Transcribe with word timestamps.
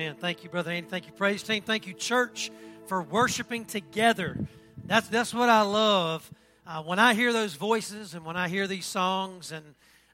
Amen. 0.00 0.16
Thank 0.18 0.42
you, 0.42 0.48
Brother 0.48 0.70
Andy. 0.70 0.88
Thank 0.88 1.04
you, 1.04 1.12
praise 1.12 1.42
team. 1.42 1.62
Thank 1.62 1.86
you, 1.86 1.92
church, 1.92 2.50
for 2.86 3.02
worshiping 3.02 3.66
together. 3.66 4.34
That's, 4.86 5.06
that's 5.08 5.34
what 5.34 5.50
I 5.50 5.60
love. 5.60 6.30
Uh, 6.66 6.82
when 6.82 6.98
I 6.98 7.12
hear 7.12 7.34
those 7.34 7.52
voices 7.52 8.14
and 8.14 8.24
when 8.24 8.34
I 8.34 8.48
hear 8.48 8.66
these 8.66 8.86
songs 8.86 9.52
and 9.52 9.62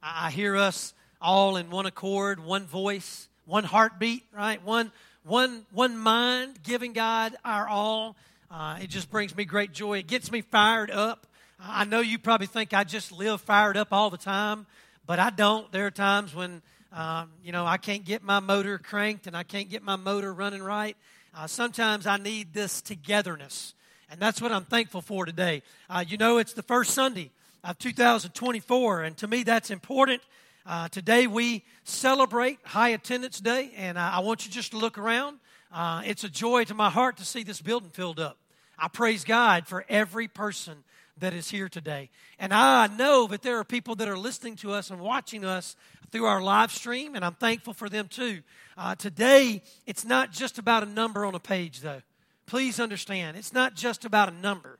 I, 0.02 0.26
I 0.26 0.30
hear 0.32 0.56
us 0.56 0.92
all 1.22 1.56
in 1.56 1.70
one 1.70 1.86
accord, 1.86 2.44
one 2.44 2.66
voice, 2.66 3.28
one 3.44 3.62
heartbeat, 3.62 4.24
right? 4.32 4.60
One, 4.64 4.90
one, 5.22 5.64
one 5.70 5.96
mind 5.96 6.64
giving 6.64 6.92
God 6.92 7.36
our 7.44 7.68
all. 7.68 8.16
Uh, 8.50 8.78
it 8.82 8.90
just 8.90 9.08
brings 9.08 9.36
me 9.36 9.44
great 9.44 9.72
joy. 9.72 9.98
It 9.98 10.08
gets 10.08 10.32
me 10.32 10.40
fired 10.40 10.90
up. 10.90 11.28
I 11.60 11.84
know 11.84 12.00
you 12.00 12.18
probably 12.18 12.48
think 12.48 12.74
I 12.74 12.82
just 12.82 13.12
live 13.12 13.40
fired 13.40 13.76
up 13.76 13.92
all 13.92 14.10
the 14.10 14.18
time, 14.18 14.66
but 15.06 15.20
I 15.20 15.30
don't. 15.30 15.70
There 15.70 15.86
are 15.86 15.92
times 15.92 16.34
when 16.34 16.62
um, 16.96 17.28
you 17.44 17.52
know, 17.52 17.66
I 17.66 17.76
can't 17.76 18.06
get 18.06 18.22
my 18.22 18.40
motor 18.40 18.78
cranked 18.78 19.26
and 19.26 19.36
I 19.36 19.42
can't 19.42 19.68
get 19.68 19.82
my 19.82 19.96
motor 19.96 20.32
running 20.32 20.62
right. 20.62 20.96
Uh, 21.36 21.46
sometimes 21.46 22.06
I 22.06 22.16
need 22.16 22.54
this 22.54 22.80
togetherness. 22.80 23.74
And 24.10 24.18
that's 24.18 24.40
what 24.40 24.50
I'm 24.50 24.64
thankful 24.64 25.02
for 25.02 25.26
today. 25.26 25.62
Uh, 25.90 26.02
you 26.08 26.16
know, 26.16 26.38
it's 26.38 26.54
the 26.54 26.62
first 26.62 26.92
Sunday 26.92 27.30
of 27.62 27.78
2024, 27.78 29.02
and 29.02 29.16
to 29.18 29.26
me, 29.26 29.42
that's 29.42 29.70
important. 29.70 30.22
Uh, 30.64 30.88
today, 30.88 31.26
we 31.26 31.64
celebrate 31.84 32.60
High 32.64 32.90
Attendance 32.90 33.40
Day, 33.40 33.72
and 33.76 33.98
I 33.98 34.20
want 34.20 34.46
you 34.46 34.52
just 34.52 34.70
to 34.70 34.78
look 34.78 34.96
around. 34.96 35.38
Uh, 35.72 36.02
it's 36.06 36.24
a 36.24 36.30
joy 36.30 36.64
to 36.64 36.74
my 36.74 36.88
heart 36.88 37.18
to 37.18 37.24
see 37.24 37.42
this 37.42 37.60
building 37.60 37.90
filled 37.90 38.20
up. 38.20 38.38
I 38.78 38.88
praise 38.88 39.24
God 39.24 39.66
for 39.66 39.84
every 39.88 40.28
person 40.28 40.84
that 41.18 41.34
is 41.34 41.50
here 41.50 41.68
today. 41.68 42.10
And 42.38 42.52
I 42.52 42.88
know 42.88 43.26
that 43.28 43.42
there 43.42 43.58
are 43.58 43.64
people 43.64 43.94
that 43.96 44.08
are 44.08 44.18
listening 44.18 44.56
to 44.56 44.72
us 44.72 44.90
and 44.90 45.00
watching 45.00 45.44
us 45.44 45.76
through 46.10 46.26
our 46.26 46.42
live 46.42 46.70
stream, 46.70 47.14
and 47.14 47.24
I'm 47.24 47.34
thankful 47.34 47.72
for 47.72 47.88
them 47.88 48.08
too. 48.08 48.42
Uh, 48.76 48.94
today, 48.94 49.62
it's 49.86 50.04
not 50.04 50.32
just 50.32 50.58
about 50.58 50.82
a 50.82 50.86
number 50.86 51.24
on 51.24 51.34
a 51.34 51.40
page, 51.40 51.80
though. 51.80 52.02
Please 52.46 52.78
understand, 52.78 53.36
it's 53.36 53.52
not 53.52 53.74
just 53.74 54.04
about 54.04 54.28
a 54.28 54.32
number, 54.32 54.78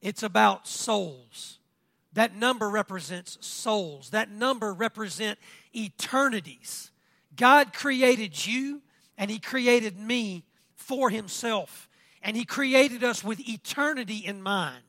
it's 0.00 0.22
about 0.22 0.66
souls. 0.66 1.58
That 2.14 2.36
number 2.36 2.68
represents 2.68 3.38
souls, 3.40 4.10
that 4.10 4.30
number 4.30 4.74
represents 4.74 5.40
eternities. 5.74 6.90
God 7.34 7.72
created 7.72 8.46
you, 8.46 8.82
and 9.16 9.30
He 9.30 9.38
created 9.38 9.98
me 9.98 10.44
for 10.74 11.08
Himself, 11.08 11.88
and 12.22 12.36
He 12.36 12.44
created 12.44 13.02
us 13.02 13.24
with 13.24 13.40
eternity 13.48 14.18
in 14.18 14.42
mind. 14.42 14.82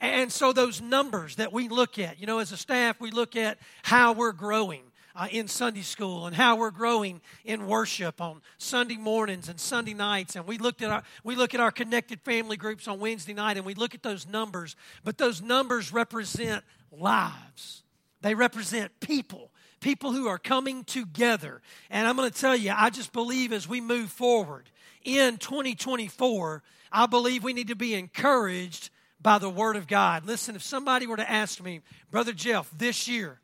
And 0.00 0.32
so, 0.32 0.52
those 0.52 0.80
numbers 0.80 1.36
that 1.36 1.52
we 1.52 1.68
look 1.68 1.98
at, 1.98 2.20
you 2.20 2.26
know, 2.26 2.38
as 2.38 2.52
a 2.52 2.56
staff, 2.56 3.00
we 3.00 3.10
look 3.10 3.36
at 3.36 3.58
how 3.82 4.12
we're 4.12 4.32
growing. 4.32 4.82
Uh, 5.12 5.26
in 5.32 5.48
Sunday 5.48 5.82
school 5.82 6.26
and 6.26 6.36
how 6.36 6.54
we're 6.54 6.70
growing 6.70 7.20
in 7.44 7.66
worship 7.66 8.20
on 8.20 8.40
Sunday 8.58 8.96
mornings 8.96 9.48
and 9.48 9.58
Sunday 9.58 9.92
nights. 9.92 10.36
And 10.36 10.46
we 10.46 10.56
looked 10.56 10.82
at 10.82 10.90
our 10.90 11.02
we 11.24 11.34
look 11.34 11.52
at 11.52 11.58
our 11.58 11.72
connected 11.72 12.20
family 12.20 12.56
groups 12.56 12.86
on 12.86 13.00
Wednesday 13.00 13.34
night 13.34 13.56
and 13.56 13.66
we 13.66 13.74
look 13.74 13.92
at 13.92 14.04
those 14.04 14.24
numbers. 14.24 14.76
But 15.02 15.18
those 15.18 15.42
numbers 15.42 15.92
represent 15.92 16.64
lives. 16.92 17.82
They 18.22 18.36
represent 18.36 19.00
people, 19.00 19.50
people 19.80 20.12
who 20.12 20.28
are 20.28 20.38
coming 20.38 20.84
together. 20.84 21.60
And 21.90 22.06
I'm 22.06 22.16
going 22.16 22.30
to 22.30 22.40
tell 22.40 22.56
you, 22.56 22.72
I 22.74 22.88
just 22.90 23.12
believe 23.12 23.52
as 23.52 23.68
we 23.68 23.80
move 23.80 24.10
forward 24.10 24.70
in 25.02 25.38
2024, 25.38 26.62
I 26.92 27.06
believe 27.06 27.42
we 27.42 27.52
need 27.52 27.68
to 27.68 27.76
be 27.76 27.94
encouraged 27.94 28.90
by 29.22 29.38
the 29.38 29.50
Word 29.50 29.76
of 29.76 29.86
God. 29.86 30.26
Listen, 30.26 30.56
if 30.56 30.62
somebody 30.62 31.06
were 31.06 31.16
to 31.16 31.30
ask 31.30 31.62
me, 31.62 31.80
Brother 32.10 32.32
Jeff, 32.32 32.70
this 32.76 33.08
year, 33.08 33.40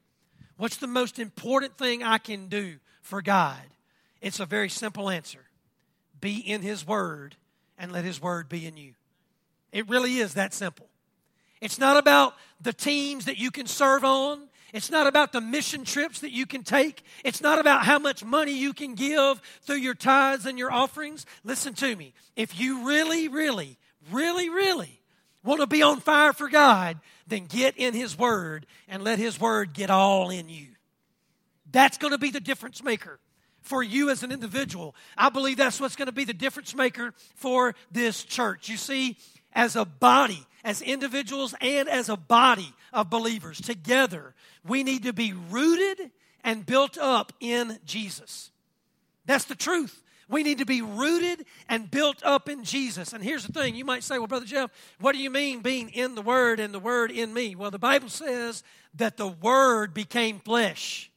what's 0.57 0.77
the 0.77 0.87
most 0.87 1.19
important 1.19 1.77
thing 1.77 2.03
I 2.03 2.19
can 2.19 2.49
do 2.49 2.77
for 3.03 3.23
God? 3.23 3.61
It's 4.21 4.41
a 4.41 4.47
very 4.47 4.69
simple 4.69 5.11
answer 5.11 5.41
be 6.21 6.39
in 6.39 6.63
His 6.63 6.87
Word 6.87 7.37
and 7.77 7.93
let 7.93 8.05
His 8.05 8.21
Word 8.21 8.49
be 8.49 8.67
in 8.67 8.77
you. 8.77 8.95
It 9.71 9.89
really 9.89 10.17
is 10.17 10.35
that 10.35 10.55
simple. 10.55 10.89
It's 11.61 11.79
not 11.79 11.97
about 11.97 12.35
the 12.61 12.73
teams 12.73 13.27
that 13.27 13.39
you 13.39 13.51
can 13.51 13.67
serve 13.67 14.05
on. 14.05 14.49
It's 14.73 14.91
not 14.91 15.07
about 15.07 15.33
the 15.33 15.41
mission 15.41 15.85
trips 15.85 16.21
that 16.21 16.33
you 16.33 16.47
can 16.47 16.63
take. 16.63 17.03
It's 17.25 17.41
not 17.41 17.59
about 17.59 17.85
how 17.85 17.99
much 17.99 18.25
money 18.25 18.53
you 18.53 18.73
can 18.73 18.95
give 18.95 19.41
through 19.63 19.77
your 19.77 19.95
tithes 19.95 20.47
and 20.47 20.59
your 20.59 20.73
offerings. 20.73 21.25
Listen 21.45 21.75
to 21.75 21.95
me. 21.97 22.15
If 22.35 22.59
you 22.59 22.87
really, 22.87 23.29
really, 23.29 23.79
really, 24.11 24.49
really 24.49 24.96
want 25.47 25.61
to 25.61 25.67
be 25.67 25.83
on 25.83 26.01
fire 26.01 26.33
for 26.33 26.49
God, 26.49 26.99
then 27.27 27.47
get 27.47 27.79
in 27.79 27.95
His 27.95 28.19
Word 28.19 28.67
and 28.89 29.03
let 29.03 29.19
His 29.19 29.41
Word 29.41 29.73
get 29.73 29.89
all 29.89 30.29
in 30.31 30.49
you. 30.49 30.67
That's 31.73 31.97
going 31.97 32.13
to 32.13 32.19
be 32.19 32.31
the 32.31 32.41
difference 32.41 32.83
maker 32.83 33.19
for 33.63 33.83
you 33.83 34.11
as 34.11 34.23
an 34.23 34.33
individual. 34.33 34.95
I 35.17 35.29
believe 35.29 35.57
that's 35.57 35.81
what's 35.81 35.97
going 35.97 36.07
to 36.07 36.13
be 36.13 36.25
the 36.25 36.35
difference 36.35 36.75
maker 36.75 37.15
for 37.35 37.75
this 37.91 38.23
church. 38.25 38.69
You 38.69 38.77
see, 38.77 39.17
as 39.53 39.75
a 39.75 39.85
body, 39.85 40.47
as 40.63 40.83
individuals, 40.83 41.55
and 41.61 41.89
as 41.89 42.09
a 42.09 42.17
body 42.17 42.73
of 42.93 43.11
believers, 43.11 43.61
together, 43.61 44.35
we 44.67 44.83
need 44.85 45.05
to 45.05 45.13
be 45.13 45.33
rooted 45.33 46.11
and 46.45 46.65
built 46.65 46.97
up 46.99 47.33
in 47.41 47.79
Jesus. 47.85 48.51
That's 49.27 49.45
the 49.45 49.57
truth. 49.57 50.03
We 50.29 50.43
need 50.43 50.59
to 50.59 50.65
be 50.65 50.83
rooted 50.83 51.47
and 51.69 51.91
built 51.91 52.23
up 52.25 52.49
in 52.49 52.65
Jesus. 52.65 53.13
And 53.13 53.23
here's 53.23 53.47
the 53.47 53.53
thing 53.53 53.77
you 53.77 53.85
might 53.85 54.03
say, 54.03 54.19
well, 54.19 54.27
Brother 54.27 54.47
Jeff, 54.47 54.71
what 54.99 55.13
do 55.13 55.19
you 55.19 55.31
mean 55.31 55.61
being 55.61 55.89
in 55.91 56.15
the 56.15 56.23
Word 56.23 56.59
and 56.59 56.75
the 56.75 56.81
Word 56.81 57.13
in 57.13 57.33
me? 57.33 57.55
Well, 57.55 57.71
the 57.71 57.79
Bible 57.79 58.09
says 58.09 58.65
that 58.95 59.17
the 59.17 59.29
Word 59.29 59.95
became 59.95 60.41
flesh. 60.41 61.11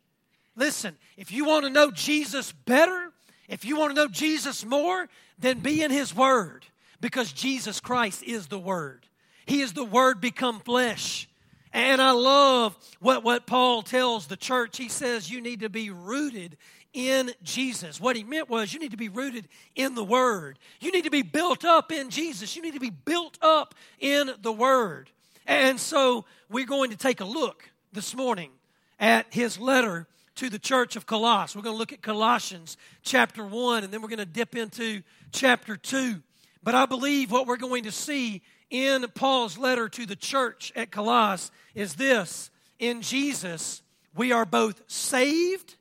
Listen, 0.55 0.95
if 1.17 1.31
you 1.31 1.45
want 1.45 1.65
to 1.65 1.71
know 1.71 1.89
Jesus 1.89 2.51
better, 2.51 3.11
if 3.47 3.65
you 3.65 3.77
want 3.77 3.95
to 3.95 3.95
know 3.95 4.07
Jesus 4.07 4.63
more, 4.63 5.07
then 5.39 5.59
be 5.59 5.81
in 5.81 5.89
His 5.89 6.15
Word 6.15 6.65
because 7.01 7.31
Jesus 7.31 7.79
Christ 7.79 8.21
is 8.23 8.47
the 8.47 8.59
Word. 8.59 9.07
He 9.47 9.61
is 9.61 9.73
the 9.73 9.85
Word 9.85 10.21
become 10.21 10.59
flesh. 10.59 11.27
And 11.71 12.01
I 12.01 12.11
love 12.11 12.75
what, 12.99 13.23
what 13.23 13.45
Paul 13.45 13.83
tells 13.83 14.27
the 14.27 14.37
church. 14.37 14.77
He 14.77 14.89
says 14.89 15.29
you 15.29 15.39
need 15.39 15.59
to 15.59 15.69
be 15.69 15.91
rooted 15.91 16.57
in 16.93 17.31
Jesus. 17.43 17.99
What 17.99 18.15
he 18.15 18.23
meant 18.23 18.49
was 18.49 18.73
you 18.73 18.79
need 18.79 18.91
to 18.91 18.97
be 18.97 19.09
rooted 19.09 19.47
in 19.75 19.95
the 19.95 20.03
Word. 20.03 20.57
You 20.79 20.91
need 20.91 21.03
to 21.03 21.09
be 21.09 21.21
built 21.21 21.65
up 21.65 21.91
in 21.91 22.09
Jesus. 22.09 22.55
You 22.55 22.61
need 22.61 22.73
to 22.73 22.79
be 22.79 22.89
built 22.89 23.37
up 23.41 23.75
in 23.99 24.31
the 24.41 24.51
Word. 24.51 25.09
And 25.45 25.79
so 25.79 26.25
we're 26.49 26.65
going 26.65 26.91
to 26.91 26.97
take 26.97 27.21
a 27.21 27.25
look 27.25 27.69
this 27.91 28.15
morning 28.15 28.51
at 28.99 29.25
his 29.33 29.59
letter 29.59 30.07
to 30.35 30.49
the 30.49 30.59
church 30.59 30.95
of 30.95 31.05
Colossus. 31.05 31.55
We're 31.55 31.63
going 31.63 31.75
to 31.75 31.79
look 31.79 31.93
at 31.93 32.01
Colossians 32.01 32.77
chapter 33.03 33.43
1, 33.45 33.83
and 33.83 33.91
then 33.91 34.01
we're 34.01 34.09
going 34.09 34.19
to 34.19 34.25
dip 34.25 34.55
into 34.55 35.01
chapter 35.31 35.75
2. 35.75 36.21
But 36.63 36.75
I 36.75 36.85
believe 36.85 37.31
what 37.31 37.47
we're 37.47 37.57
going 37.57 37.83
to 37.83 37.91
see 37.91 38.41
in 38.69 39.05
Paul's 39.15 39.57
letter 39.57 39.89
to 39.89 40.05
the 40.05 40.15
church 40.15 40.71
at 40.75 40.91
Colossus 40.91 41.51
is 41.73 41.95
this 41.95 42.51
In 42.77 43.01
Jesus, 43.01 43.81
we 44.15 44.31
are 44.31 44.45
both 44.45 44.81
saved 44.87 45.75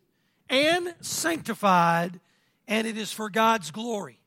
and 0.49 0.95
sanctified, 1.01 2.21
and 2.67 2.87
it 2.87 2.97
is 2.97 3.13
for 3.13 3.31
God's 3.31 3.71
glory. 3.71 4.19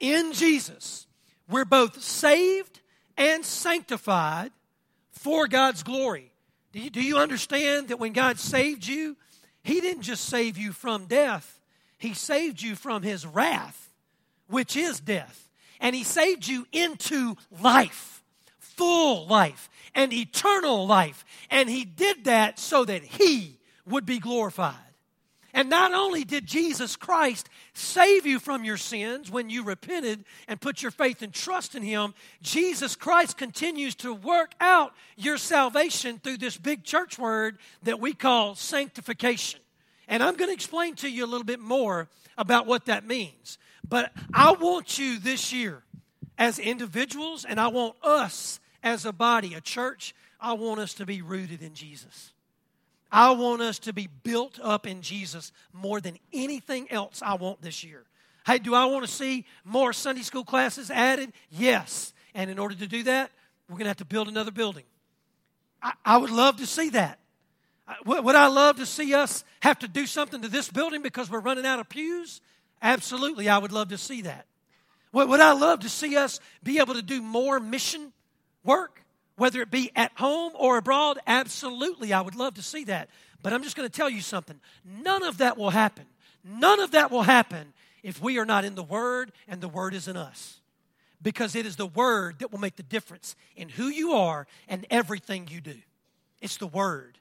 In 0.00 0.32
Jesus, 0.32 1.06
we're 1.48 1.64
both 1.64 2.02
saved 2.02 2.80
and 3.16 3.44
sanctified 3.44 4.52
for 5.12 5.46
God's 5.46 5.82
glory. 5.82 6.30
Do 6.72 6.80
you, 6.80 6.90
do 6.90 7.02
you 7.02 7.18
understand 7.18 7.88
that 7.88 8.00
when 8.00 8.12
God 8.12 8.38
saved 8.38 8.86
you, 8.86 9.16
He 9.62 9.80
didn't 9.80 10.02
just 10.02 10.24
save 10.24 10.58
you 10.58 10.72
from 10.72 11.06
death, 11.06 11.60
He 11.98 12.14
saved 12.14 12.60
you 12.60 12.74
from 12.74 13.02
His 13.02 13.26
wrath, 13.26 13.90
which 14.48 14.76
is 14.76 15.00
death. 15.00 15.48
And 15.80 15.94
He 15.94 16.04
saved 16.04 16.46
you 16.46 16.66
into 16.72 17.36
life, 17.62 18.22
full 18.58 19.26
life, 19.26 19.68
and 19.94 20.12
eternal 20.12 20.86
life. 20.86 21.24
And 21.50 21.68
He 21.68 21.84
did 21.84 22.24
that 22.24 22.58
so 22.58 22.84
that 22.84 23.02
He 23.02 23.58
would 23.86 24.06
be 24.06 24.18
glorified. 24.18 24.74
And 25.54 25.70
not 25.70 25.94
only 25.94 26.24
did 26.24 26.46
Jesus 26.46 26.96
Christ 26.96 27.48
save 27.74 28.26
you 28.26 28.40
from 28.40 28.64
your 28.64 28.76
sins 28.76 29.30
when 29.30 29.48
you 29.48 29.62
repented 29.62 30.24
and 30.48 30.60
put 30.60 30.82
your 30.82 30.90
faith 30.90 31.22
and 31.22 31.32
trust 31.32 31.76
in 31.76 31.82
Him, 31.84 32.12
Jesus 32.42 32.96
Christ 32.96 33.38
continues 33.38 33.94
to 33.96 34.12
work 34.12 34.52
out 34.60 34.92
your 35.16 35.38
salvation 35.38 36.18
through 36.18 36.38
this 36.38 36.56
big 36.56 36.82
church 36.82 37.20
word 37.20 37.58
that 37.84 38.00
we 38.00 38.14
call 38.14 38.56
sanctification. 38.56 39.60
And 40.08 40.24
I'm 40.24 40.34
going 40.34 40.50
to 40.50 40.54
explain 40.54 40.96
to 40.96 41.08
you 41.08 41.24
a 41.24 41.28
little 41.28 41.44
bit 41.44 41.60
more 41.60 42.08
about 42.36 42.66
what 42.66 42.86
that 42.86 43.06
means. 43.06 43.56
But 43.88 44.12
I 44.34 44.52
want 44.52 44.98
you 44.98 45.20
this 45.20 45.52
year 45.52 45.84
as 46.36 46.58
individuals, 46.58 47.44
and 47.44 47.60
I 47.60 47.68
want 47.68 47.94
us 48.02 48.58
as 48.82 49.06
a 49.06 49.12
body, 49.12 49.54
a 49.54 49.60
church, 49.60 50.16
I 50.40 50.54
want 50.54 50.80
us 50.80 50.94
to 50.94 51.06
be 51.06 51.22
rooted 51.22 51.62
in 51.62 51.74
Jesus. 51.74 52.33
I 53.14 53.30
want 53.30 53.62
us 53.62 53.78
to 53.80 53.92
be 53.92 54.08
built 54.08 54.58
up 54.60 54.88
in 54.88 55.00
Jesus 55.00 55.52
more 55.72 56.00
than 56.00 56.18
anything 56.32 56.90
else 56.90 57.22
I 57.22 57.34
want 57.34 57.62
this 57.62 57.84
year. 57.84 58.02
Hey, 58.44 58.58
do 58.58 58.74
I 58.74 58.86
want 58.86 59.06
to 59.06 59.10
see 59.10 59.46
more 59.64 59.92
Sunday 59.92 60.22
school 60.22 60.42
classes 60.42 60.90
added? 60.90 61.32
Yes. 61.48 62.12
And 62.34 62.50
in 62.50 62.58
order 62.58 62.74
to 62.74 62.88
do 62.88 63.04
that, 63.04 63.30
we're 63.68 63.74
going 63.74 63.84
to 63.84 63.90
have 63.90 63.98
to 63.98 64.04
build 64.04 64.26
another 64.26 64.50
building. 64.50 64.82
I, 65.80 65.92
I 66.04 66.16
would 66.16 66.32
love 66.32 66.56
to 66.56 66.66
see 66.66 66.90
that. 66.90 67.20
Would 68.04 68.34
I 68.34 68.48
love 68.48 68.78
to 68.78 68.86
see 68.86 69.14
us 69.14 69.44
have 69.60 69.78
to 69.78 69.88
do 69.88 70.06
something 70.06 70.42
to 70.42 70.48
this 70.48 70.68
building 70.68 71.00
because 71.00 71.30
we're 71.30 71.38
running 71.38 71.66
out 71.66 71.78
of 71.78 71.88
pews? 71.88 72.40
Absolutely, 72.82 73.48
I 73.48 73.58
would 73.58 73.70
love 73.72 73.90
to 73.90 73.98
see 73.98 74.22
that. 74.22 74.46
Would 75.12 75.38
I 75.38 75.52
love 75.52 75.80
to 75.80 75.88
see 75.88 76.16
us 76.16 76.40
be 76.64 76.80
able 76.80 76.94
to 76.94 77.02
do 77.02 77.22
more 77.22 77.60
mission 77.60 78.12
work, 78.64 79.03
whether 79.36 79.60
it 79.60 79.70
be 79.70 79.90
at 79.96 80.12
home 80.16 80.52
or 80.56 80.76
abroad? 80.76 81.18
Absolutely, 81.26 82.12
I 82.12 82.20
would 82.20 82.36
love 82.36 82.54
to 82.54 82.62
see 82.62 82.84
that. 82.84 83.08
But 83.42 83.52
I'm 83.52 83.62
just 83.62 83.76
going 83.76 83.88
to 83.88 83.94
tell 83.94 84.08
you 84.08 84.20
something. 84.20 84.58
None 84.84 85.22
of 85.22 85.38
that 85.38 85.58
will 85.58 85.70
happen. 85.70 86.06
None 86.44 86.80
of 86.80 86.92
that 86.92 87.10
will 87.10 87.22
happen 87.22 87.72
if 88.02 88.20
we 88.20 88.38
are 88.38 88.44
not 88.44 88.64
in 88.64 88.74
the 88.74 88.82
Word 88.82 89.32
and 89.48 89.60
the 89.60 89.68
Word 89.68 89.94
is 89.94 90.08
in 90.08 90.16
us. 90.16 90.60
Because 91.22 91.54
it 91.54 91.66
is 91.66 91.76
the 91.76 91.86
Word 91.86 92.38
that 92.38 92.52
will 92.52 92.60
make 92.60 92.76
the 92.76 92.82
difference 92.82 93.36
in 93.56 93.68
who 93.68 93.88
you 93.88 94.12
are 94.12 94.46
and 94.68 94.86
everything 94.90 95.48
you 95.50 95.60
do. 95.60 95.76
It's 96.40 96.56
the 96.58 96.66
Word. 96.66 97.18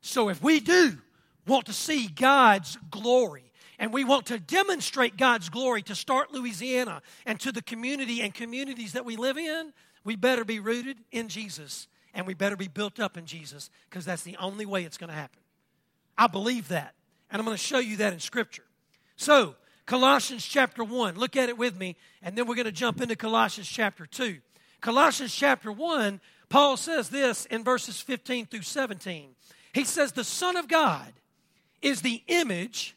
So 0.00 0.28
if 0.28 0.42
we 0.42 0.60
do 0.60 0.98
want 1.46 1.66
to 1.66 1.72
see 1.72 2.06
God's 2.06 2.78
glory, 2.90 3.45
and 3.78 3.92
we 3.92 4.04
want 4.04 4.26
to 4.26 4.38
demonstrate 4.38 5.16
God's 5.16 5.48
glory 5.48 5.82
to 5.82 5.94
Start 5.94 6.32
Louisiana 6.32 7.02
and 7.24 7.38
to 7.40 7.52
the 7.52 7.62
community 7.62 8.20
and 8.20 8.32
communities 8.32 8.92
that 8.94 9.04
we 9.04 9.16
live 9.16 9.36
in, 9.36 9.72
we 10.04 10.16
better 10.16 10.44
be 10.44 10.60
rooted 10.60 10.98
in 11.12 11.28
Jesus 11.28 11.88
and 12.14 12.26
we 12.26 12.34
better 12.34 12.56
be 12.56 12.68
built 12.68 12.98
up 12.98 13.16
in 13.16 13.26
Jesus 13.26 13.70
because 13.88 14.04
that's 14.04 14.22
the 14.22 14.36
only 14.38 14.66
way 14.66 14.84
it's 14.84 14.96
going 14.96 15.10
to 15.10 15.16
happen. 15.16 15.40
I 16.16 16.26
believe 16.26 16.68
that. 16.68 16.94
And 17.30 17.40
I'm 17.40 17.44
going 17.44 17.56
to 17.56 17.62
show 17.62 17.78
you 17.78 17.96
that 17.98 18.12
in 18.12 18.20
Scripture. 18.20 18.64
So, 19.16 19.56
Colossians 19.84 20.44
chapter 20.44 20.82
1, 20.82 21.16
look 21.16 21.36
at 21.36 21.48
it 21.48 21.56
with 21.56 21.78
me, 21.78 21.96
and 22.22 22.36
then 22.36 22.46
we're 22.46 22.56
going 22.56 22.66
to 22.66 22.72
jump 22.72 23.00
into 23.00 23.14
Colossians 23.14 23.68
chapter 23.68 24.06
2. 24.06 24.38
Colossians 24.80 25.34
chapter 25.34 25.70
1, 25.70 26.20
Paul 26.48 26.76
says 26.76 27.08
this 27.08 27.46
in 27.46 27.62
verses 27.62 28.00
15 28.00 28.46
through 28.46 28.62
17. 28.62 29.30
He 29.72 29.84
says, 29.84 30.12
The 30.12 30.24
Son 30.24 30.56
of 30.56 30.68
God 30.68 31.12
is 31.82 32.02
the 32.02 32.22
image 32.26 32.96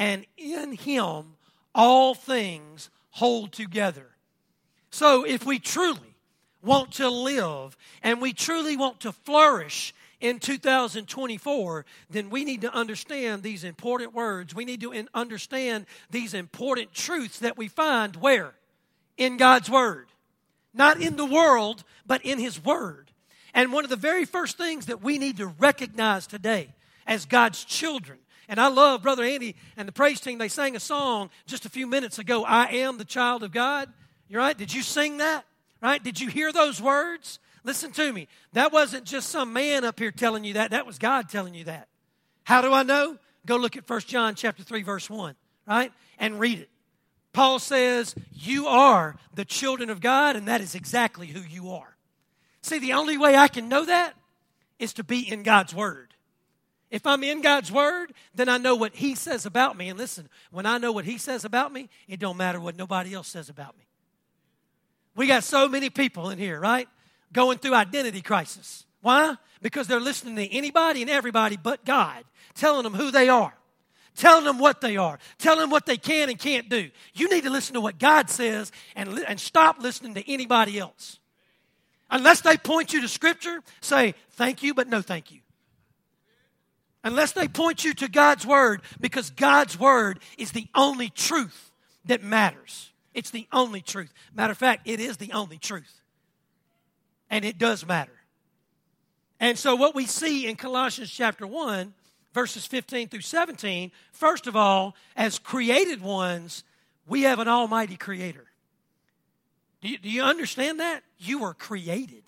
and 0.00 0.24
in 0.38 0.72
him 0.72 1.36
all 1.74 2.14
things 2.14 2.90
hold 3.10 3.52
together. 3.52 4.06
So 4.90 5.24
if 5.24 5.44
we 5.46 5.60
truly 5.60 6.16
want 6.62 6.92
to 6.94 7.08
live 7.08 7.76
and 8.02 8.20
we 8.20 8.32
truly 8.32 8.76
want 8.76 9.00
to 9.00 9.12
flourish 9.12 9.94
in 10.18 10.38
2024, 10.38 11.84
then 12.08 12.30
we 12.30 12.44
need 12.44 12.62
to 12.62 12.74
understand 12.74 13.42
these 13.42 13.62
important 13.62 14.14
words. 14.14 14.54
We 14.54 14.64
need 14.64 14.80
to 14.80 15.06
understand 15.14 15.86
these 16.10 16.34
important 16.34 16.92
truths 16.92 17.38
that 17.40 17.56
we 17.56 17.68
find 17.68 18.16
where? 18.16 18.54
In 19.16 19.36
God's 19.36 19.70
Word. 19.70 20.08
Not 20.72 21.00
in 21.00 21.16
the 21.16 21.26
world, 21.26 21.84
but 22.06 22.24
in 22.24 22.38
His 22.38 22.62
Word. 22.62 23.10
And 23.54 23.72
one 23.72 23.84
of 23.84 23.90
the 23.90 23.96
very 23.96 24.24
first 24.24 24.56
things 24.56 24.86
that 24.86 25.02
we 25.02 25.18
need 25.18 25.36
to 25.38 25.46
recognize 25.46 26.26
today 26.26 26.74
as 27.06 27.26
God's 27.26 27.64
children 27.64 28.18
and 28.50 28.60
I 28.60 28.66
love 28.66 29.02
Brother 29.02 29.22
Andy 29.22 29.54
and 29.76 29.86
the 29.86 29.92
praise 29.92 30.20
team. 30.20 30.38
They 30.38 30.48
sang 30.48 30.74
a 30.74 30.80
song 30.80 31.30
just 31.46 31.64
a 31.66 31.70
few 31.70 31.86
minutes 31.86 32.18
ago 32.18 32.44
I 32.44 32.64
am 32.64 32.98
the 32.98 33.04
child 33.04 33.44
of 33.44 33.52
God. 33.52 33.88
You're 34.28 34.40
right. 34.40 34.58
Did 34.58 34.74
you 34.74 34.82
sing 34.82 35.18
that? 35.18 35.46
Right? 35.80 36.02
Did 36.02 36.20
you 36.20 36.28
hear 36.28 36.52
those 36.52 36.82
words? 36.82 37.38
Listen 37.62 37.92
to 37.92 38.12
me. 38.12 38.26
That 38.52 38.72
wasn't 38.72 39.04
just 39.04 39.28
some 39.28 39.52
man 39.52 39.84
up 39.84 40.00
here 40.00 40.10
telling 40.10 40.42
you 40.42 40.54
that. 40.54 40.72
That 40.72 40.84
was 40.84 40.98
God 40.98 41.28
telling 41.28 41.54
you 41.54 41.64
that. 41.64 41.86
How 42.42 42.60
do 42.60 42.72
I 42.72 42.82
know? 42.82 43.18
Go 43.46 43.56
look 43.56 43.76
at 43.76 43.88
1 43.88 44.00
John 44.00 44.34
chapter 44.34 44.64
3 44.64 44.82
verse 44.82 45.08
1, 45.08 45.36
right? 45.68 45.92
And 46.18 46.40
read 46.40 46.58
it. 46.58 46.70
Paul 47.32 47.60
says, 47.60 48.16
"You 48.32 48.66
are 48.66 49.16
the 49.32 49.44
children 49.44 49.90
of 49.90 50.00
God 50.00 50.34
and 50.34 50.48
that 50.48 50.60
is 50.60 50.74
exactly 50.74 51.28
who 51.28 51.40
you 51.40 51.70
are." 51.70 51.96
See, 52.62 52.80
the 52.80 52.94
only 52.94 53.16
way 53.16 53.36
I 53.36 53.46
can 53.46 53.68
know 53.68 53.84
that 53.84 54.16
is 54.80 54.92
to 54.94 55.04
be 55.04 55.20
in 55.20 55.44
God's 55.44 55.72
word. 55.72 56.09
If 56.90 57.06
I'm 57.06 57.22
in 57.22 57.40
God's 57.40 57.70
word, 57.70 58.12
then 58.34 58.48
I 58.48 58.58
know 58.58 58.74
what 58.74 58.96
he 58.96 59.14
says 59.14 59.46
about 59.46 59.76
me. 59.76 59.88
And 59.88 59.98
listen, 59.98 60.28
when 60.50 60.66
I 60.66 60.78
know 60.78 60.90
what 60.90 61.04
he 61.04 61.18
says 61.18 61.44
about 61.44 61.72
me, 61.72 61.88
it 62.08 62.18
don't 62.18 62.36
matter 62.36 62.58
what 62.58 62.76
nobody 62.76 63.14
else 63.14 63.28
says 63.28 63.48
about 63.48 63.78
me. 63.78 63.86
We 65.14 65.26
got 65.26 65.44
so 65.44 65.68
many 65.68 65.88
people 65.88 66.30
in 66.30 66.38
here, 66.38 66.58
right? 66.58 66.88
Going 67.32 67.58
through 67.58 67.74
identity 67.74 68.22
crisis. 68.22 68.86
Why? 69.02 69.36
Because 69.62 69.86
they're 69.86 70.00
listening 70.00 70.36
to 70.36 70.52
anybody 70.52 71.00
and 71.02 71.10
everybody 71.10 71.56
but 71.56 71.84
God, 71.84 72.24
telling 72.54 72.82
them 72.82 72.94
who 72.94 73.12
they 73.12 73.28
are, 73.28 73.54
telling 74.16 74.44
them 74.44 74.58
what 74.58 74.80
they 74.80 74.96
are, 74.96 75.18
telling 75.38 75.60
them 75.60 75.70
what 75.70 75.86
they 75.86 75.96
can 75.96 76.28
and 76.28 76.38
can't 76.38 76.68
do. 76.68 76.90
You 77.14 77.28
need 77.28 77.44
to 77.44 77.50
listen 77.50 77.74
to 77.74 77.80
what 77.80 77.98
God 78.00 78.28
says 78.30 78.72
and, 78.96 79.16
and 79.28 79.38
stop 79.38 79.80
listening 79.80 80.14
to 80.14 80.30
anybody 80.30 80.78
else. 80.78 81.20
Unless 82.10 82.40
they 82.40 82.56
point 82.56 82.92
you 82.92 83.00
to 83.02 83.08
Scripture, 83.08 83.60
say, 83.80 84.14
thank 84.30 84.64
you, 84.64 84.74
but 84.74 84.88
no 84.88 85.00
thank 85.02 85.30
you 85.30 85.40
unless 87.02 87.32
they 87.32 87.48
point 87.48 87.84
you 87.84 87.94
to 87.94 88.08
God's 88.08 88.46
Word, 88.46 88.82
because 89.00 89.30
God's 89.30 89.78
Word 89.78 90.20
is 90.38 90.52
the 90.52 90.66
only 90.74 91.08
truth 91.08 91.70
that 92.04 92.22
matters. 92.22 92.92
It's 93.14 93.30
the 93.30 93.46
only 93.52 93.80
truth. 93.80 94.12
Matter 94.34 94.52
of 94.52 94.58
fact, 94.58 94.86
it 94.86 95.00
is 95.00 95.16
the 95.16 95.32
only 95.32 95.58
truth. 95.58 96.00
And 97.28 97.44
it 97.44 97.58
does 97.58 97.86
matter. 97.86 98.12
And 99.38 99.58
so, 99.58 99.74
what 99.74 99.94
we 99.94 100.06
see 100.06 100.46
in 100.46 100.56
Colossians 100.56 101.10
chapter 101.10 101.46
1, 101.46 101.94
verses 102.34 102.66
15 102.66 103.08
through 103.08 103.22
17, 103.22 103.90
first 104.12 104.46
of 104.46 104.54
all, 104.54 104.94
as 105.16 105.38
created 105.38 106.02
ones, 106.02 106.62
we 107.06 107.22
have 107.22 107.38
an 107.38 107.48
almighty 107.48 107.96
creator. 107.96 108.44
Do 109.80 109.88
you, 109.88 109.98
do 109.98 110.10
you 110.10 110.22
understand 110.22 110.80
that? 110.80 111.02
You 111.18 111.40
were 111.40 111.54
created, 111.54 112.24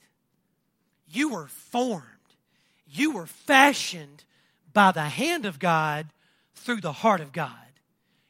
you 1.09 1.29
were 1.31 1.49
formed, 1.49 2.07
you 2.87 3.13
were 3.13 3.27
fashioned 3.27 4.25
by 4.73 4.93
the 4.93 5.03
hand 5.03 5.47
of 5.47 5.59
God 5.59 6.07
through 6.55 6.81
the 6.81 6.93
heart 6.93 7.21
of 7.21 7.33
God. 7.33 7.51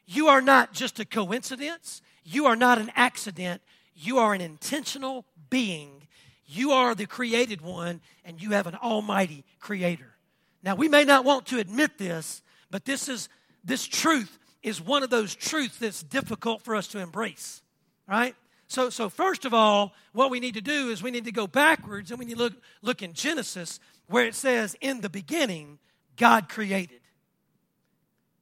You 0.06 0.28
are 0.28 0.42
not 0.42 0.72
just 0.72 1.00
a 1.00 1.04
coincidence, 1.04 2.02
you 2.24 2.46
are 2.46 2.56
not 2.56 2.78
an 2.78 2.90
accident, 2.94 3.62
you 3.94 4.18
are 4.18 4.34
an 4.34 4.40
intentional 4.40 5.24
being. 5.50 6.06
You 6.44 6.72
are 6.72 6.94
the 6.94 7.06
created 7.06 7.62
one, 7.62 8.00
and 8.24 8.40
you 8.40 8.50
have 8.50 8.66
an 8.66 8.76
almighty 8.76 9.44
creator. 9.58 10.16
Now, 10.62 10.74
we 10.74 10.88
may 10.88 11.04
not 11.04 11.24
want 11.24 11.46
to 11.46 11.58
admit 11.58 11.98
this, 11.98 12.42
but 12.70 12.84
this 12.84 13.08
is 13.08 13.28
this 13.64 13.86
truth 13.86 14.38
is 14.62 14.80
one 14.80 15.02
of 15.02 15.10
those 15.10 15.34
truths 15.34 15.78
that's 15.78 16.02
difficult 16.02 16.62
for 16.62 16.74
us 16.74 16.88
to 16.88 16.98
embrace, 16.98 17.62
right? 18.08 18.34
So, 18.66 18.90
so 18.90 19.08
first 19.08 19.44
of 19.44 19.54
all, 19.54 19.92
what 20.12 20.30
we 20.30 20.40
need 20.40 20.54
to 20.54 20.60
do 20.60 20.88
is 20.88 21.02
we 21.02 21.10
need 21.10 21.24
to 21.24 21.32
go 21.32 21.46
backwards 21.46 22.10
and 22.10 22.18
we 22.18 22.26
need 22.26 22.36
to 22.36 22.44
look, 22.44 22.54
look 22.80 23.02
in 23.02 23.12
Genesis 23.12 23.80
where 24.06 24.26
it 24.26 24.34
says, 24.34 24.76
In 24.80 25.00
the 25.00 25.08
beginning, 25.08 25.78
God 26.16 26.48
created. 26.48 27.00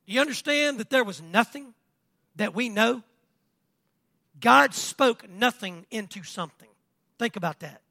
Do 0.07 0.13
you 0.13 0.21
understand 0.21 0.79
that 0.79 0.91
there 0.91 1.05
was 1.05 1.23
nothing 1.23 1.75
that 2.37 2.55
we 2.55 2.69
know? 2.69 3.03
God 4.41 4.75
spoke 4.75 5.29
nothing 5.29 5.87
into 5.91 6.23
something. 6.23 6.69
Think 7.19 7.37
about 7.37 7.61
that. 7.61 7.83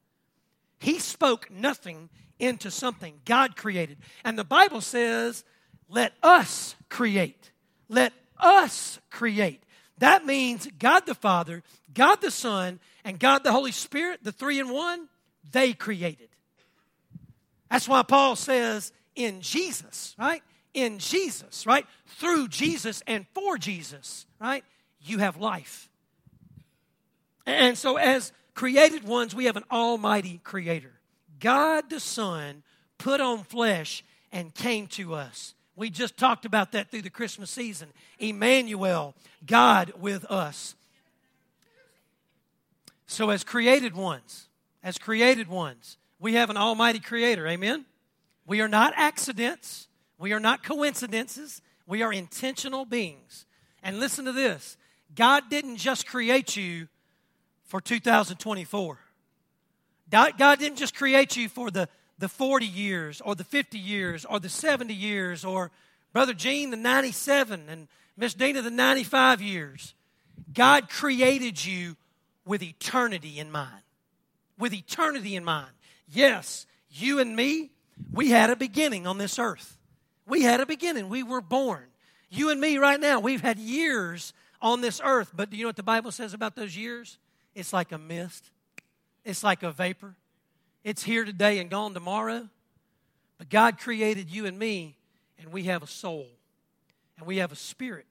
He 0.80 1.00
spoke 1.00 1.52
nothing 1.52 2.10
into 2.40 2.72
something 2.72 3.20
God 3.26 3.56
created. 3.56 3.98
And 4.24 4.38
the 4.38 4.44
Bible 4.44 4.82
says, 4.82 5.44
let 5.90 6.14
us 6.24 6.76
create. 6.90 7.52
Let 7.88 8.14
us 8.40 9.00
create. 9.10 9.62
That 9.98 10.26
means 10.26 10.68
God 10.80 11.06
the 11.06 11.16
Father, 11.16 11.64
God 11.94 12.22
the 12.22 12.32
Son, 12.32 12.80
and 13.04 13.20
God 13.20 13.44
the 13.44 13.52
Holy 13.52 13.72
Spirit, 13.74 14.24
the 14.24 14.32
three 14.32 14.60
in 14.60 14.70
one, 14.70 15.10
they 15.52 15.74
created. 15.74 16.30
That's 17.70 17.88
why 17.88 18.04
Paul 18.04 18.36
says 18.36 18.94
in 19.20 19.42
Jesus, 19.42 20.16
right? 20.18 20.42
In 20.74 20.98
Jesus, 20.98 21.68
right? 21.68 21.86
Through 22.06 22.48
Jesus 22.48 23.04
and 23.06 23.26
for 23.34 23.58
Jesus, 23.58 24.26
right? 24.40 24.64
You 25.02 25.18
have 25.20 25.38
life. 25.38 25.90
And 27.46 27.78
so, 27.78 27.98
as 27.98 28.32
created 28.56 29.04
ones, 29.04 29.36
we 29.36 29.46
have 29.46 29.58
an 29.58 29.66
almighty 29.70 30.40
creator. 30.44 30.94
God 31.40 31.90
the 31.90 32.00
Son 32.00 32.64
put 32.98 33.20
on 33.20 33.44
flesh 33.44 34.04
and 34.32 34.54
came 34.54 34.88
to 34.88 35.16
us. 35.16 35.54
We 35.76 35.90
just 35.90 36.16
talked 36.18 36.46
about 36.46 36.72
that 36.72 36.90
through 36.90 37.02
the 37.02 37.10
Christmas 37.10 37.52
season. 37.52 37.90
Emmanuel, 38.20 39.16
God 39.46 39.94
with 40.00 40.26
us. 40.26 40.76
So, 43.06 43.32
as 43.32 43.44
created 43.44 43.96
ones, 43.96 44.48
as 44.82 44.98
created 44.98 45.50
ones, 45.50 45.98
we 46.20 46.36
have 46.36 46.50
an 46.50 46.58
almighty 46.58 47.00
creator. 47.00 47.48
Amen? 47.48 47.86
We 48.50 48.62
are 48.62 48.68
not 48.68 48.94
accidents. 48.96 49.88
We 50.18 50.34
are 50.34 50.40
not 50.40 50.64
coincidences. 50.64 51.62
We 51.86 52.02
are 52.02 52.12
intentional 52.12 52.84
beings. 52.84 53.46
And 53.84 54.00
listen 54.00 54.26
to 54.26 54.32
this 54.32 54.76
God 55.14 55.44
didn't 55.52 55.78
just 55.78 56.08
create 56.08 56.58
you 56.58 56.88
for 57.66 57.80
2024. 57.80 58.98
God 60.10 60.58
didn't 60.58 60.78
just 60.78 60.96
create 60.96 61.38
you 61.38 61.48
for 61.48 61.70
the, 61.70 61.88
the 62.18 62.28
40 62.28 62.66
years 62.66 63.22
or 63.22 63.36
the 63.36 63.44
50 63.44 63.78
years 63.78 64.26
or 64.26 64.40
the 64.40 64.50
70 64.50 64.96
years 64.96 65.46
or 65.46 65.70
Brother 66.12 66.34
Gene 66.34 66.72
the 66.72 66.78
97 66.78 67.66
and 67.70 67.88
Miss 68.18 68.34
Dina 68.34 68.64
the 68.64 68.72
95 68.72 69.44
years. 69.44 69.94
God 70.52 70.90
created 70.90 71.64
you 71.64 71.98
with 72.46 72.64
eternity 72.64 73.38
in 73.38 73.52
mind. 73.52 73.84
With 74.58 74.74
eternity 74.74 75.36
in 75.36 75.46
mind. 75.46 75.70
Yes, 76.08 76.66
you 76.90 77.20
and 77.20 77.36
me, 77.36 77.70
we 78.12 78.30
had 78.30 78.50
a 78.50 78.56
beginning 78.56 79.08
on 79.08 79.18
this 79.18 79.40
earth. 79.40 79.78
We 80.26 80.44
had 80.44 80.60
a 80.60 80.66
beginning. 80.66 81.10
We 81.10 81.24
were 81.24 81.42
born. 81.42 81.86
You 82.30 82.50
and 82.50 82.62
me 82.62 82.78
right 82.78 83.00
now, 83.00 83.20
we've 83.20 83.42
had 83.42 83.58
years 83.58 84.34
on 84.62 84.82
this 84.82 85.02
earth. 85.04 85.32
But 85.36 85.50
do 85.50 85.58
you 85.58 85.64
know 85.64 85.70
what 85.70 85.76
the 85.76 85.84
Bible 85.84 86.12
says 86.12 86.34
about 86.34 86.56
those 86.56 86.78
years? 86.78 87.18
It's 87.56 87.74
like 87.74 87.92
a 87.92 87.98
mist, 87.98 88.52
it's 89.26 89.44
like 89.44 89.64
a 89.64 89.72
vapor. 89.72 90.16
It's 90.82 91.04
here 91.04 91.26
today 91.26 91.60
and 91.60 91.70
gone 91.70 91.94
tomorrow. 91.94 92.48
But 93.38 93.50
God 93.50 93.80
created 93.80 94.30
you 94.30 94.46
and 94.46 94.58
me, 94.58 94.96
and 95.38 95.52
we 95.52 95.64
have 95.64 95.84
a 95.84 95.88
soul, 95.88 96.28
and 97.18 97.28
we 97.28 97.38
have 97.38 97.52
a 97.52 97.56
spirit. 97.56 98.06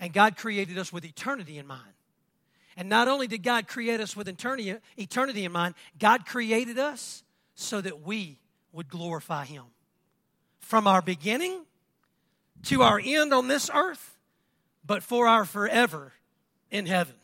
And 0.00 0.12
God 0.12 0.36
created 0.36 0.78
us 0.78 0.92
with 0.92 1.04
eternity 1.04 1.58
in 1.58 1.66
mind. 1.66 1.94
And 2.76 2.88
not 2.88 3.06
only 3.06 3.28
did 3.28 3.44
God 3.44 3.68
create 3.68 4.00
us 4.00 4.16
with 4.16 4.28
eternity, 4.28 5.44
in 5.44 5.52
mind, 5.52 5.74
God 5.98 6.26
created 6.26 6.78
us 6.78 7.22
so 7.54 7.80
that 7.80 8.02
we 8.02 8.40
would 8.74 8.88
glorify 8.88 9.44
Him. 9.44 9.64
From 10.60 10.86
our 10.86 11.00
beginning 11.00 11.64
to 12.64 12.82
our 12.82 13.00
end 13.02 13.32
on 13.32 13.48
this 13.48 13.70
earth, 13.72 14.16
but 14.84 15.02
for 15.02 15.26
our 15.26 15.44
forever 15.44 16.12
in 16.70 16.86
heaven. 16.86 17.14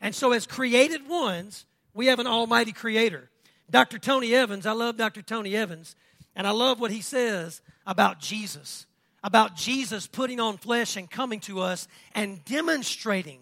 And 0.00 0.14
so, 0.14 0.32
as 0.32 0.46
created 0.46 1.08
ones, 1.08 1.66
we 1.94 2.06
have 2.06 2.18
an 2.18 2.26
almighty 2.26 2.72
creator. 2.72 3.30
Dr. 3.70 3.98
Tony 3.98 4.34
Evans, 4.34 4.66
I 4.66 4.72
love 4.72 4.96
Dr. 4.96 5.22
Tony 5.22 5.56
Evans, 5.56 5.96
and 6.36 6.46
I 6.46 6.50
love 6.50 6.78
what 6.78 6.90
he 6.90 7.00
says 7.00 7.60
about 7.86 8.20
Jesus, 8.20 8.86
about 9.24 9.56
Jesus 9.56 10.06
putting 10.06 10.38
on 10.38 10.58
flesh 10.58 10.96
and 10.96 11.10
coming 11.10 11.40
to 11.40 11.60
us 11.60 11.88
and 12.14 12.44
demonstrating 12.44 13.40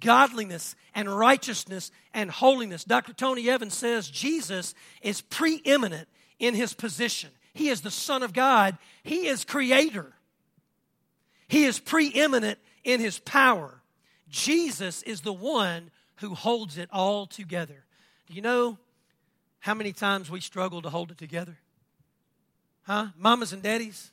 godliness 0.00 0.76
and 0.94 1.14
righteousness 1.14 1.90
and 2.14 2.30
holiness. 2.30 2.84
Dr. 2.84 3.12
Tony 3.12 3.50
Evans 3.50 3.74
says 3.74 4.08
Jesus 4.08 4.74
is 5.02 5.20
preeminent 5.20 6.08
in 6.38 6.54
his 6.54 6.74
position. 6.74 7.30
He 7.54 7.68
is 7.70 7.80
the 7.80 7.90
Son 7.90 8.22
of 8.22 8.32
God, 8.32 8.78
He 9.02 9.26
is 9.26 9.44
creator. 9.44 10.12
He 11.48 11.64
is 11.64 11.80
preeminent 11.80 12.58
in 12.84 13.00
His 13.00 13.18
power. 13.18 13.80
Jesus 14.28 15.02
is 15.02 15.22
the 15.22 15.32
one 15.32 15.90
who 16.16 16.34
holds 16.34 16.78
it 16.78 16.88
all 16.92 17.26
together. 17.26 17.84
Do 18.26 18.34
you 18.34 18.42
know 18.42 18.78
how 19.60 19.74
many 19.74 19.92
times 19.92 20.30
we 20.30 20.40
struggle 20.40 20.82
to 20.82 20.90
hold 20.90 21.10
it 21.10 21.18
together? 21.18 21.56
Huh? 22.82 23.08
Mamas 23.16 23.52
and 23.52 23.62
daddies, 23.62 24.12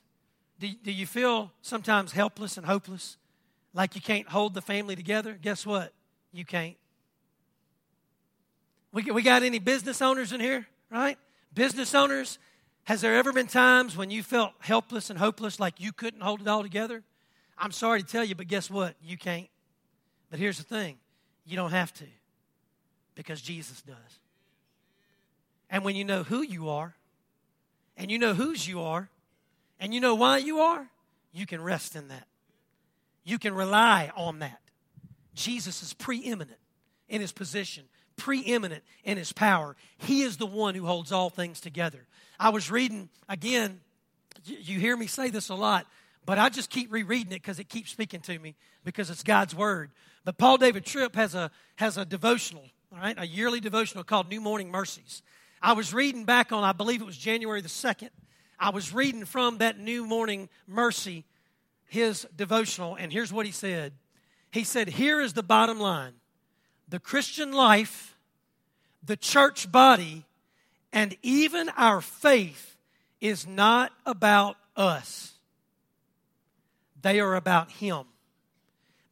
do, 0.58 0.68
do 0.82 0.90
you 0.90 1.06
feel 1.06 1.52
sometimes 1.62 2.12
helpless 2.12 2.56
and 2.56 2.66
hopeless? 2.66 3.16
Like 3.74 3.94
you 3.94 4.00
can't 4.00 4.28
hold 4.28 4.54
the 4.54 4.62
family 4.62 4.96
together? 4.96 5.38
Guess 5.40 5.66
what? 5.66 5.92
You 6.32 6.44
can't. 6.44 6.76
We, 8.92 9.02
we 9.04 9.22
got 9.22 9.42
any 9.42 9.58
business 9.58 10.00
owners 10.00 10.32
in 10.32 10.40
here, 10.40 10.66
right? 10.90 11.18
Business 11.56 11.94
owners, 11.94 12.38
has 12.84 13.00
there 13.00 13.16
ever 13.16 13.32
been 13.32 13.46
times 13.46 13.96
when 13.96 14.10
you 14.10 14.22
felt 14.22 14.52
helpless 14.60 15.08
and 15.08 15.18
hopeless 15.18 15.58
like 15.58 15.80
you 15.80 15.90
couldn't 15.90 16.20
hold 16.20 16.42
it 16.42 16.46
all 16.46 16.62
together? 16.62 17.02
I'm 17.56 17.72
sorry 17.72 18.02
to 18.02 18.06
tell 18.06 18.22
you, 18.22 18.34
but 18.34 18.46
guess 18.46 18.70
what? 18.70 18.94
You 19.02 19.16
can't. 19.16 19.48
But 20.30 20.38
here's 20.38 20.58
the 20.58 20.64
thing 20.64 20.98
you 21.46 21.56
don't 21.56 21.70
have 21.70 21.94
to 21.94 22.04
because 23.14 23.40
Jesus 23.40 23.80
does. 23.80 24.20
And 25.70 25.82
when 25.82 25.96
you 25.96 26.04
know 26.04 26.24
who 26.24 26.42
you 26.42 26.68
are, 26.68 26.94
and 27.96 28.10
you 28.10 28.18
know 28.18 28.34
whose 28.34 28.68
you 28.68 28.82
are, 28.82 29.08
and 29.80 29.94
you 29.94 30.00
know 30.00 30.14
why 30.14 30.36
you 30.36 30.58
are, 30.58 30.90
you 31.32 31.46
can 31.46 31.62
rest 31.62 31.96
in 31.96 32.08
that. 32.08 32.26
You 33.24 33.38
can 33.38 33.54
rely 33.54 34.12
on 34.14 34.40
that. 34.40 34.60
Jesus 35.34 35.82
is 35.82 35.94
preeminent 35.94 36.60
in 37.08 37.22
his 37.22 37.32
position, 37.32 37.84
preeminent 38.16 38.82
in 39.04 39.16
his 39.16 39.32
power. 39.32 39.76
He 39.98 40.22
is 40.22 40.36
the 40.36 40.46
one 40.46 40.74
who 40.74 40.86
holds 40.86 41.12
all 41.12 41.30
things 41.30 41.60
together. 41.60 42.06
I 42.38 42.50
was 42.50 42.70
reading, 42.70 43.08
again, 43.28 43.80
you 44.44 44.78
hear 44.78 44.96
me 44.96 45.06
say 45.06 45.30
this 45.30 45.48
a 45.48 45.54
lot, 45.54 45.86
but 46.24 46.38
I 46.38 46.48
just 46.48 46.70
keep 46.70 46.92
rereading 46.92 47.32
it 47.32 47.42
because 47.42 47.58
it 47.58 47.68
keeps 47.68 47.90
speaking 47.90 48.20
to 48.22 48.38
me 48.38 48.54
because 48.84 49.10
it's 49.10 49.22
God's 49.22 49.54
word. 49.54 49.90
But 50.24 50.38
Paul 50.38 50.58
David 50.58 50.84
Tripp 50.84 51.14
has 51.14 51.34
a, 51.34 51.50
has 51.76 51.96
a 51.96 52.04
devotional, 52.04 52.64
all 52.92 52.98
right, 52.98 53.14
a 53.18 53.26
yearly 53.26 53.60
devotional 53.60 54.04
called 54.04 54.28
New 54.28 54.40
Morning 54.40 54.70
Mercies. 54.70 55.22
I 55.62 55.72
was 55.72 55.94
reading 55.94 56.24
back 56.24 56.52
on, 56.52 56.64
I 56.64 56.72
believe 56.72 57.00
it 57.00 57.06
was 57.06 57.16
January 57.16 57.60
the 57.60 57.68
2nd. 57.68 58.10
I 58.58 58.70
was 58.70 58.92
reading 58.92 59.24
from 59.24 59.58
that 59.58 59.78
New 59.78 60.06
Morning 60.06 60.48
Mercy, 60.66 61.24
his 61.86 62.26
devotional, 62.34 62.96
and 62.96 63.12
here's 63.12 63.32
what 63.32 63.46
he 63.46 63.52
said. 63.52 63.92
He 64.50 64.64
said, 64.64 64.88
Here 64.88 65.20
is 65.20 65.32
the 65.32 65.42
bottom 65.42 65.78
line 65.78 66.14
the 66.88 66.98
Christian 67.00 67.52
life, 67.52 68.16
the 69.02 69.16
church 69.16 69.70
body, 69.70 70.24
and 70.92 71.16
even 71.22 71.68
our 71.70 72.00
faith 72.00 72.76
is 73.20 73.46
not 73.46 73.92
about 74.04 74.56
us. 74.76 75.34
They 77.02 77.20
are 77.20 77.34
about 77.34 77.70
Him. 77.70 78.04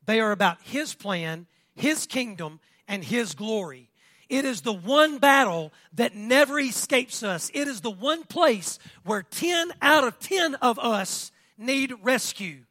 They 0.07 0.21
are 0.21 0.33
about 0.33 0.59
His 0.63 0.95
plan, 0.95 1.47
His 1.75 2.07
kingdom, 2.07 2.61
and 2.87 3.05
His 3.05 3.35
glory. 3.35 3.91
It 4.29 4.45
is 4.45 4.63
the 4.63 4.73
one 4.73 5.19
battle 5.19 5.73
that 5.95 6.15
never 6.15 6.59
escapes 6.59 7.23
us. 7.23 7.51
It 7.55 7.69
is 7.69 7.83
the 7.83 7.91
one 7.91 8.25
place 8.25 8.79
where 9.05 9.23
10 9.23 9.73
out 9.83 10.05
of 10.05 10.19
10 10.19 10.55
of 10.57 10.79
us 10.79 11.31
need 11.59 11.93
rescue. 12.03 12.65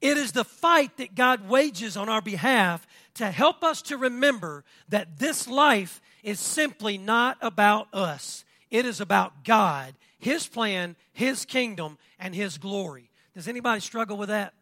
It 0.00 0.16
is 0.16 0.32
the 0.32 0.44
fight 0.44 0.96
that 0.98 1.14
God 1.14 1.48
wages 1.48 1.96
on 1.96 2.08
our 2.08 2.22
behalf 2.22 2.86
to 3.18 3.30
help 3.30 3.64
us 3.64 3.82
to 3.82 3.96
remember 3.96 4.64
that 4.88 5.18
this 5.18 5.48
life 5.48 6.00
is 6.22 6.38
simply 6.38 6.98
not 6.98 7.36
about 7.40 7.88
us. 7.92 8.44
It 8.70 8.86
is 8.86 9.00
about 9.00 9.44
God, 9.44 9.94
His 10.18 10.46
plan, 10.46 10.94
His 11.12 11.44
kingdom, 11.44 11.98
and 12.18 12.34
His 12.34 12.58
glory. 12.58 13.10
Does 13.34 13.48
anybody 13.48 13.80
struggle 13.80 14.16
with 14.16 14.28
that? 14.28 14.54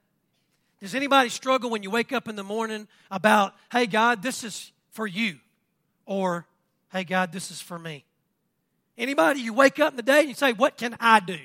Does 0.81 0.95
anybody 0.95 1.29
struggle 1.29 1.71
when 1.71 1.83
you 1.83 1.91
wake 1.91 2.13
up 2.13 2.29
in 2.29 2.37
the 2.37 2.45
morning 2.45 2.89
about, 3.11 3.55
hey, 3.73 3.87
God, 3.87 4.23
this 4.23 4.43
is 4.43 4.73
for 4.91 5.07
you? 5.07 5.39
Or, 6.07 6.47
hey, 6.93 7.05
God, 7.05 7.33
this 7.33 7.51
is 7.51 7.61
for 7.61 7.79
me? 7.79 8.05
Anybody, 8.97 9.41
you 9.41 9.53
wake 9.53 9.79
up 9.81 9.93
in 9.93 9.97
the 9.97 10.03
day 10.03 10.21
and 10.21 10.29
you 10.29 10.35
say, 10.35 10.53
what 10.53 10.79
can 10.79 10.97
I 10.99 11.21
do? 11.21 11.39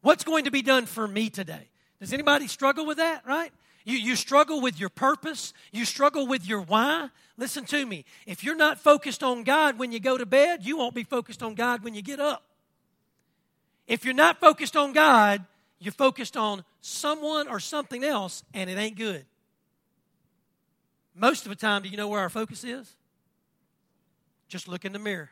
What's 0.00 0.24
going 0.24 0.44
to 0.44 0.50
be 0.50 0.62
done 0.62 0.86
for 0.86 1.06
me 1.06 1.28
today? 1.28 1.68
Does 2.00 2.14
anybody 2.14 2.46
struggle 2.48 2.86
with 2.86 2.96
that, 2.96 3.26
right? 3.26 3.52
You, 3.90 3.98
you 3.98 4.14
struggle 4.14 4.60
with 4.60 4.78
your 4.78 4.88
purpose. 4.88 5.52
You 5.72 5.84
struggle 5.84 6.28
with 6.28 6.46
your 6.46 6.60
why. 6.60 7.08
Listen 7.36 7.64
to 7.66 7.84
me. 7.84 8.04
If 8.24 8.44
you're 8.44 8.54
not 8.54 8.78
focused 8.78 9.24
on 9.24 9.42
God 9.42 9.80
when 9.80 9.90
you 9.90 9.98
go 9.98 10.16
to 10.16 10.24
bed, 10.24 10.64
you 10.64 10.78
won't 10.78 10.94
be 10.94 11.02
focused 11.02 11.42
on 11.42 11.56
God 11.56 11.82
when 11.82 11.94
you 11.94 12.02
get 12.02 12.20
up. 12.20 12.44
If 13.88 14.04
you're 14.04 14.14
not 14.14 14.38
focused 14.38 14.76
on 14.76 14.92
God, 14.92 15.44
you're 15.80 15.92
focused 15.92 16.36
on 16.36 16.62
someone 16.80 17.48
or 17.48 17.58
something 17.58 18.04
else, 18.04 18.44
and 18.54 18.70
it 18.70 18.78
ain't 18.78 18.96
good. 18.96 19.24
Most 21.16 21.44
of 21.44 21.48
the 21.48 21.56
time, 21.56 21.82
do 21.82 21.88
you 21.88 21.96
know 21.96 22.06
where 22.06 22.20
our 22.20 22.30
focus 22.30 22.62
is? 22.62 22.94
Just 24.46 24.68
look 24.68 24.84
in 24.84 24.92
the 24.92 25.00
mirror. 25.00 25.30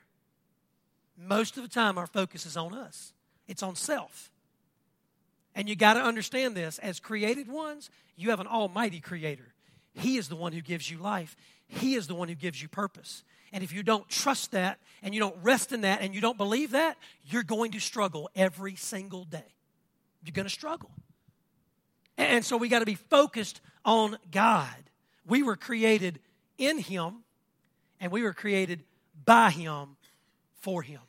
Most 1.16 1.56
of 1.56 1.62
the 1.62 1.68
time, 1.68 1.96
our 1.96 2.08
focus 2.08 2.44
is 2.44 2.56
on 2.56 2.74
us, 2.74 3.12
it's 3.46 3.62
on 3.62 3.76
self. 3.76 4.32
And 5.58 5.68
you 5.68 5.74
got 5.74 5.94
to 5.94 6.00
understand 6.00 6.54
this 6.54 6.78
as 6.78 7.00
created 7.00 7.48
ones, 7.48 7.90
you 8.14 8.30
have 8.30 8.38
an 8.38 8.46
almighty 8.46 9.00
creator. 9.00 9.52
He 9.92 10.16
is 10.16 10.28
the 10.28 10.36
one 10.36 10.52
who 10.52 10.60
gives 10.60 10.88
you 10.88 10.98
life, 10.98 11.36
He 11.66 11.96
is 11.96 12.06
the 12.06 12.14
one 12.14 12.28
who 12.28 12.36
gives 12.36 12.62
you 12.62 12.68
purpose. 12.68 13.24
And 13.52 13.64
if 13.64 13.72
you 13.72 13.82
don't 13.82 14.08
trust 14.08 14.52
that 14.52 14.78
and 15.02 15.12
you 15.12 15.18
don't 15.18 15.34
rest 15.42 15.72
in 15.72 15.80
that 15.80 16.00
and 16.00 16.14
you 16.14 16.20
don't 16.20 16.38
believe 16.38 16.70
that, 16.72 16.96
you're 17.24 17.42
going 17.42 17.72
to 17.72 17.80
struggle 17.80 18.30
every 18.36 18.76
single 18.76 19.24
day. 19.24 19.52
You're 20.22 20.32
going 20.32 20.46
to 20.46 20.52
struggle. 20.52 20.90
And 22.16 22.44
so 22.44 22.56
we 22.56 22.68
got 22.68 22.80
to 22.80 22.86
be 22.86 22.94
focused 22.94 23.60
on 23.84 24.16
God. 24.30 24.76
We 25.26 25.42
were 25.42 25.56
created 25.56 26.20
in 26.56 26.78
Him 26.78 27.24
and 28.00 28.12
we 28.12 28.22
were 28.22 28.34
created 28.34 28.84
by 29.24 29.50
Him 29.50 29.96
for 30.60 30.82
Him. 30.82 31.00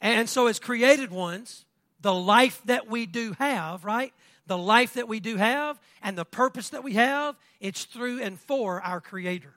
And 0.00 0.26
so, 0.26 0.46
as 0.46 0.58
created 0.58 1.10
ones, 1.10 1.65
the 2.06 2.14
life 2.14 2.62
that 2.66 2.88
we 2.88 3.04
do 3.04 3.32
have, 3.32 3.84
right? 3.84 4.12
The 4.46 4.56
life 4.56 4.94
that 4.94 5.08
we 5.08 5.18
do 5.18 5.38
have 5.38 5.76
and 6.00 6.16
the 6.16 6.24
purpose 6.24 6.68
that 6.68 6.84
we 6.84 6.92
have, 6.92 7.34
it's 7.58 7.82
through 7.82 8.22
and 8.22 8.38
for 8.38 8.80
our 8.80 9.00
Creator. 9.00 9.52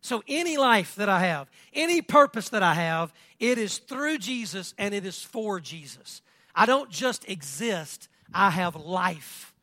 So, 0.00 0.24
any 0.26 0.56
life 0.56 0.96
that 0.96 1.08
I 1.08 1.20
have, 1.20 1.48
any 1.72 2.02
purpose 2.02 2.48
that 2.48 2.64
I 2.64 2.74
have, 2.74 3.12
it 3.38 3.58
is 3.58 3.78
through 3.78 4.18
Jesus 4.18 4.74
and 4.76 4.92
it 4.92 5.06
is 5.06 5.22
for 5.22 5.60
Jesus. 5.60 6.20
I 6.52 6.66
don't 6.66 6.90
just 6.90 7.28
exist, 7.28 8.08
I 8.34 8.50
have 8.50 8.74
life. 8.74 9.54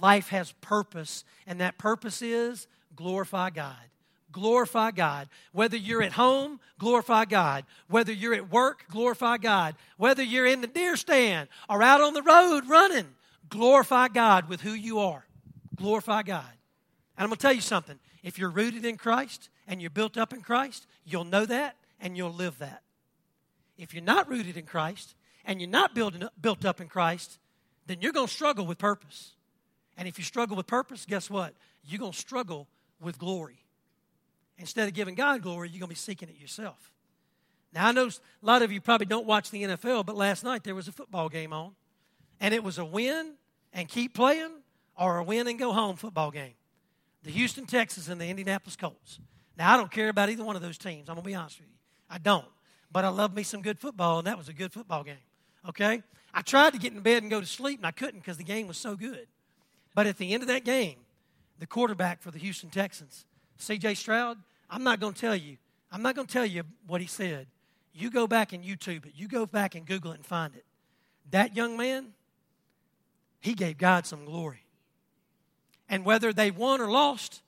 life 0.00 0.28
has 0.28 0.52
purpose, 0.60 1.24
and 1.44 1.60
that 1.60 1.76
purpose 1.76 2.22
is 2.22 2.68
glorify 2.94 3.50
God. 3.50 3.74
Glorify 4.30 4.90
God. 4.90 5.28
Whether 5.52 5.76
you're 5.76 6.02
at 6.02 6.12
home, 6.12 6.60
glorify 6.78 7.24
God. 7.24 7.64
Whether 7.88 8.12
you're 8.12 8.34
at 8.34 8.50
work, 8.50 8.84
glorify 8.90 9.38
God. 9.38 9.74
Whether 9.96 10.22
you're 10.22 10.46
in 10.46 10.60
the 10.60 10.66
deer 10.66 10.96
stand 10.96 11.48
or 11.68 11.82
out 11.82 12.00
on 12.00 12.14
the 12.14 12.22
road 12.22 12.68
running, 12.68 13.08
glorify 13.48 14.08
God 14.08 14.48
with 14.48 14.60
who 14.60 14.72
you 14.72 14.98
are. 14.98 15.24
Glorify 15.76 16.22
God. 16.22 16.50
And 17.16 17.24
I'm 17.24 17.28
going 17.28 17.38
to 17.38 17.42
tell 17.42 17.52
you 17.52 17.60
something. 17.60 17.98
If 18.22 18.38
you're 18.38 18.50
rooted 18.50 18.84
in 18.84 18.96
Christ 18.96 19.48
and 19.66 19.80
you're 19.80 19.90
built 19.90 20.18
up 20.18 20.32
in 20.32 20.42
Christ, 20.42 20.86
you'll 21.04 21.24
know 21.24 21.46
that 21.46 21.76
and 22.00 22.16
you'll 22.16 22.32
live 22.32 22.58
that. 22.58 22.82
If 23.78 23.94
you're 23.94 24.02
not 24.02 24.28
rooted 24.28 24.56
in 24.56 24.66
Christ 24.66 25.14
and 25.44 25.60
you're 25.60 25.70
not 25.70 25.94
built, 25.94 26.14
built 26.40 26.64
up 26.64 26.80
in 26.80 26.88
Christ, 26.88 27.38
then 27.86 27.98
you're 28.00 28.12
going 28.12 28.26
to 28.26 28.32
struggle 28.32 28.66
with 28.66 28.78
purpose. 28.78 29.32
And 29.96 30.06
if 30.06 30.18
you 30.18 30.24
struggle 30.24 30.56
with 30.56 30.66
purpose, 30.66 31.06
guess 31.06 31.30
what? 31.30 31.54
You're 31.84 32.00
going 32.00 32.12
to 32.12 32.18
struggle 32.18 32.68
with 33.00 33.18
glory. 33.18 33.64
Instead 34.58 34.88
of 34.88 34.94
giving 34.94 35.14
God 35.14 35.42
glory, 35.42 35.68
you're 35.68 35.78
going 35.78 35.88
to 35.88 35.94
be 35.94 35.94
seeking 35.94 36.28
it 36.28 36.36
yourself. 36.40 36.90
Now, 37.72 37.88
I 37.88 37.92
know 37.92 38.08
a 38.08 38.46
lot 38.46 38.62
of 38.62 38.72
you 38.72 38.80
probably 38.80 39.06
don't 39.06 39.26
watch 39.26 39.50
the 39.50 39.62
NFL, 39.62 40.06
but 40.06 40.16
last 40.16 40.42
night 40.42 40.64
there 40.64 40.74
was 40.74 40.88
a 40.88 40.92
football 40.92 41.28
game 41.28 41.52
on, 41.52 41.72
and 42.40 42.52
it 42.52 42.64
was 42.64 42.78
a 42.78 42.84
win 42.84 43.34
and 43.72 43.88
keep 43.88 44.14
playing 44.14 44.50
or 44.98 45.18
a 45.18 45.24
win 45.24 45.46
and 45.46 45.58
go 45.58 45.72
home 45.72 45.96
football 45.96 46.30
game. 46.30 46.54
The 47.22 47.30
Houston 47.30 47.66
Texans 47.66 48.08
and 48.08 48.20
the 48.20 48.26
Indianapolis 48.26 48.76
Colts. 48.76 49.20
Now, 49.56 49.74
I 49.74 49.76
don't 49.76 49.90
care 49.90 50.08
about 50.08 50.30
either 50.30 50.44
one 50.44 50.56
of 50.56 50.62
those 50.62 50.78
teams. 50.78 51.08
I'm 51.08 51.14
going 51.14 51.24
to 51.24 51.28
be 51.28 51.34
honest 51.34 51.58
with 51.58 51.68
you. 51.68 51.74
I 52.08 52.18
don't. 52.18 52.46
But 52.90 53.04
I 53.04 53.08
love 53.08 53.34
me 53.34 53.42
some 53.42 53.60
good 53.60 53.78
football, 53.78 54.18
and 54.18 54.26
that 54.26 54.38
was 54.38 54.48
a 54.48 54.52
good 54.52 54.72
football 54.72 55.04
game. 55.04 55.16
Okay? 55.68 56.02
I 56.32 56.42
tried 56.42 56.72
to 56.72 56.78
get 56.78 56.92
in 56.92 57.00
bed 57.00 57.22
and 57.22 57.30
go 57.30 57.40
to 57.40 57.46
sleep, 57.46 57.80
and 57.80 57.86
I 57.86 57.90
couldn't 57.90 58.20
because 58.20 58.38
the 58.38 58.44
game 58.44 58.66
was 58.66 58.78
so 58.78 58.96
good. 58.96 59.26
But 59.94 60.06
at 60.06 60.16
the 60.16 60.32
end 60.32 60.42
of 60.42 60.48
that 60.48 60.64
game, 60.64 60.96
the 61.58 61.66
quarterback 61.66 62.22
for 62.22 62.30
the 62.30 62.38
Houston 62.38 62.70
Texans, 62.70 63.26
C.J. 63.56 63.94
Stroud, 63.94 64.38
I'm 64.70 64.84
not 64.84 65.00
going 65.00 65.14
to 65.14 65.20
tell 65.20 65.36
you. 65.36 65.56
I'm 65.90 66.02
not 66.02 66.14
going 66.14 66.26
to 66.26 66.32
tell 66.32 66.46
you 66.46 66.62
what 66.86 67.00
he 67.00 67.06
said. 67.06 67.46
You 67.94 68.10
go 68.10 68.26
back 68.26 68.52
and 68.52 68.62
YouTube 68.62 69.06
it. 69.06 69.12
You 69.16 69.28
go 69.28 69.46
back 69.46 69.74
and 69.74 69.86
Google 69.86 70.12
it 70.12 70.16
and 70.16 70.26
find 70.26 70.54
it. 70.54 70.64
That 71.30 71.56
young 71.56 71.76
man, 71.76 72.12
he 73.40 73.54
gave 73.54 73.78
God 73.78 74.06
some 74.06 74.24
glory. 74.24 74.64
And 75.88 76.04
whether 76.04 76.32
they 76.32 76.50
won 76.50 76.80
or 76.80 76.90
lost, 76.90 77.42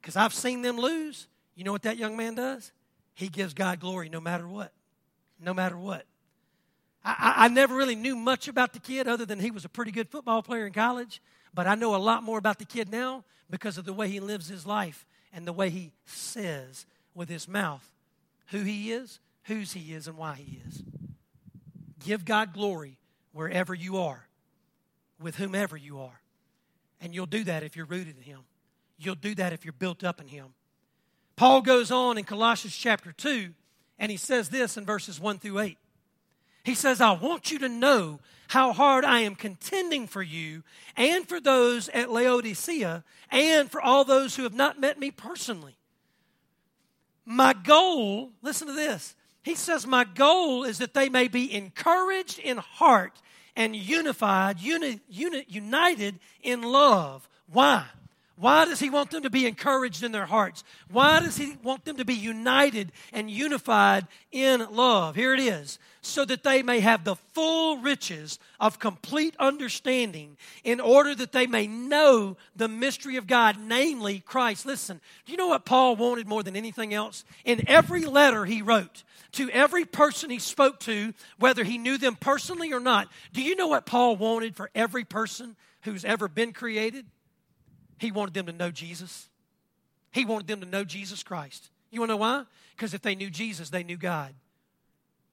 because 0.00 0.16
I've 0.16 0.34
seen 0.34 0.62
them 0.62 0.76
lose, 0.76 1.28
you 1.54 1.64
know 1.64 1.72
what 1.72 1.82
that 1.82 1.96
young 1.96 2.16
man 2.16 2.34
does? 2.34 2.72
He 3.14 3.28
gives 3.28 3.54
God 3.54 3.80
glory 3.80 4.08
no 4.08 4.20
matter 4.20 4.46
what. 4.46 4.72
No 5.40 5.54
matter 5.54 5.76
what. 5.76 6.04
I, 7.04 7.34
I, 7.36 7.48
never 7.48 7.74
really 7.74 7.94
knew 7.94 8.16
much 8.16 8.48
about 8.48 8.72
the 8.72 8.80
kid 8.80 9.06
other 9.06 9.24
than 9.24 9.38
he 9.38 9.52
was 9.52 9.64
a 9.64 9.68
pretty 9.68 9.92
good 9.92 10.08
football 10.08 10.42
player 10.42 10.66
in 10.66 10.72
college, 10.72 11.22
but 11.54 11.66
I 11.66 11.76
know 11.76 11.94
a 11.94 11.98
lot 11.98 12.24
more 12.24 12.38
about 12.38 12.58
the 12.58 12.64
kid 12.64 12.90
now 12.90 13.24
because 13.48 13.78
of 13.78 13.84
the 13.84 13.92
way 13.92 14.08
he 14.08 14.18
lives 14.18 14.48
his 14.48 14.66
life 14.66 15.06
and 15.32 15.46
the 15.46 15.52
way 15.52 15.70
he 15.70 15.92
says 16.04 16.86
with 17.14 17.28
his 17.28 17.48
mouth 17.48 17.90
who 18.48 18.62
he 18.62 18.92
is, 18.92 19.20
whose 19.44 19.72
he 19.72 19.92
is, 19.92 20.06
and 20.06 20.16
why 20.16 20.34
he 20.34 20.60
is. 20.68 20.82
Give 22.04 22.24
God 22.24 22.52
glory 22.52 22.98
wherever 23.32 23.74
you 23.74 23.98
are, 23.98 24.26
with 25.20 25.36
whomever 25.36 25.76
you 25.76 26.00
are. 26.00 26.20
And 27.00 27.14
you'll 27.14 27.26
do 27.26 27.44
that 27.44 27.62
if 27.62 27.76
you're 27.76 27.86
rooted 27.86 28.16
in 28.16 28.22
him. 28.22 28.40
You'll 28.98 29.14
do 29.14 29.34
that 29.34 29.52
if 29.52 29.64
you're 29.64 29.72
built 29.72 30.04
up 30.04 30.20
in 30.20 30.28
him. 30.28 30.54
Paul 31.36 31.60
goes 31.60 31.90
on 31.90 32.16
in 32.16 32.24
Colossians 32.24 32.74
chapter 32.74 33.12
2, 33.12 33.50
and 33.98 34.10
he 34.10 34.16
says 34.16 34.48
this 34.48 34.76
in 34.76 34.86
verses 34.86 35.20
1 35.20 35.38
through 35.38 35.58
8. 35.58 35.78
He 36.66 36.74
says, 36.74 37.00
I 37.00 37.12
want 37.12 37.52
you 37.52 37.60
to 37.60 37.68
know 37.68 38.18
how 38.48 38.72
hard 38.72 39.04
I 39.04 39.20
am 39.20 39.36
contending 39.36 40.08
for 40.08 40.20
you 40.20 40.64
and 40.96 41.28
for 41.28 41.40
those 41.40 41.88
at 41.90 42.10
Laodicea 42.10 43.04
and 43.30 43.70
for 43.70 43.80
all 43.80 44.04
those 44.04 44.34
who 44.34 44.42
have 44.42 44.52
not 44.52 44.80
met 44.80 44.98
me 44.98 45.12
personally. 45.12 45.76
My 47.24 47.52
goal, 47.52 48.32
listen 48.42 48.66
to 48.66 48.72
this. 48.72 49.14
He 49.44 49.54
says, 49.54 49.86
My 49.86 50.02
goal 50.02 50.64
is 50.64 50.78
that 50.78 50.92
they 50.92 51.08
may 51.08 51.28
be 51.28 51.54
encouraged 51.54 52.40
in 52.40 52.56
heart 52.56 53.22
and 53.54 53.76
unified, 53.76 54.58
uni, 54.58 54.98
uni, 55.08 55.44
united 55.46 56.18
in 56.42 56.62
love. 56.62 57.28
Why? 57.46 57.84
Why 58.38 58.66
does 58.66 58.80
he 58.80 58.90
want 58.90 59.10
them 59.10 59.22
to 59.22 59.30
be 59.30 59.46
encouraged 59.46 60.02
in 60.02 60.12
their 60.12 60.26
hearts? 60.26 60.62
Why 60.90 61.20
does 61.20 61.38
he 61.38 61.56
want 61.62 61.86
them 61.86 61.96
to 61.96 62.04
be 62.04 62.14
united 62.14 62.92
and 63.12 63.30
unified 63.30 64.06
in 64.30 64.66
love? 64.70 65.16
Here 65.16 65.32
it 65.32 65.40
is. 65.40 65.78
So 66.02 66.24
that 66.26 66.44
they 66.44 66.62
may 66.62 66.80
have 66.80 67.02
the 67.02 67.16
full 67.32 67.78
riches 67.78 68.38
of 68.60 68.78
complete 68.78 69.34
understanding, 69.38 70.36
in 70.64 70.80
order 70.80 71.14
that 71.14 71.32
they 71.32 71.46
may 71.46 71.66
know 71.66 72.36
the 72.54 72.68
mystery 72.68 73.16
of 73.16 73.26
God, 73.26 73.56
namely 73.58 74.20
Christ. 74.20 74.66
Listen, 74.66 75.00
do 75.24 75.32
you 75.32 75.38
know 75.38 75.48
what 75.48 75.64
Paul 75.64 75.96
wanted 75.96 76.28
more 76.28 76.42
than 76.42 76.56
anything 76.56 76.92
else? 76.92 77.24
In 77.44 77.68
every 77.68 78.04
letter 78.04 78.44
he 78.44 78.60
wrote, 78.60 79.02
to 79.32 79.50
every 79.50 79.84
person 79.84 80.30
he 80.30 80.38
spoke 80.38 80.78
to, 80.80 81.14
whether 81.38 81.64
he 81.64 81.78
knew 81.78 81.98
them 81.98 82.16
personally 82.16 82.72
or 82.72 82.80
not, 82.80 83.08
do 83.32 83.42
you 83.42 83.56
know 83.56 83.66
what 83.66 83.86
Paul 83.86 84.16
wanted 84.16 84.54
for 84.54 84.70
every 84.74 85.04
person 85.04 85.56
who's 85.82 86.04
ever 86.04 86.28
been 86.28 86.52
created? 86.52 87.06
He 87.98 88.10
wanted 88.10 88.34
them 88.34 88.46
to 88.46 88.52
know 88.52 88.70
Jesus. 88.70 89.28
He 90.12 90.24
wanted 90.24 90.46
them 90.46 90.60
to 90.60 90.66
know 90.66 90.84
Jesus 90.84 91.22
Christ. 91.22 91.70
You 91.90 92.00
want 92.00 92.10
to 92.10 92.14
know 92.14 92.18
why? 92.18 92.44
Because 92.74 92.94
if 92.94 93.02
they 93.02 93.14
knew 93.14 93.30
Jesus, 93.30 93.70
they 93.70 93.82
knew 93.82 93.96
God. 93.96 94.34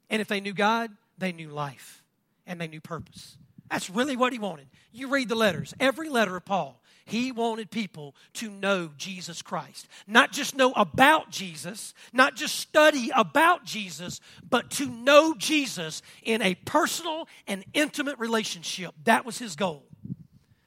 And 0.10 0.21
if 0.21 0.28
they 0.28 0.39
knew 0.39 0.54
God, 0.54 0.91
they 1.17 1.32
knew 1.32 1.49
life 1.49 2.04
and 2.45 2.60
they 2.60 2.67
knew 2.67 2.82
purpose. 2.82 3.38
That's 3.69 3.89
really 3.89 4.15
what 4.15 4.34
he 4.34 4.39
wanted. 4.39 4.67
You 4.91 5.10
read 5.10 5.30
the 5.30 5.36
letters, 5.36 5.73
every 5.80 6.10
letter 6.10 6.36
of 6.36 6.45
Paul. 6.45 6.80
He 7.06 7.32
wanted 7.32 7.69
people 7.69 8.15
to 8.36 8.49
know 8.49 8.91
Jesus 8.97 9.41
Christ. 9.41 9.88
Not 10.08 10.32
just 10.32 10.56
know 10.56 10.71
about 10.73 11.32
Jesus, 11.32 11.93
not 12.13 12.36
just 12.36 12.56
study 12.56 13.12
about 13.13 13.65
Jesus, 13.65 14.21
but 14.49 14.71
to 14.71 14.86
know 14.86 15.34
Jesus 15.34 16.02
in 16.23 16.41
a 16.41 16.56
personal 16.56 17.28
and 17.47 17.65
intimate 17.73 18.19
relationship. 18.19 18.93
That 19.04 19.26
was 19.26 19.38
his 19.38 19.56
goal. 19.56 19.84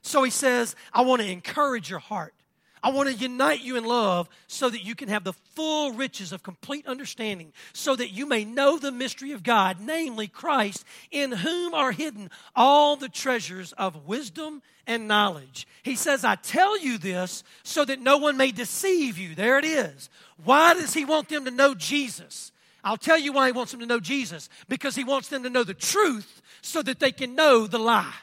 So 0.06 0.22
he 0.22 0.30
says, 0.30 0.76
I 0.92 1.02
want 1.02 1.20
to 1.20 1.28
encourage 1.28 1.90
your 1.90 1.98
heart. 1.98 2.32
I 2.80 2.90
want 2.90 3.08
to 3.08 3.14
unite 3.14 3.62
you 3.62 3.76
in 3.76 3.84
love 3.84 4.28
so 4.46 4.70
that 4.70 4.84
you 4.84 4.94
can 4.94 5.08
have 5.08 5.24
the 5.24 5.32
full 5.32 5.94
riches 5.94 6.30
of 6.30 6.44
complete 6.44 6.86
understanding, 6.86 7.52
so 7.72 7.96
that 7.96 8.12
you 8.12 8.24
may 8.24 8.44
know 8.44 8.78
the 8.78 8.92
mystery 8.92 9.32
of 9.32 9.42
God, 9.42 9.78
namely 9.80 10.28
Christ, 10.28 10.84
in 11.10 11.32
whom 11.32 11.74
are 11.74 11.90
hidden 11.90 12.30
all 12.54 12.94
the 12.94 13.08
treasures 13.08 13.72
of 13.72 14.06
wisdom 14.06 14.62
and 14.86 15.08
knowledge. 15.08 15.66
He 15.82 15.96
says, 15.96 16.24
I 16.24 16.36
tell 16.36 16.78
you 16.78 16.98
this 16.98 17.42
so 17.64 17.84
that 17.84 18.00
no 18.00 18.18
one 18.18 18.36
may 18.36 18.52
deceive 18.52 19.18
you. 19.18 19.34
There 19.34 19.58
it 19.58 19.64
is. 19.64 20.08
Why 20.44 20.74
does 20.74 20.94
he 20.94 21.04
want 21.04 21.28
them 21.28 21.46
to 21.46 21.50
know 21.50 21.74
Jesus? 21.74 22.52
I'll 22.84 22.96
tell 22.96 23.18
you 23.18 23.32
why 23.32 23.46
he 23.46 23.52
wants 23.52 23.72
them 23.72 23.80
to 23.80 23.86
know 23.86 23.98
Jesus 23.98 24.48
because 24.68 24.94
he 24.94 25.02
wants 25.02 25.26
them 25.26 25.42
to 25.42 25.50
know 25.50 25.64
the 25.64 25.74
truth 25.74 26.42
so 26.62 26.80
that 26.82 27.00
they 27.00 27.10
can 27.10 27.34
know 27.34 27.66
the 27.66 27.80
lie. 27.80 28.14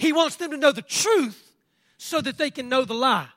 He 0.00 0.14
wants 0.14 0.36
them 0.36 0.50
to 0.52 0.56
know 0.56 0.72
the 0.72 0.80
truth 0.80 1.52
so 1.98 2.22
that 2.22 2.38
they 2.38 2.50
can 2.50 2.70
know 2.70 2.86
the 2.86 2.94
lie. 2.94 3.28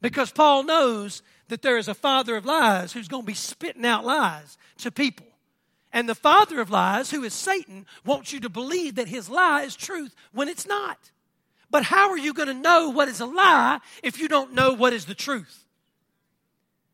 Because 0.00 0.32
Paul 0.32 0.62
knows 0.62 1.22
that 1.48 1.60
there 1.60 1.76
is 1.76 1.86
a 1.86 1.92
father 1.92 2.34
of 2.34 2.46
lies 2.46 2.94
who's 2.94 3.08
going 3.08 3.24
to 3.24 3.26
be 3.26 3.34
spitting 3.34 3.84
out 3.84 4.02
lies 4.02 4.56
to 4.78 4.90
people. 4.90 5.26
And 5.92 6.08
the 6.08 6.14
father 6.14 6.62
of 6.62 6.70
lies, 6.70 7.10
who 7.10 7.22
is 7.24 7.34
Satan, 7.34 7.84
wants 8.06 8.32
you 8.32 8.40
to 8.40 8.48
believe 8.48 8.94
that 8.94 9.08
his 9.08 9.28
lie 9.28 9.64
is 9.64 9.76
truth 9.76 10.14
when 10.32 10.48
it's 10.48 10.66
not. 10.66 11.10
But 11.70 11.82
how 11.82 12.08
are 12.08 12.18
you 12.18 12.32
going 12.32 12.48
to 12.48 12.54
know 12.54 12.88
what 12.88 13.08
is 13.08 13.20
a 13.20 13.26
lie 13.26 13.78
if 14.02 14.18
you 14.18 14.28
don't 14.28 14.54
know 14.54 14.72
what 14.72 14.94
is 14.94 15.04
the 15.04 15.14
truth? 15.14 15.66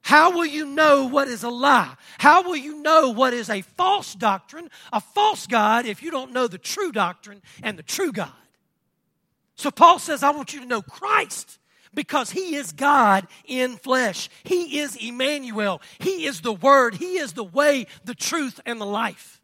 How 0.01 0.33
will 0.33 0.47
you 0.47 0.67
know 0.67 1.07
what 1.07 1.29
is 1.29 1.45
a 1.45 1.51
lie? 1.51 1.95
How 2.19 2.43
will 2.43 2.57
you 2.57 2.83
know 2.83 3.11
what 3.11 3.33
is 3.33 3.49
a 3.49 3.63
false 3.63 4.17
doctrine, 4.17 4.71
a 4.93 5.01
false 5.01 5.47
God, 5.47 5.87
if 5.87 6.03
you 6.03 6.11
don't 6.11 6.33
know 6.33 6.49
the 6.49 6.59
true 6.59 6.91
doctrine 6.91 7.43
and 7.63 7.79
the 7.79 7.85
true 7.85 8.11
God? 8.11 8.33
So 9.59 9.73
Paul 9.73 9.99
says, 9.99 10.23
I 10.23 10.31
want 10.31 10.55
you 10.55 10.61
to 10.61 10.67
know 10.67 10.83
Christ 10.83 11.59
because 11.93 12.31
he 12.31 12.55
is 12.55 12.71
God 12.71 13.27
in 13.45 13.77
flesh. 13.77 14.31
He 14.45 14.79
is 14.79 14.95
Emmanuel. 14.95 15.83
He 15.99 16.27
is 16.27 16.41
the 16.43 16.53
Word. 16.53 16.95
He 16.95 17.19
is 17.19 17.33
the 17.33 17.43
way, 17.45 17.89
the 18.05 18.15
truth, 18.15 18.61
and 18.65 18.81
the 18.81 18.87
life. 18.87 19.43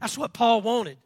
That's 0.00 0.18
what 0.18 0.32
Paul 0.32 0.62
wanted. 0.62 0.98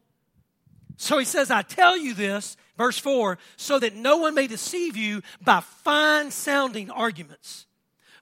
So 0.97 1.19
he 1.19 1.27
says, 1.27 1.51
I 1.51 1.61
tell 1.61 1.99
you 1.99 2.15
this, 2.15 2.57
verse 2.79 2.99
4, 2.99 3.37
so 3.57 3.79
that 3.79 3.95
no 3.95 4.17
one 4.17 4.35
may 4.35 4.47
deceive 4.47 4.97
you 4.97 5.21
by 5.43 5.61
fine 5.61 6.31
sounding 6.31 6.91
arguments. 6.91 7.67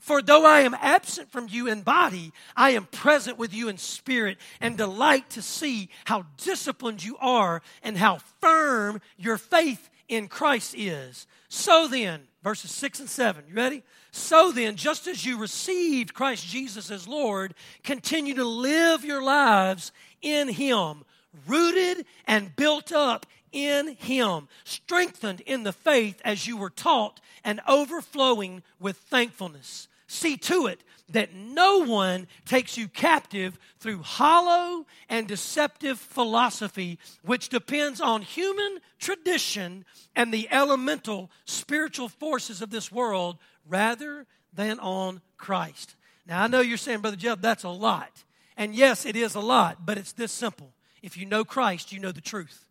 For 0.00 0.20
though 0.20 0.44
I 0.44 0.60
am 0.60 0.74
absent 0.74 1.30
from 1.30 1.46
you 1.48 1.68
in 1.68 1.82
body, 1.82 2.32
I 2.56 2.70
am 2.70 2.86
present 2.86 3.38
with 3.38 3.54
you 3.54 3.68
in 3.68 3.78
spirit 3.78 4.38
and 4.60 4.76
delight 4.76 5.30
to 5.30 5.42
see 5.42 5.90
how 6.06 6.26
disciplined 6.38 7.04
you 7.04 7.16
are 7.18 7.62
and 7.84 7.96
how 7.96 8.18
firm 8.40 9.00
your 9.16 9.38
faith 9.38 9.88
in 10.08 10.28
Christ 10.28 10.74
is. 10.76 11.26
So 11.48 11.88
then, 11.88 12.22
verses 12.42 12.70
6 12.72 13.00
and 13.00 13.08
7, 13.08 13.44
you 13.48 13.54
ready? 13.54 13.82
So 14.10 14.50
then, 14.50 14.76
just 14.76 15.06
as 15.06 15.24
you 15.24 15.38
received 15.38 16.14
Christ 16.14 16.46
Jesus 16.46 16.90
as 16.90 17.06
Lord, 17.06 17.54
continue 17.84 18.34
to 18.34 18.44
live 18.44 19.04
your 19.04 19.22
lives 19.22 19.92
in 20.22 20.48
Him, 20.48 21.04
rooted 21.46 22.04
and 22.26 22.54
built 22.56 22.92
up 22.92 23.26
in 23.52 23.96
him, 23.96 24.48
strengthened 24.64 25.40
in 25.40 25.62
the 25.62 25.72
faith 25.72 26.20
as 26.24 26.46
you 26.46 26.56
were 26.56 26.70
taught, 26.70 27.20
and 27.44 27.60
overflowing 27.66 28.62
with 28.80 28.96
thankfulness. 28.96 29.88
See 30.06 30.36
to 30.38 30.66
it 30.66 30.82
that 31.10 31.34
no 31.34 31.78
one 31.78 32.26
takes 32.44 32.76
you 32.76 32.88
captive 32.88 33.58
through 33.80 34.02
hollow 34.02 34.86
and 35.08 35.26
deceptive 35.26 35.98
philosophy, 35.98 36.98
which 37.22 37.48
depends 37.48 38.00
on 38.00 38.22
human 38.22 38.78
tradition 38.98 39.84
and 40.14 40.32
the 40.32 40.48
elemental 40.50 41.30
spiritual 41.44 42.08
forces 42.08 42.60
of 42.60 42.70
this 42.70 42.92
world 42.92 43.38
rather 43.66 44.26
than 44.52 44.78
on 44.80 45.20
Christ. 45.36 45.94
Now, 46.26 46.42
I 46.42 46.46
know 46.46 46.60
you're 46.60 46.76
saying, 46.76 47.00
Brother 47.00 47.16
Jeff, 47.16 47.40
that's 47.40 47.64
a 47.64 47.70
lot. 47.70 48.24
And 48.56 48.74
yes, 48.74 49.06
it 49.06 49.16
is 49.16 49.34
a 49.34 49.40
lot, 49.40 49.86
but 49.86 49.96
it's 49.96 50.12
this 50.12 50.32
simple. 50.32 50.72
If 51.02 51.16
you 51.16 51.24
know 51.24 51.44
Christ, 51.44 51.92
you 51.92 52.00
know 52.00 52.12
the 52.12 52.20
truth. 52.20 52.66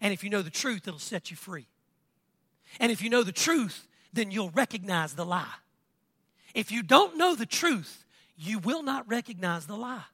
And 0.00 0.12
if 0.12 0.22
you 0.22 0.30
know 0.30 0.42
the 0.42 0.50
truth, 0.50 0.86
it'll 0.86 0.98
set 0.98 1.30
you 1.30 1.36
free. 1.36 1.66
And 2.78 2.92
if 2.92 3.02
you 3.02 3.10
know 3.10 3.22
the 3.22 3.32
truth, 3.32 3.88
then 4.12 4.30
you'll 4.30 4.50
recognize 4.50 5.14
the 5.14 5.24
lie. 5.24 5.54
If 6.54 6.70
you 6.70 6.82
don't 6.82 7.18
know 7.18 7.34
the 7.34 7.46
truth, 7.46 8.04
you 8.36 8.58
will 8.58 8.82
not 8.82 9.08
recognize 9.08 9.66
the 9.66 9.76
lie. 9.76 10.04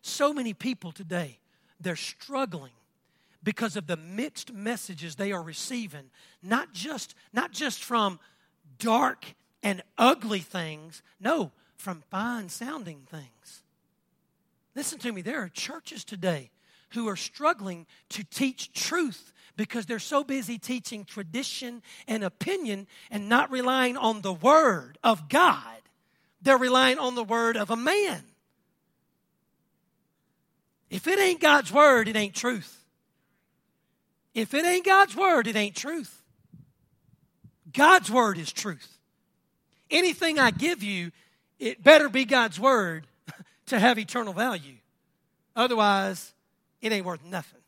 So 0.00 0.32
many 0.32 0.54
people 0.54 0.90
today, 0.90 1.38
they're 1.80 1.94
struggling 1.94 2.72
because 3.42 3.76
of 3.76 3.86
the 3.86 3.96
mixed 3.96 4.52
messages 4.52 5.16
they 5.16 5.32
are 5.32 5.42
receiving, 5.42 6.10
not 6.42 6.72
just, 6.72 7.14
not 7.32 7.52
just 7.52 7.84
from 7.84 8.18
dark 8.78 9.24
and 9.62 9.82
ugly 9.98 10.40
things, 10.40 11.02
no, 11.20 11.52
from 11.76 12.02
fine 12.10 12.48
sounding 12.48 13.06
things. 13.10 13.62
Listen 14.74 14.98
to 15.00 15.12
me, 15.12 15.22
there 15.22 15.42
are 15.42 15.48
churches 15.48 16.04
today 16.04 16.50
who 16.90 17.08
are 17.08 17.16
struggling 17.16 17.86
to 18.10 18.24
teach 18.24 18.72
truth 18.72 19.32
because 19.56 19.86
they're 19.86 19.98
so 19.98 20.24
busy 20.24 20.58
teaching 20.58 21.04
tradition 21.04 21.82
and 22.08 22.24
opinion 22.24 22.86
and 23.10 23.28
not 23.28 23.50
relying 23.50 23.96
on 23.96 24.22
the 24.22 24.32
Word 24.32 24.98
of 25.04 25.28
God. 25.28 25.64
They're 26.40 26.58
relying 26.58 26.98
on 26.98 27.14
the 27.14 27.24
Word 27.24 27.56
of 27.56 27.70
a 27.70 27.76
man. 27.76 28.22
If 30.90 31.06
it 31.06 31.18
ain't 31.18 31.40
God's 31.40 31.72
Word, 31.72 32.08
it 32.08 32.16
ain't 32.16 32.34
truth. 32.34 32.84
If 34.34 34.54
it 34.54 34.64
ain't 34.64 34.84
God's 34.84 35.16
Word, 35.16 35.46
it 35.46 35.56
ain't 35.56 35.76
truth. 35.76 36.22
God's 37.72 38.10
Word 38.10 38.38
is 38.38 38.52
truth. 38.52 38.98
Anything 39.90 40.38
I 40.38 40.50
give 40.50 40.82
you, 40.82 41.12
it 41.58 41.82
better 41.82 42.08
be 42.08 42.24
God's 42.24 42.58
Word 42.58 43.06
to 43.66 43.78
have 43.78 43.98
eternal 43.98 44.32
value. 44.32 44.76
Otherwise, 45.54 46.32
it 46.80 46.92
ain't 46.92 47.06
worth 47.06 47.24
nothing. 47.24 47.61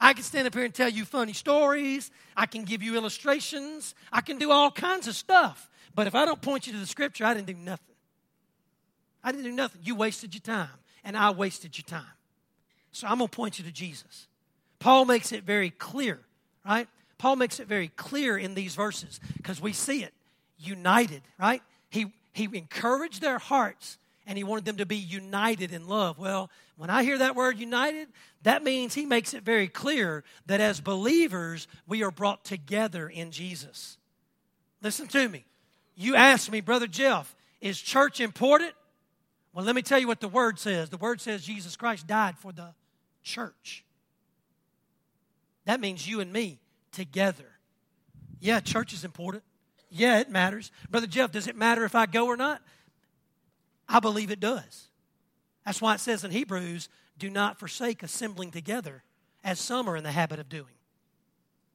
I 0.00 0.12
can 0.12 0.22
stand 0.22 0.46
up 0.46 0.54
here 0.54 0.64
and 0.64 0.74
tell 0.74 0.88
you 0.88 1.04
funny 1.04 1.32
stories. 1.32 2.10
I 2.36 2.46
can 2.46 2.64
give 2.64 2.82
you 2.82 2.96
illustrations. 2.96 3.94
I 4.12 4.20
can 4.20 4.38
do 4.38 4.50
all 4.50 4.70
kinds 4.70 5.08
of 5.08 5.14
stuff. 5.14 5.68
But 5.94 6.06
if 6.06 6.14
I 6.14 6.24
don't 6.24 6.40
point 6.40 6.66
you 6.66 6.72
to 6.74 6.78
the 6.78 6.86
scripture, 6.86 7.24
I 7.24 7.34
didn't 7.34 7.48
do 7.48 7.54
nothing. 7.54 7.96
I 9.24 9.32
didn't 9.32 9.44
do 9.44 9.52
nothing. 9.52 9.80
You 9.82 9.96
wasted 9.96 10.34
your 10.34 10.42
time, 10.42 10.68
and 11.02 11.16
I 11.16 11.30
wasted 11.30 11.76
your 11.76 11.84
time. 11.84 12.12
So 12.92 13.06
I'm 13.06 13.18
going 13.18 13.28
to 13.28 13.36
point 13.36 13.58
you 13.58 13.64
to 13.64 13.72
Jesus. 13.72 14.28
Paul 14.78 15.04
makes 15.04 15.32
it 15.32 15.42
very 15.42 15.70
clear, 15.70 16.20
right? 16.64 16.88
Paul 17.18 17.36
makes 17.36 17.58
it 17.58 17.66
very 17.66 17.88
clear 17.88 18.38
in 18.38 18.54
these 18.54 18.76
verses 18.76 19.18
because 19.36 19.60
we 19.60 19.72
see 19.72 20.04
it 20.04 20.14
united, 20.56 21.22
right? 21.38 21.62
He, 21.90 22.12
he 22.32 22.48
encouraged 22.52 23.20
their 23.20 23.38
hearts 23.38 23.98
and 24.28 24.36
he 24.36 24.44
wanted 24.44 24.66
them 24.66 24.76
to 24.76 24.86
be 24.86 24.96
united 24.96 25.72
in 25.72 25.88
love. 25.88 26.18
Well, 26.18 26.50
when 26.76 26.90
I 26.90 27.02
hear 27.02 27.16
that 27.16 27.34
word 27.34 27.58
united, 27.58 28.08
that 28.42 28.62
means 28.62 28.92
he 28.92 29.06
makes 29.06 29.32
it 29.32 29.42
very 29.42 29.68
clear 29.68 30.22
that 30.46 30.60
as 30.60 30.80
believers, 30.80 31.66
we 31.86 32.04
are 32.04 32.10
brought 32.10 32.44
together 32.44 33.08
in 33.08 33.30
Jesus. 33.30 33.96
Listen 34.82 35.08
to 35.08 35.28
me. 35.30 35.46
You 35.96 36.14
asked 36.14 36.52
me, 36.52 36.60
Brother 36.60 36.86
Jeff, 36.86 37.34
is 37.62 37.80
church 37.80 38.20
important? 38.20 38.74
Well, 39.54 39.64
let 39.64 39.74
me 39.74 39.80
tell 39.80 39.98
you 39.98 40.06
what 40.06 40.20
the 40.20 40.28
word 40.28 40.58
says. 40.58 40.90
The 40.90 40.98
word 40.98 41.22
says 41.22 41.42
Jesus 41.42 41.74
Christ 41.74 42.06
died 42.06 42.36
for 42.36 42.52
the 42.52 42.74
church. 43.22 43.82
That 45.64 45.80
means 45.80 46.06
you 46.06 46.20
and 46.20 46.30
me 46.30 46.60
together. 46.92 47.46
Yeah, 48.40 48.60
church 48.60 48.92
is 48.92 49.04
important. 49.04 49.42
Yeah, 49.90 50.20
it 50.20 50.30
matters. 50.30 50.70
Brother 50.90 51.06
Jeff, 51.06 51.32
does 51.32 51.46
it 51.46 51.56
matter 51.56 51.84
if 51.84 51.94
I 51.94 52.04
go 52.04 52.26
or 52.26 52.36
not? 52.36 52.60
I 53.88 54.00
believe 54.00 54.30
it 54.30 54.40
does. 54.40 54.88
That's 55.64 55.80
why 55.80 55.94
it 55.94 56.00
says 56.00 56.24
in 56.24 56.30
Hebrews, 56.30 56.88
do 57.18 57.30
not 57.30 57.58
forsake 57.58 58.02
assembling 58.02 58.50
together 58.50 59.02
as 59.42 59.58
some 59.58 59.88
are 59.88 59.96
in 59.96 60.04
the 60.04 60.12
habit 60.12 60.38
of 60.38 60.48
doing. 60.48 60.74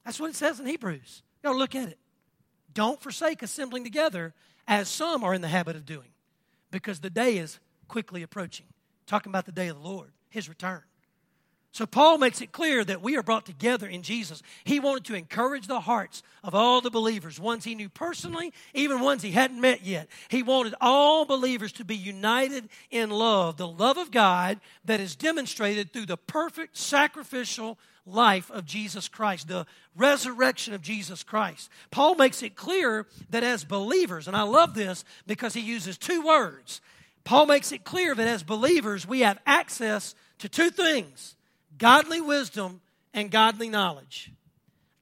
That's 0.06 0.20
what 0.20 0.30
it 0.30 0.36
says 0.36 0.60
in 0.60 0.66
Hebrews. 0.66 1.24
Gotta 1.44 1.58
look 1.58 1.76
at 1.76 1.90
it. 1.90 2.00
Don't 2.74 3.02
forsake 3.02 3.42
assembling 3.42 3.84
together 3.84 4.34
as 4.68 4.88
some 4.88 5.24
are 5.24 5.34
in 5.34 5.42
the 5.42 5.48
habit 5.48 5.76
of 5.76 5.86
doing, 5.86 6.10
because 6.72 7.00
the 7.00 7.10
day 7.10 7.38
is 7.38 7.60
quickly 7.88 8.24
approaching. 8.24 8.68
Talking 9.06 9.32
about 9.32 9.46
the 9.46 9.52
day 9.52 9.68
of 9.68 9.82
the 9.82 9.88
Lord, 9.88 10.12
his 10.30 10.50
return. 10.50 10.82
So 11.74 11.88
Paul 11.88 12.20
makes 12.20 12.40
it 12.40 12.52
clear 12.52 12.84
that 12.84 13.02
we 13.02 13.18
are 13.18 13.24
brought 13.24 13.48
together 13.48 13.88
in 13.88 14.04
Jesus. 14.04 14.44
He 14.64 14.80
wanted 14.80 15.06
to 15.06 15.16
encourage 15.16 15.66
the 15.66 15.80
hearts 15.80 16.22
of 16.44 16.54
all 16.54 16.82
the 16.82 16.92
believers, 16.92 17.40
ones 17.40 17.64
he 17.64 17.74
knew 17.74 17.90
personally, 17.90 18.54
even 18.76 19.02
ones 19.02 19.24
he 19.24 19.32
hadn't 19.32 19.60
met 19.60 19.84
yet. 19.84 20.08
He 20.30 20.44
wanted 20.44 20.76
all 20.80 21.26
believers 21.26 21.72
to 21.74 21.84
be 21.84 21.96
united 21.96 22.70
in 22.92 23.10
love, 23.10 23.58
the 23.58 23.68
love 23.68 23.98
of 23.98 24.12
God 24.12 24.60
that 24.86 25.00
is 25.00 25.16
demonstrated 25.16 25.92
through 25.92 26.06
the 26.06 26.16
perfect 26.16 26.78
sacrificial 26.78 27.80
life 28.06 28.52
of 28.52 28.66
Jesus 28.66 29.08
Christ, 29.08 29.48
the 29.48 29.66
resurrection 29.96 30.76
of 30.76 30.84
Jesus 30.84 31.24
Christ. 31.24 31.72
Paul 31.90 32.14
makes 32.14 32.44
it 32.44 32.56
clear 32.56 33.08
that 33.32 33.44
as 33.44 33.64
believers, 33.64 34.28
and 34.28 34.38
I 34.38 34.44
love 34.44 34.76
this 34.76 35.04
because 35.26 35.56
he 35.56 35.62
uses 35.62 35.98
two 35.98 36.22
words. 36.22 36.82
Paul 37.24 37.48
makes 37.48 37.72
it 37.72 37.84
clear 37.84 38.14
that 38.14 38.28
as 38.28 38.44
believers, 38.44 39.08
we 39.08 39.22
have 39.22 39.40
access 39.48 40.14
to 40.38 40.48
two 40.48 40.70
things 40.70 41.36
godly 41.78 42.22
wisdom 42.22 42.82
and 43.14 43.32
godly 43.32 43.70
knowledge. 43.70 44.32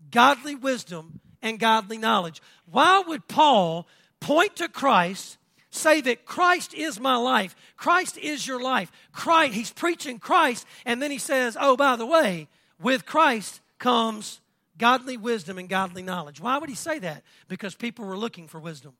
Godly 0.10 0.55
wisdom 0.55 1.19
and 1.41 1.60
godly 1.60 1.97
knowledge. 1.97 2.41
Why 2.69 3.03
would 3.05 3.27
Paul 3.27 3.88
point 4.19 4.57
to 4.57 4.67
Christ, 4.67 5.38
say 5.69 6.01
that 6.01 6.25
Christ 6.25 6.73
is 6.73 6.99
my 6.99 7.15
life, 7.15 7.55
Christ 7.77 8.17
is 8.17 8.45
your 8.45 8.62
life? 8.62 8.91
Christ, 9.12 9.53
he's 9.53 9.71
preaching 9.71 10.19
Christ, 10.19 10.65
and 10.86 11.01
then 11.01 11.12
he 11.12 11.17
says, 11.17 11.57
oh, 11.60 11.77
by 11.77 11.95
the 11.95 12.05
way, 12.05 12.47
with 12.79 13.05
Christ 13.05 13.62
comes 13.79 14.41
godly 14.77 15.15
wisdom 15.15 15.57
and 15.57 15.69
godly 15.69 16.03
knowledge. 16.03 16.41
Why 16.41 16.57
would 16.57 16.69
he 16.69 16.75
say 16.75 16.99
that? 16.99 17.23
Because 17.47 17.75
people 17.75 18.05
were 18.05 18.17
looking 18.17 18.47
for 18.47 18.60
wisdom 18.60 18.93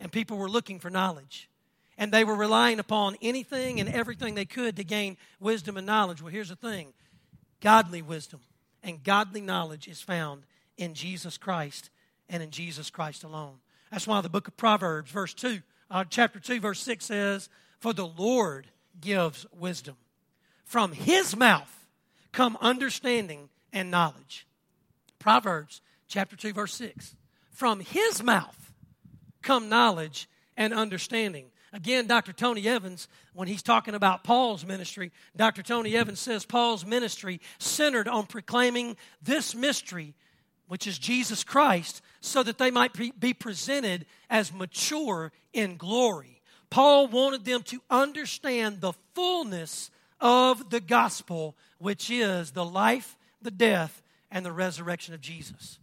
and 0.00 0.10
people 0.10 0.38
were 0.38 0.48
looking 0.48 0.78
for 0.78 0.88
knowledge 0.88 1.49
and 2.00 2.10
they 2.10 2.24
were 2.24 2.34
relying 2.34 2.78
upon 2.78 3.14
anything 3.20 3.78
and 3.78 3.88
everything 3.88 4.34
they 4.34 4.46
could 4.46 4.74
to 4.76 4.82
gain 4.82 5.18
wisdom 5.38 5.76
and 5.76 5.86
knowledge. 5.86 6.22
Well, 6.22 6.32
here's 6.32 6.48
the 6.48 6.56
thing 6.56 6.94
godly 7.60 8.00
wisdom 8.00 8.40
and 8.82 9.04
godly 9.04 9.42
knowledge 9.42 9.86
is 9.86 10.00
found 10.00 10.44
in 10.78 10.94
Jesus 10.94 11.36
Christ 11.36 11.90
and 12.30 12.42
in 12.42 12.50
Jesus 12.50 12.88
Christ 12.88 13.22
alone. 13.22 13.58
That's 13.90 14.06
why 14.06 14.22
the 14.22 14.30
book 14.30 14.48
of 14.48 14.56
Proverbs, 14.56 15.10
verse 15.10 15.34
2, 15.34 15.60
uh, 15.90 16.04
chapter 16.08 16.40
2, 16.40 16.58
verse 16.58 16.80
6 16.80 17.04
says, 17.04 17.50
For 17.80 17.92
the 17.92 18.06
Lord 18.06 18.68
gives 18.98 19.44
wisdom. 19.52 19.96
From 20.64 20.92
his 20.92 21.36
mouth 21.36 21.86
come 22.32 22.56
understanding 22.62 23.50
and 23.74 23.90
knowledge. 23.90 24.46
Proverbs 25.18 25.82
chapter 26.08 26.34
2, 26.34 26.54
verse 26.54 26.74
6. 26.74 27.14
From 27.50 27.80
his 27.80 28.22
mouth 28.22 28.72
come 29.42 29.68
knowledge 29.68 30.30
and 30.56 30.72
understanding. 30.72 31.50
Again, 31.72 32.06
Dr. 32.06 32.32
Tony 32.32 32.66
Evans, 32.66 33.06
when 33.32 33.46
he's 33.46 33.62
talking 33.62 33.94
about 33.94 34.24
Paul's 34.24 34.66
ministry, 34.66 35.12
Dr. 35.36 35.62
Tony 35.62 35.96
Evans 35.96 36.18
says 36.18 36.44
Paul's 36.44 36.84
ministry 36.84 37.40
centered 37.58 38.08
on 38.08 38.26
proclaiming 38.26 38.96
this 39.22 39.54
mystery, 39.54 40.14
which 40.66 40.86
is 40.86 40.98
Jesus 40.98 41.44
Christ, 41.44 42.02
so 42.20 42.42
that 42.42 42.58
they 42.58 42.72
might 42.72 42.92
be 43.20 43.34
presented 43.34 44.06
as 44.28 44.52
mature 44.52 45.32
in 45.52 45.76
glory. 45.76 46.42
Paul 46.70 47.08
wanted 47.08 47.44
them 47.44 47.62
to 47.64 47.80
understand 47.88 48.80
the 48.80 48.92
fullness 49.14 49.90
of 50.20 50.70
the 50.70 50.80
gospel, 50.80 51.56
which 51.78 52.10
is 52.10 52.50
the 52.50 52.64
life, 52.64 53.16
the 53.42 53.50
death, 53.50 54.02
and 54.30 54.44
the 54.44 54.52
resurrection 54.52 55.14
of 55.14 55.20
Jesus. 55.20 55.78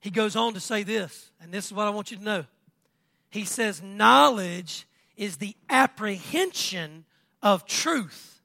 He 0.00 0.10
goes 0.10 0.34
on 0.34 0.54
to 0.54 0.60
say 0.60 0.82
this, 0.82 1.30
and 1.40 1.52
this 1.52 1.66
is 1.66 1.72
what 1.72 1.86
I 1.86 1.90
want 1.90 2.10
you 2.10 2.16
to 2.16 2.22
know. 2.22 2.44
He 3.30 3.44
says, 3.44 3.82
knowledge 3.82 4.86
is 5.16 5.36
the 5.36 5.56
apprehension 5.68 7.04
of 7.42 7.66
truth, 7.66 8.40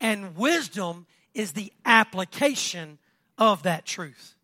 and 0.00 0.36
wisdom 0.36 1.06
is 1.34 1.52
the 1.52 1.72
application 1.84 2.98
of 3.36 3.62
that 3.62 3.84
truth. 3.84 4.34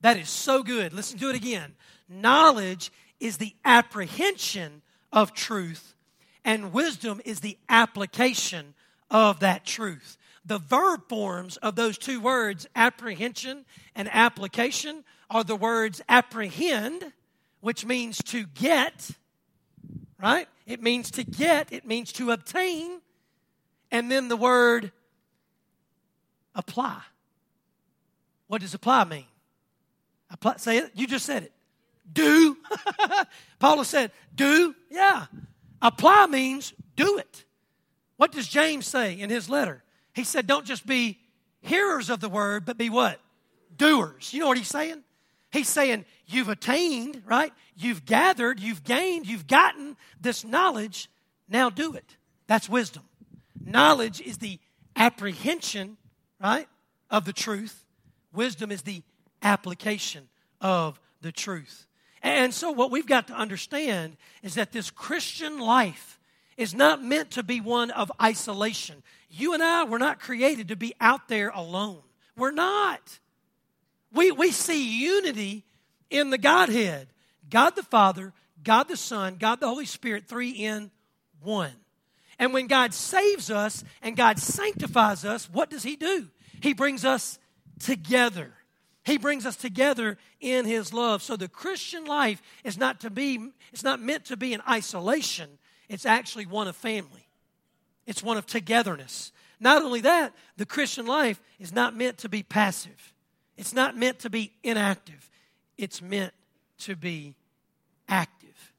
That 0.00 0.18
is 0.18 0.28
so 0.28 0.62
good. 0.62 0.92
Listen 0.92 1.18
to 1.20 1.30
it 1.30 1.36
again. 1.36 1.74
Knowledge 2.08 2.92
is 3.20 3.38
the 3.38 3.54
apprehension 3.64 4.82
of 5.12 5.32
truth, 5.32 5.94
and 6.44 6.72
wisdom 6.72 7.20
is 7.24 7.40
the 7.40 7.56
application 7.68 8.74
of 9.10 9.40
that 9.40 9.64
truth. 9.64 10.18
The 10.44 10.58
verb 10.58 11.08
forms 11.08 11.56
of 11.58 11.76
those 11.76 11.96
two 11.96 12.20
words, 12.20 12.66
apprehension 12.76 13.64
and 13.94 14.10
application, 14.12 15.04
are 15.30 15.44
the 15.44 15.56
words 15.56 16.02
apprehend, 16.08 17.12
which 17.64 17.86
means 17.86 18.18
to 18.24 18.44
get, 18.44 19.10
right? 20.20 20.46
It 20.66 20.82
means 20.82 21.10
to 21.12 21.24
get, 21.24 21.72
it 21.72 21.86
means 21.86 22.12
to 22.12 22.30
obtain, 22.30 23.00
and 23.90 24.10
then 24.10 24.28
the 24.28 24.36
word 24.36 24.92
apply. 26.54 27.00
What 28.48 28.60
does 28.60 28.74
apply 28.74 29.04
mean? 29.04 29.24
Apply, 30.28 30.58
say 30.58 30.76
it. 30.76 30.90
You 30.94 31.06
just 31.06 31.24
said 31.24 31.44
it. 31.44 31.52
Do. 32.12 32.58
Paula 33.58 33.86
said, 33.86 34.12
do. 34.34 34.74
Yeah. 34.90 35.24
Apply 35.80 36.26
means 36.26 36.74
do 36.96 37.16
it. 37.16 37.46
What 38.18 38.30
does 38.30 38.46
James 38.46 38.86
say 38.86 39.18
in 39.18 39.30
his 39.30 39.48
letter? 39.48 39.82
He 40.12 40.24
said, 40.24 40.46
don't 40.46 40.66
just 40.66 40.86
be 40.86 41.18
hearers 41.62 42.10
of 42.10 42.20
the 42.20 42.28
word, 42.28 42.66
but 42.66 42.76
be 42.76 42.90
what? 42.90 43.18
Doers. 43.74 44.34
You 44.34 44.40
know 44.40 44.48
what 44.48 44.58
he's 44.58 44.68
saying? 44.68 45.02
He's 45.54 45.68
saying, 45.68 46.04
you've 46.26 46.48
attained, 46.48 47.22
right? 47.26 47.52
You've 47.76 48.04
gathered, 48.04 48.58
you've 48.58 48.82
gained, 48.82 49.28
you've 49.28 49.46
gotten 49.46 49.96
this 50.20 50.44
knowledge. 50.44 51.08
Now 51.48 51.70
do 51.70 51.94
it. 51.94 52.16
That's 52.48 52.68
wisdom. 52.68 53.04
Knowledge 53.64 54.20
is 54.20 54.38
the 54.38 54.58
apprehension, 54.96 55.96
right, 56.42 56.66
of 57.08 57.24
the 57.24 57.32
truth. 57.32 57.84
Wisdom 58.32 58.72
is 58.72 58.82
the 58.82 59.04
application 59.42 60.28
of 60.60 61.00
the 61.20 61.30
truth. 61.30 61.86
And 62.20 62.52
so, 62.52 62.72
what 62.72 62.90
we've 62.90 63.06
got 63.06 63.28
to 63.28 63.34
understand 63.34 64.16
is 64.42 64.54
that 64.54 64.72
this 64.72 64.90
Christian 64.90 65.60
life 65.60 66.18
is 66.56 66.74
not 66.74 67.00
meant 67.00 67.30
to 67.32 67.44
be 67.44 67.60
one 67.60 67.92
of 67.92 68.10
isolation. 68.20 69.04
You 69.30 69.54
and 69.54 69.62
I 69.62 69.84
were 69.84 70.00
not 70.00 70.18
created 70.18 70.66
to 70.68 70.76
be 70.76 70.96
out 71.00 71.28
there 71.28 71.50
alone. 71.50 72.02
We're 72.36 72.50
not. 72.50 73.20
We, 74.14 74.30
we 74.30 74.50
see 74.52 75.00
unity 75.00 75.64
in 76.10 76.30
the 76.30 76.38
Godhead 76.38 77.08
God 77.50 77.76
the 77.76 77.82
Father, 77.82 78.32
God 78.62 78.88
the 78.88 78.96
Son, 78.96 79.36
God 79.38 79.60
the 79.60 79.68
Holy 79.68 79.84
Spirit, 79.84 80.26
three 80.26 80.50
in 80.50 80.90
one. 81.42 81.72
And 82.38 82.52
when 82.52 82.66
God 82.66 82.94
saves 82.94 83.50
us 83.50 83.84
and 84.02 84.16
God 84.16 84.38
sanctifies 84.38 85.24
us, 85.24 85.48
what 85.50 85.70
does 85.70 85.82
He 85.82 85.96
do? 85.96 86.28
He 86.62 86.72
brings 86.72 87.04
us 87.04 87.38
together. 87.80 88.52
He 89.04 89.18
brings 89.18 89.44
us 89.44 89.56
together 89.56 90.16
in 90.40 90.64
his 90.64 90.92
love. 90.92 91.22
So 91.22 91.36
the 91.36 91.48
Christian 91.48 92.06
life 92.06 92.42
is 92.64 92.78
not 92.78 93.00
to 93.00 93.10
be 93.10 93.50
it's 93.72 93.82
not 93.82 94.00
meant 94.00 94.24
to 94.26 94.36
be 94.36 94.54
in 94.54 94.62
isolation. 94.68 95.50
It's 95.88 96.06
actually 96.06 96.46
one 96.46 96.68
of 96.68 96.76
family. 96.76 97.28
It's 98.06 98.22
one 98.22 98.38
of 98.38 98.46
togetherness. 98.46 99.30
Not 99.60 99.82
only 99.82 100.00
that, 100.02 100.32
the 100.56 100.66
Christian 100.66 101.06
life 101.06 101.40
is 101.58 101.72
not 101.72 101.94
meant 101.94 102.18
to 102.18 102.28
be 102.28 102.42
passive. 102.42 103.13
It's 103.56 103.72
not 103.72 103.96
meant 103.96 104.20
to 104.20 104.30
be 104.30 104.52
inactive. 104.62 105.30
It's 105.78 106.02
meant 106.02 106.32
to 106.78 106.96
be 106.96 107.36
active, 108.08 108.72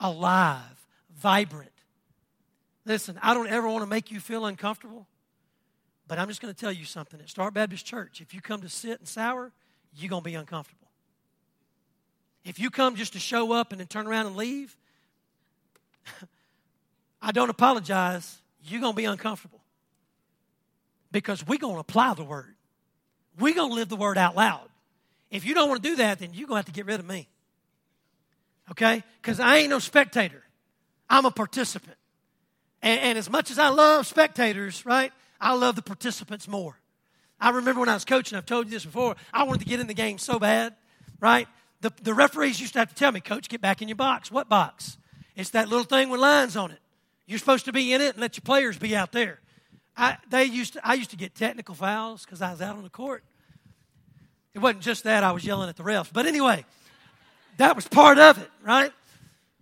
alive, 0.00 0.86
vibrant. 1.16 1.70
Listen, 2.84 3.18
I 3.22 3.34
don't 3.34 3.48
ever 3.48 3.68
want 3.68 3.82
to 3.82 3.86
make 3.86 4.10
you 4.10 4.20
feel 4.20 4.46
uncomfortable. 4.46 5.06
But 6.06 6.18
I'm 6.18 6.28
just 6.28 6.40
going 6.42 6.52
to 6.52 6.58
tell 6.58 6.72
you 6.72 6.84
something. 6.84 7.18
At 7.20 7.28
Start 7.30 7.54
Baptist 7.54 7.86
Church, 7.86 8.20
if 8.20 8.34
you 8.34 8.40
come 8.40 8.60
to 8.60 8.68
sit 8.68 8.98
and 8.98 9.08
sour, 9.08 9.52
you're 9.96 10.10
going 10.10 10.22
to 10.22 10.28
be 10.28 10.34
uncomfortable. 10.34 10.88
If 12.44 12.58
you 12.58 12.70
come 12.70 12.94
just 12.96 13.14
to 13.14 13.18
show 13.18 13.52
up 13.52 13.72
and 13.72 13.80
then 13.80 13.86
turn 13.86 14.06
around 14.06 14.26
and 14.26 14.36
leave, 14.36 14.76
I 17.22 17.32
don't 17.32 17.48
apologize. 17.48 18.38
You're 18.62 18.82
going 18.82 18.92
to 18.92 18.96
be 18.96 19.06
uncomfortable. 19.06 19.60
Because 21.10 21.46
we're 21.46 21.58
going 21.58 21.74
to 21.74 21.80
apply 21.80 22.12
the 22.14 22.24
word. 22.24 22.53
We're 23.38 23.54
going 23.54 23.70
to 23.70 23.74
live 23.74 23.88
the 23.88 23.96
word 23.96 24.18
out 24.18 24.36
loud. 24.36 24.68
If 25.30 25.44
you 25.44 25.54
don't 25.54 25.68
want 25.68 25.82
to 25.82 25.88
do 25.88 25.96
that, 25.96 26.20
then 26.20 26.30
you're 26.32 26.46
going 26.46 26.62
to 26.62 26.66
have 26.66 26.66
to 26.66 26.72
get 26.72 26.86
rid 26.86 27.00
of 27.00 27.06
me. 27.06 27.28
Okay? 28.70 29.02
Because 29.20 29.40
I 29.40 29.56
ain't 29.58 29.70
no 29.70 29.78
spectator, 29.78 30.42
I'm 31.08 31.24
a 31.24 31.30
participant. 31.30 31.96
And, 32.82 33.00
and 33.00 33.18
as 33.18 33.30
much 33.30 33.50
as 33.50 33.58
I 33.58 33.68
love 33.68 34.06
spectators, 34.06 34.84
right? 34.86 35.12
I 35.40 35.54
love 35.54 35.76
the 35.76 35.82
participants 35.82 36.46
more. 36.46 36.78
I 37.40 37.50
remember 37.50 37.80
when 37.80 37.88
I 37.88 37.94
was 37.94 38.04
coaching, 38.04 38.38
I've 38.38 38.46
told 38.46 38.66
you 38.66 38.70
this 38.70 38.84
before, 38.84 39.16
I 39.32 39.42
wanted 39.42 39.60
to 39.60 39.66
get 39.66 39.80
in 39.80 39.86
the 39.86 39.94
game 39.94 40.18
so 40.18 40.38
bad, 40.38 40.74
right? 41.20 41.48
The, 41.80 41.92
the 42.02 42.14
referees 42.14 42.60
used 42.60 42.74
to 42.74 42.78
have 42.78 42.88
to 42.88 42.94
tell 42.94 43.12
me, 43.12 43.20
Coach, 43.20 43.48
get 43.48 43.60
back 43.60 43.82
in 43.82 43.88
your 43.88 43.96
box. 43.96 44.30
What 44.30 44.48
box? 44.48 44.96
It's 45.36 45.50
that 45.50 45.68
little 45.68 45.84
thing 45.84 46.08
with 46.08 46.20
lines 46.20 46.56
on 46.56 46.70
it. 46.70 46.78
You're 47.26 47.38
supposed 47.38 47.64
to 47.64 47.72
be 47.72 47.92
in 47.92 48.00
it 48.00 48.14
and 48.14 48.18
let 48.18 48.36
your 48.36 48.42
players 48.42 48.78
be 48.78 48.94
out 48.94 49.12
there. 49.12 49.40
I, 49.96 50.16
they 50.28 50.44
used 50.44 50.74
to, 50.74 50.86
I 50.86 50.94
used 50.94 51.10
to 51.10 51.16
get 51.16 51.34
technical 51.34 51.74
fouls 51.74 52.24
because 52.24 52.42
I 52.42 52.50
was 52.50 52.60
out 52.60 52.76
on 52.76 52.82
the 52.82 52.90
court. 52.90 53.22
It 54.54 54.60
wasn't 54.60 54.82
just 54.82 55.04
that, 55.04 55.24
I 55.24 55.32
was 55.32 55.44
yelling 55.44 55.68
at 55.68 55.76
the 55.76 55.82
refs. 55.82 56.10
But 56.12 56.26
anyway, 56.26 56.64
that 57.58 57.76
was 57.76 57.86
part 57.86 58.18
of 58.18 58.38
it, 58.38 58.50
right? 58.62 58.92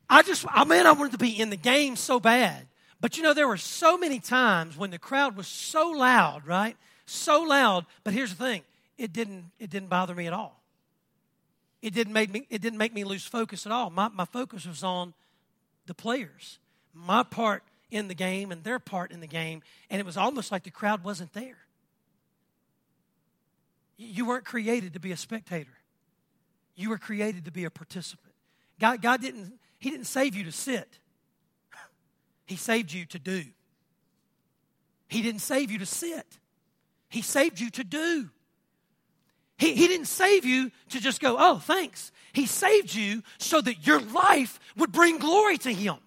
I 0.08 0.22
just, 0.22 0.44
I 0.48 0.64
mean, 0.64 0.86
I 0.86 0.92
wanted 0.92 1.12
to 1.12 1.18
be 1.18 1.40
in 1.40 1.50
the 1.50 1.56
game 1.56 1.96
so 1.96 2.20
bad. 2.20 2.66
But 3.00 3.16
you 3.16 3.22
know, 3.22 3.34
there 3.34 3.48
were 3.48 3.56
so 3.56 3.98
many 3.98 4.20
times 4.20 4.76
when 4.76 4.90
the 4.90 4.98
crowd 4.98 5.36
was 5.36 5.48
so 5.48 5.90
loud, 5.90 6.46
right? 6.46 6.76
So 7.06 7.42
loud. 7.42 7.86
But 8.04 8.14
here's 8.14 8.30
the 8.30 8.42
thing 8.42 8.62
it 8.96 9.12
didn't, 9.12 9.50
it 9.58 9.70
didn't 9.70 9.88
bother 9.88 10.14
me 10.14 10.26
at 10.26 10.32
all. 10.32 10.62
It 11.80 11.94
didn't 11.94 12.12
make 12.12 12.30
me, 12.30 12.46
it 12.48 12.62
didn't 12.62 12.78
make 12.78 12.94
me 12.94 13.04
lose 13.04 13.24
focus 13.24 13.66
at 13.66 13.72
all. 13.72 13.90
My, 13.90 14.08
my 14.08 14.24
focus 14.24 14.66
was 14.66 14.84
on 14.84 15.14
the 15.86 15.94
players, 15.94 16.58
my 16.94 17.22
part 17.24 17.64
in 17.92 18.08
the 18.08 18.14
game 18.14 18.50
and 18.50 18.64
their 18.64 18.78
part 18.78 19.12
in 19.12 19.20
the 19.20 19.26
game. 19.26 19.62
And 19.90 20.00
it 20.00 20.06
was 20.06 20.16
almost 20.16 20.50
like 20.50 20.64
the 20.64 20.70
crowd 20.70 21.04
wasn't 21.04 21.32
there. 21.34 21.58
You 23.98 24.26
weren't 24.26 24.44
created 24.44 24.94
to 24.94 25.00
be 25.00 25.12
a 25.12 25.16
spectator. 25.16 25.70
You 26.74 26.88
were 26.88 26.98
created 26.98 27.44
to 27.44 27.52
be 27.52 27.64
a 27.64 27.70
participant. 27.70 28.34
God, 28.80 29.02
God 29.02 29.20
didn't, 29.20 29.52
He 29.78 29.90
didn't 29.90 30.06
save 30.06 30.34
you 30.34 30.44
to 30.44 30.52
sit. 30.52 30.98
He 32.46 32.56
saved 32.56 32.92
you 32.92 33.04
to 33.06 33.18
do. 33.18 33.44
He 35.08 35.22
didn't 35.22 35.40
save 35.40 35.70
you 35.70 35.78
to 35.78 35.86
sit, 35.86 36.26
He 37.08 37.22
saved 37.22 37.60
you 37.60 37.70
to 37.70 37.84
do. 37.84 38.30
He, 39.58 39.74
he 39.74 39.86
didn't 39.86 40.06
save 40.06 40.44
you 40.44 40.72
to 40.88 41.00
just 41.00 41.20
go, 41.20 41.36
oh, 41.38 41.58
thanks. 41.58 42.10
He 42.32 42.46
saved 42.46 42.92
you 42.92 43.22
so 43.38 43.60
that 43.60 43.86
your 43.86 44.00
life 44.00 44.58
would 44.76 44.90
bring 44.90 45.18
glory 45.18 45.56
to 45.58 45.72
Him. 45.72 45.98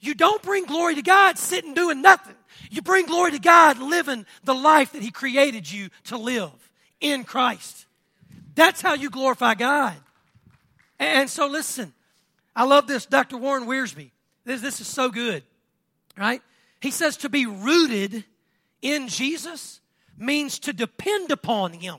You 0.00 0.14
don't 0.14 0.42
bring 0.42 0.64
glory 0.64 0.94
to 0.96 1.02
God 1.02 1.38
sitting 1.38 1.74
doing 1.74 2.02
nothing. 2.02 2.34
You 2.70 2.82
bring 2.82 3.06
glory 3.06 3.32
to 3.32 3.38
God 3.38 3.78
living 3.78 4.26
the 4.44 4.54
life 4.54 4.92
that 4.92 5.02
He 5.02 5.10
created 5.10 5.70
you 5.70 5.90
to 6.04 6.16
live 6.16 6.50
in 7.00 7.24
Christ. 7.24 7.86
That's 8.54 8.80
how 8.80 8.94
you 8.94 9.10
glorify 9.10 9.54
God. 9.54 9.96
And 10.98 11.28
so, 11.30 11.46
listen, 11.46 11.92
I 12.54 12.64
love 12.64 12.86
this. 12.86 13.06
Dr. 13.06 13.36
Warren 13.36 13.66
Wiersbe. 13.66 14.10
This, 14.44 14.60
this 14.60 14.80
is 14.80 14.86
so 14.86 15.10
good 15.10 15.42
right? 16.20 16.42
He 16.80 16.90
says 16.90 17.16
to 17.18 17.28
be 17.28 17.46
rooted 17.46 18.24
in 18.82 19.08
Jesus 19.08 19.80
means 20.16 20.58
to 20.60 20.72
depend 20.72 21.30
upon 21.30 21.72
Him. 21.72 21.96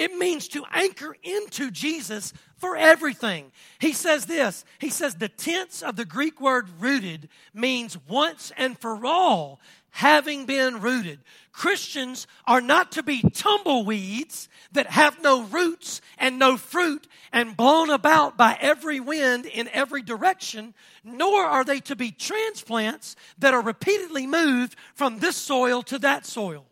It 0.00 0.16
means 0.16 0.48
to 0.48 0.64
anchor 0.72 1.14
into 1.22 1.70
Jesus 1.70 2.32
for 2.56 2.74
everything. 2.74 3.52
He 3.78 3.92
says 3.92 4.24
this 4.24 4.64
He 4.78 4.88
says 4.88 5.16
the 5.16 5.28
tense 5.28 5.82
of 5.82 5.96
the 5.96 6.06
Greek 6.06 6.40
word 6.40 6.70
rooted 6.80 7.28
means 7.52 7.98
once 8.08 8.50
and 8.56 8.78
for 8.78 9.04
all 9.04 9.60
having 9.90 10.46
been 10.46 10.80
rooted. 10.80 11.18
Christians 11.52 12.26
are 12.46 12.62
not 12.62 12.92
to 12.92 13.02
be 13.02 13.20
tumbleweeds 13.20 14.48
that 14.72 14.86
have 14.86 15.22
no 15.22 15.42
roots 15.42 16.00
and 16.16 16.38
no 16.38 16.56
fruit 16.56 17.06
and 17.30 17.54
blown 17.54 17.90
about 17.90 18.38
by 18.38 18.56
every 18.58 19.00
wind 19.00 19.44
in 19.44 19.68
every 19.68 20.00
direction, 20.00 20.72
nor 21.04 21.44
are 21.44 21.64
they 21.64 21.80
to 21.80 21.94
be 21.94 22.10
transplants 22.10 23.16
that 23.38 23.52
are 23.52 23.60
repeatedly 23.60 24.26
moved 24.26 24.76
from 24.94 25.18
this 25.18 25.36
soil 25.36 25.82
to 25.82 25.98
that 25.98 26.24
soil. 26.24 26.64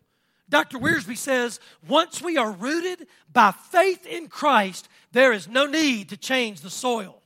Dr. 0.49 0.79
Wiersbe 0.79 1.15
says, 1.15 1.59
once 1.87 2.21
we 2.21 2.37
are 2.37 2.51
rooted 2.51 3.07
by 3.31 3.51
faith 3.51 4.05
in 4.05 4.27
Christ, 4.27 4.89
there 5.11 5.31
is 5.31 5.47
no 5.47 5.65
need 5.65 6.09
to 6.09 6.17
change 6.17 6.61
the 6.61 6.69
soil. 6.69 7.21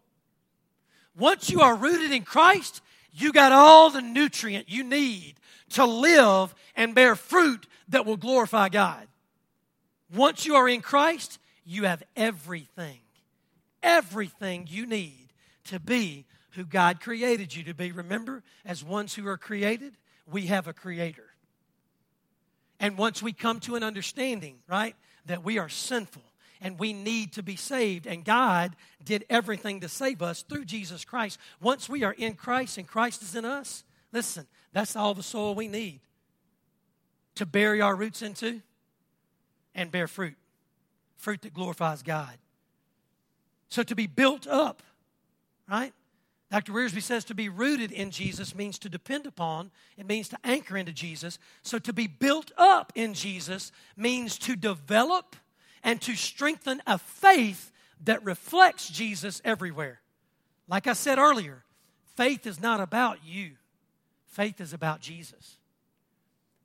Once 1.18 1.50
you 1.50 1.62
are 1.62 1.76
rooted 1.76 2.12
in 2.12 2.24
Christ, 2.24 2.82
you 3.12 3.32
got 3.32 3.52
all 3.52 3.90
the 3.90 4.02
nutrient 4.02 4.70
you 4.70 4.84
need 4.84 5.36
to 5.70 5.86
live 5.86 6.54
and 6.76 6.96
bear 6.96 7.16
fruit 7.16 7.68
that 7.90 8.06
will 8.06 8.18
glorify 8.18 8.70
God. 8.70 9.08
Once 10.14 10.46
you 10.46 10.56
are 10.56 10.68
in 10.68 10.82
Christ, 10.82 11.40
you 11.66 11.84
have 11.84 12.04
everything, 12.16 13.00
everything 13.82 14.68
you 14.70 14.86
need 14.86 15.30
to 15.66 15.80
be 15.80 16.26
who 16.52 16.66
God 16.66 17.00
created 17.00 17.56
you 17.56 17.64
to 17.64 17.74
be. 17.74 17.92
Remember, 17.92 18.44
as 18.66 18.84
ones 18.84 19.16
who 19.16 19.28
are 19.28 19.38
created, 19.38 19.98
we 20.30 20.48
have 20.48 20.68
a 20.68 20.74
creator. 20.74 21.33
And 22.84 22.98
once 22.98 23.24
we 23.24 23.32
come 23.32 23.62
to 23.62 23.76
an 23.76 23.82
understanding, 23.82 24.58
right, 24.68 24.94
that 25.26 25.42
we 25.42 25.58
are 25.58 25.70
sinful 25.70 26.22
and 26.60 26.78
we 26.78 26.92
need 26.92 27.32
to 27.32 27.42
be 27.42 27.56
saved, 27.56 28.06
and 28.06 28.26
God 28.26 28.76
did 29.06 29.24
everything 29.30 29.80
to 29.80 29.88
save 29.88 30.22
us 30.22 30.42
through 30.42 30.66
Jesus 30.66 31.06
Christ. 31.06 31.40
Once 31.62 31.88
we 31.88 32.04
are 32.04 32.12
in 32.12 32.34
Christ 32.34 32.78
and 32.78 32.86
Christ 32.86 33.22
is 33.22 33.36
in 33.36 33.46
us, 33.46 33.86
listen, 34.12 34.48
that's 34.74 34.98
all 34.98 35.14
the 35.14 35.24
soil 35.24 35.56
we 35.56 35.70
need. 35.70 36.02
to 37.36 37.46
bury 37.46 37.82
our 37.82 37.96
roots 37.96 38.22
into 38.22 38.62
and 39.74 39.92
bear 39.92 40.08
fruit, 40.08 40.36
fruit 41.18 41.42
that 41.42 41.54
glorifies 41.54 42.04
God. 42.04 42.38
So 43.70 43.84
to 43.84 43.96
be 43.96 44.08
built 44.08 44.48
up, 44.48 44.84
right? 45.70 45.94
Dr. 46.54 46.72
Wiersbe 46.72 47.02
says 47.02 47.26
to 47.26 47.34
be 47.34 47.50
rooted 47.50 47.92
in 47.92 48.12
Jesus 48.12 48.54
means 48.54 48.78
to 48.78 48.88
depend 48.88 49.26
upon, 49.26 49.72
it 49.98 50.06
means 50.06 50.30
to 50.30 50.38
anchor 50.44 50.78
into 50.78 50.92
Jesus. 50.92 51.40
So 51.64 51.80
to 51.80 51.92
be 51.92 52.06
built 52.06 52.52
up 52.60 52.94
in 52.94 53.16
Jesus 53.16 53.72
means 53.98 54.38
to 54.38 54.56
develop 54.56 55.36
and 55.84 56.00
to 56.04 56.16
strengthen 56.16 56.80
a 56.86 57.00
faith 57.00 57.72
that 58.04 58.24
reflects 58.24 58.88
Jesus 58.88 59.42
everywhere. 59.44 60.02
Like 60.68 60.86
I 60.86 60.94
said 60.94 61.18
earlier, 61.18 61.64
faith 62.18 62.46
is 62.46 62.62
not 62.62 62.80
about 62.80 63.26
you, 63.26 63.54
faith 64.28 64.62
is 64.62 64.74
about 64.74 65.02
Jesus. 65.02 65.58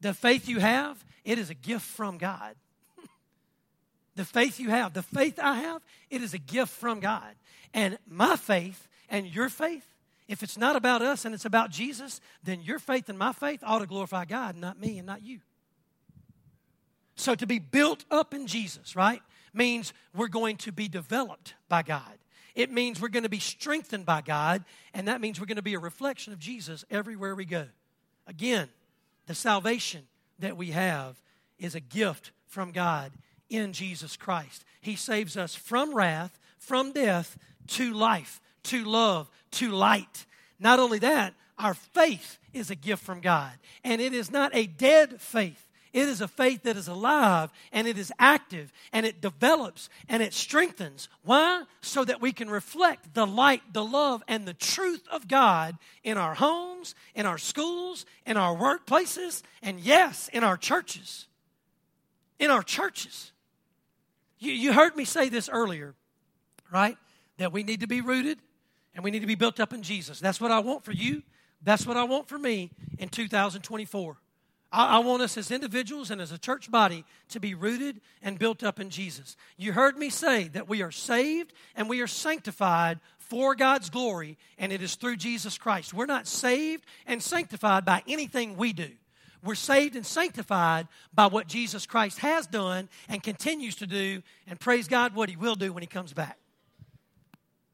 The 0.02 0.12
faith 0.12 0.50
you 0.50 0.58
have, 0.58 1.02
it 1.24 1.38
is 1.38 1.48
a 1.48 1.54
gift 1.54 1.86
from 1.86 2.18
God. 2.18 2.56
the 4.16 4.26
faith 4.26 4.60
you 4.60 4.68
have, 4.68 4.92
the 4.92 5.02
faith 5.02 5.40
I 5.42 5.60
have, 5.60 5.80
it 6.10 6.20
is 6.20 6.34
a 6.34 6.38
gift 6.38 6.72
from 6.72 7.00
God. 7.00 7.36
And 7.72 7.96
my 8.06 8.36
faith 8.36 8.87
and 9.08 9.26
your 9.26 9.48
faith, 9.48 9.86
if 10.28 10.42
it's 10.42 10.58
not 10.58 10.76
about 10.76 11.02
us 11.02 11.24
and 11.24 11.34
it's 11.34 11.44
about 11.44 11.70
Jesus, 11.70 12.20
then 12.42 12.60
your 12.60 12.78
faith 12.78 13.08
and 13.08 13.18
my 13.18 13.32
faith 13.32 13.60
ought 13.64 13.78
to 13.78 13.86
glorify 13.86 14.24
God, 14.24 14.56
not 14.56 14.78
me 14.78 14.98
and 14.98 15.06
not 15.06 15.22
you. 15.22 15.40
So 17.16 17.34
to 17.34 17.46
be 17.46 17.58
built 17.58 18.04
up 18.10 18.34
in 18.34 18.46
Jesus, 18.46 18.94
right, 18.94 19.22
means 19.52 19.92
we're 20.14 20.28
going 20.28 20.56
to 20.58 20.72
be 20.72 20.86
developed 20.86 21.54
by 21.68 21.82
God. 21.82 22.18
It 22.54 22.70
means 22.70 23.00
we're 23.00 23.08
going 23.08 23.22
to 23.22 23.28
be 23.28 23.38
strengthened 23.38 24.04
by 24.04 24.20
God, 24.20 24.64
and 24.92 25.08
that 25.08 25.20
means 25.20 25.40
we're 25.40 25.46
going 25.46 25.56
to 25.56 25.62
be 25.62 25.74
a 25.74 25.80
reflection 25.80 26.32
of 26.32 26.38
Jesus 26.38 26.84
everywhere 26.90 27.34
we 27.34 27.44
go. 27.44 27.66
Again, 28.26 28.68
the 29.26 29.34
salvation 29.34 30.02
that 30.38 30.56
we 30.56 30.72
have 30.72 31.20
is 31.58 31.74
a 31.74 31.80
gift 31.80 32.32
from 32.46 32.72
God 32.72 33.12
in 33.48 33.72
Jesus 33.72 34.16
Christ. 34.16 34.64
He 34.80 34.96
saves 34.96 35.36
us 35.36 35.54
from 35.54 35.94
wrath, 35.94 36.38
from 36.58 36.92
death, 36.92 37.38
to 37.68 37.92
life, 37.92 38.40
to 38.68 38.84
love, 38.84 39.30
to 39.52 39.70
light. 39.70 40.26
Not 40.58 40.78
only 40.78 40.98
that, 41.00 41.34
our 41.58 41.74
faith 41.74 42.38
is 42.52 42.70
a 42.70 42.74
gift 42.74 43.02
from 43.02 43.20
God. 43.20 43.52
And 43.84 44.00
it 44.00 44.12
is 44.12 44.30
not 44.30 44.54
a 44.54 44.66
dead 44.66 45.20
faith. 45.20 45.64
It 45.92 46.06
is 46.06 46.20
a 46.20 46.28
faith 46.28 46.64
that 46.64 46.76
is 46.76 46.86
alive 46.86 47.50
and 47.72 47.88
it 47.88 47.96
is 47.96 48.12
active 48.18 48.72
and 48.92 49.06
it 49.06 49.22
develops 49.22 49.88
and 50.08 50.22
it 50.22 50.34
strengthens. 50.34 51.08
Why? 51.24 51.64
So 51.80 52.04
that 52.04 52.20
we 52.20 52.30
can 52.30 52.50
reflect 52.50 53.14
the 53.14 53.26
light, 53.26 53.62
the 53.72 53.84
love, 53.84 54.22
and 54.28 54.46
the 54.46 54.54
truth 54.54 55.02
of 55.10 55.28
God 55.28 55.78
in 56.04 56.18
our 56.18 56.34
homes, 56.34 56.94
in 57.14 57.24
our 57.24 57.38
schools, 57.38 58.04
in 58.26 58.36
our 58.36 58.54
workplaces, 58.54 59.42
and 59.62 59.80
yes, 59.80 60.28
in 60.32 60.44
our 60.44 60.58
churches. 60.58 61.26
In 62.38 62.50
our 62.50 62.62
churches. 62.62 63.32
You, 64.38 64.52
you 64.52 64.72
heard 64.74 64.94
me 64.94 65.04
say 65.04 65.30
this 65.30 65.48
earlier, 65.48 65.94
right? 66.70 66.98
That 67.38 67.52
we 67.52 67.62
need 67.62 67.80
to 67.80 67.88
be 67.88 68.02
rooted 68.02 68.38
and 68.98 69.04
we 69.04 69.12
need 69.12 69.20
to 69.20 69.28
be 69.28 69.36
built 69.36 69.60
up 69.60 69.72
in 69.72 69.80
Jesus. 69.80 70.18
That's 70.18 70.40
what 70.40 70.50
I 70.50 70.58
want 70.58 70.84
for 70.84 70.90
you. 70.90 71.22
That's 71.62 71.86
what 71.86 71.96
I 71.96 72.02
want 72.02 72.28
for 72.28 72.36
me 72.36 72.72
in 72.98 73.08
2024. 73.08 74.16
I, 74.72 74.96
I 74.96 74.98
want 74.98 75.22
us 75.22 75.38
as 75.38 75.52
individuals 75.52 76.10
and 76.10 76.20
as 76.20 76.32
a 76.32 76.36
church 76.36 76.68
body 76.68 77.04
to 77.28 77.38
be 77.38 77.54
rooted 77.54 78.00
and 78.22 78.40
built 78.40 78.64
up 78.64 78.80
in 78.80 78.90
Jesus. 78.90 79.36
You 79.56 79.72
heard 79.72 79.96
me 79.96 80.10
say 80.10 80.48
that 80.48 80.68
we 80.68 80.82
are 80.82 80.90
saved 80.90 81.52
and 81.76 81.88
we 81.88 82.00
are 82.00 82.08
sanctified 82.08 82.98
for 83.20 83.54
God's 83.54 83.88
glory, 83.88 84.36
and 84.58 84.72
it 84.72 84.82
is 84.82 84.96
through 84.96 85.18
Jesus 85.18 85.58
Christ. 85.58 85.94
We're 85.94 86.06
not 86.06 86.26
saved 86.26 86.84
and 87.06 87.22
sanctified 87.22 87.84
by 87.84 88.02
anything 88.08 88.56
we 88.56 88.72
do. 88.72 88.90
We're 89.44 89.54
saved 89.54 89.94
and 89.94 90.04
sanctified 90.04 90.88
by 91.14 91.28
what 91.28 91.46
Jesus 91.46 91.86
Christ 91.86 92.18
has 92.18 92.48
done 92.48 92.88
and 93.08 93.22
continues 93.22 93.76
to 93.76 93.86
do, 93.86 94.24
and 94.48 94.58
praise 94.58 94.88
God 94.88 95.14
what 95.14 95.28
He 95.28 95.36
will 95.36 95.54
do 95.54 95.72
when 95.72 95.84
He 95.84 95.86
comes 95.86 96.12
back. 96.12 96.36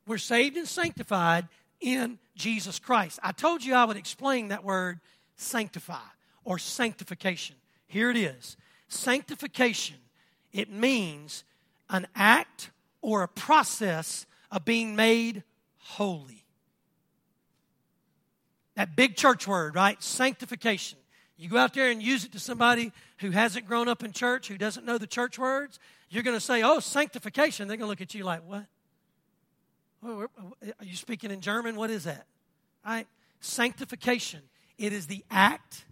We're 0.07 0.19
saved 0.19 0.57
and 0.57 0.69
sanctified 0.69 1.49
in 1.81 2.19
Jesus 2.37 2.79
Christ. 2.79 3.19
I 3.23 3.33
told 3.33 3.65
you 3.65 3.75
I 3.75 3.85
would 3.85 3.97
explain 3.97 4.49
that 4.49 4.65
word 4.65 5.01
sanctify 5.37 5.99
or 6.45 6.59
sanctification. 6.59 7.57
Here 7.87 8.11
it 8.11 8.17
is 8.17 8.57
sanctification, 8.89 9.97
it 10.53 10.71
means 10.71 11.45
an 11.91 12.07
act 12.15 12.71
or 13.03 13.23
a 13.23 13.29
process 13.29 14.25
of 14.51 14.65
being 14.65 14.95
made 14.95 15.43
holy. 15.79 16.45
That 18.77 18.97
big 18.97 19.17
church 19.17 19.47
word, 19.47 19.75
right? 19.75 20.03
Sanctification. 20.03 20.99
You 21.37 21.49
go 21.49 21.59
out 21.59 21.75
there 21.75 21.91
and 21.91 22.03
use 22.03 22.25
it 22.25 22.33
to 22.33 22.39
somebody 22.39 22.93
who 23.19 23.31
hasn't 23.31 23.67
grown 23.67 23.89
up 23.89 24.05
in 24.05 24.13
church, 24.13 24.49
who 24.49 24.57
doesn't 24.57 24.87
know 24.87 24.99
the 24.99 25.07
church 25.07 25.39
words, 25.39 25.79
you're 26.09 26.23
going 26.23 26.37
to 26.37 26.41
say, 26.41 26.63
oh, 26.63 26.79
sanctification. 26.81 27.67
They're 27.67 27.77
going 27.77 27.87
to 27.87 27.91
look 27.91 28.01
at 28.01 28.15
you 28.15 28.25
like, 28.25 28.47
what? 28.47 28.67
Uh, 30.05 30.27
are 30.79 30.85
you 30.85 30.97
speaking 30.97 31.31
in 31.31 31.41
German? 31.41 31.77
What 31.77 31.91
is 31.91 32.05
that? 32.05 32.27
Right? 32.85 33.07
Sanctification. 33.41 34.43
It 34.77 34.93
is 34.93 35.07
the 35.07 35.25
act 35.31 35.85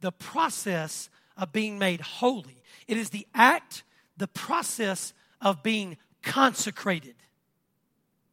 the 0.00 0.12
process 0.12 1.08
of 1.36 1.52
being 1.52 1.78
made 1.78 2.00
holy. 2.00 2.62
It 2.88 2.96
is 2.96 3.10
the 3.10 3.26
act, 3.34 3.84
the 4.16 4.28
process 4.28 5.12
of 5.40 5.62
being 5.62 5.96
consecrated. 6.22 7.14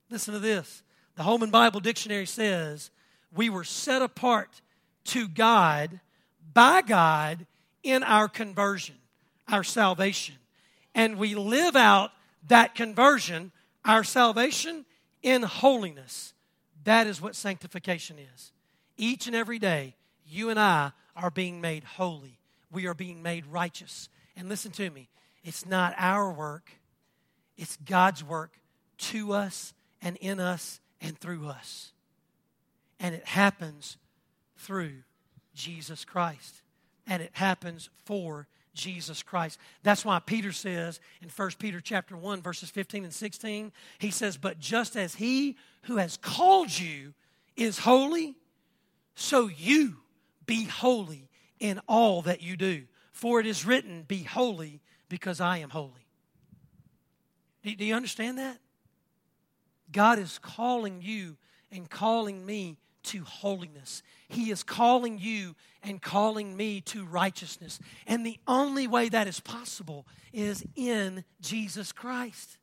Listen 0.09 0.33
to 0.33 0.39
this. 0.39 0.83
The 1.15 1.23
Holman 1.23 1.51
Bible 1.51 1.79
Dictionary 1.79 2.25
says, 2.25 2.91
We 3.33 3.49
were 3.49 3.63
set 3.63 4.01
apart 4.01 4.61
to 5.05 5.27
God, 5.27 5.99
by 6.53 6.81
God, 6.81 7.45
in 7.83 8.03
our 8.03 8.27
conversion, 8.27 8.95
our 9.47 9.63
salvation. 9.63 10.35
And 10.93 11.17
we 11.17 11.35
live 11.35 11.75
out 11.75 12.11
that 12.47 12.75
conversion, 12.75 13.51
our 13.85 14.03
salvation, 14.03 14.85
in 15.27 15.43
holiness. 15.43 16.33
That 16.85 17.05
is 17.05 17.21
what 17.21 17.35
sanctification 17.35 18.15
is. 18.17 18.53
Each 18.95 19.27
and 19.27 19.35
every 19.35 19.59
day, 19.59 19.95
you 20.25 20.49
and 20.49 20.57
I 20.57 20.93
are 21.17 21.29
being 21.29 21.59
made 21.59 21.83
holy. 21.83 22.39
We 22.71 22.87
are 22.87 22.93
being 22.93 23.21
made 23.21 23.45
righteous. 23.45 24.07
And 24.37 24.47
listen 24.47 24.71
to 24.71 24.89
me, 24.89 25.09
it's 25.43 25.65
not 25.65 25.93
our 25.97 26.31
work, 26.31 26.71
it's 27.57 27.77
God's 27.83 28.23
work 28.23 28.57
to 28.99 29.33
us 29.33 29.73
and 30.01 30.15
in 30.21 30.39
us 30.39 30.79
and 31.01 31.19
through 31.19 31.47
us. 31.47 31.91
And 32.97 33.13
it 33.13 33.25
happens 33.25 33.97
through 34.57 35.03
Jesus 35.53 36.05
Christ. 36.05 36.61
And 37.05 37.21
it 37.21 37.31
happens 37.33 37.89
for 38.05 38.47
Jesus 38.77 39.23
Christ. 39.23 39.59
That's 39.83 40.05
why 40.05 40.19
Peter 40.19 40.51
says 40.51 40.99
in 41.21 41.29
1 41.29 41.51
Peter 41.59 41.81
chapter 41.81 42.15
1 42.15 42.41
verses 42.41 42.69
15 42.69 43.03
and 43.03 43.13
16, 43.13 43.71
he 43.99 44.11
says, 44.11 44.37
"But 44.37 44.59
just 44.59 44.95
as 44.95 45.15
he 45.15 45.57
who 45.83 45.97
has 45.97 46.17
called 46.17 46.77
you 46.77 47.13
is 47.55 47.79
holy, 47.79 48.35
so 49.15 49.47
you 49.47 49.97
be 50.45 50.63
holy 50.63 51.27
in 51.59 51.79
all 51.87 52.23
that 52.23 52.41
you 52.41 52.57
do. 52.57 52.83
For 53.11 53.39
it 53.39 53.45
is 53.45 53.65
written, 53.65 54.03
Be 54.03 54.23
holy 54.23 54.81
because 55.09 55.39
I 55.39 55.57
am 55.57 55.69
holy. 55.69 56.07
Do, 57.63 57.75
do 57.75 57.85
you 57.85 57.95
understand 57.95 58.37
that? 58.37 58.57
God 59.91 60.19
is 60.19 60.39
calling 60.39 61.01
you 61.01 61.37
and 61.71 61.89
calling 61.89 62.45
me 62.45 62.77
to 63.07 63.23
holiness. 63.23 64.03
He 64.29 64.51
is 64.51 64.63
calling 64.63 65.19
you 65.19 65.55
and 65.83 66.01
calling 66.01 66.55
me 66.55 66.81
to 66.81 67.05
righteousness. 67.05 67.79
And 68.05 68.25
the 68.25 68.39
only 68.47 68.87
way 68.87 69.09
that 69.09 69.27
is 69.27 69.39
possible 69.39 70.05
is 70.33 70.65
in 70.75 71.23
Jesus 71.41 71.91
Christ. 71.91 72.57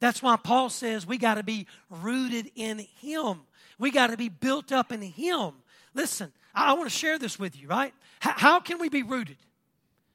That's 0.00 0.22
why 0.22 0.36
Paul 0.36 0.70
says 0.70 1.06
we 1.06 1.18
got 1.18 1.34
to 1.34 1.42
be 1.42 1.66
rooted 1.88 2.50
in 2.54 2.78
Him. 3.00 3.40
We 3.78 3.90
got 3.90 4.08
to 4.08 4.16
be 4.16 4.28
built 4.28 4.72
up 4.72 4.92
in 4.92 5.02
Him. 5.02 5.52
Listen, 5.94 6.32
I 6.54 6.72
want 6.72 6.90
to 6.90 6.96
share 6.96 7.18
this 7.18 7.38
with 7.38 7.60
you, 7.60 7.68
right? 7.68 7.92
How 8.20 8.60
can 8.60 8.78
we 8.78 8.88
be 8.88 9.02
rooted? 9.02 9.36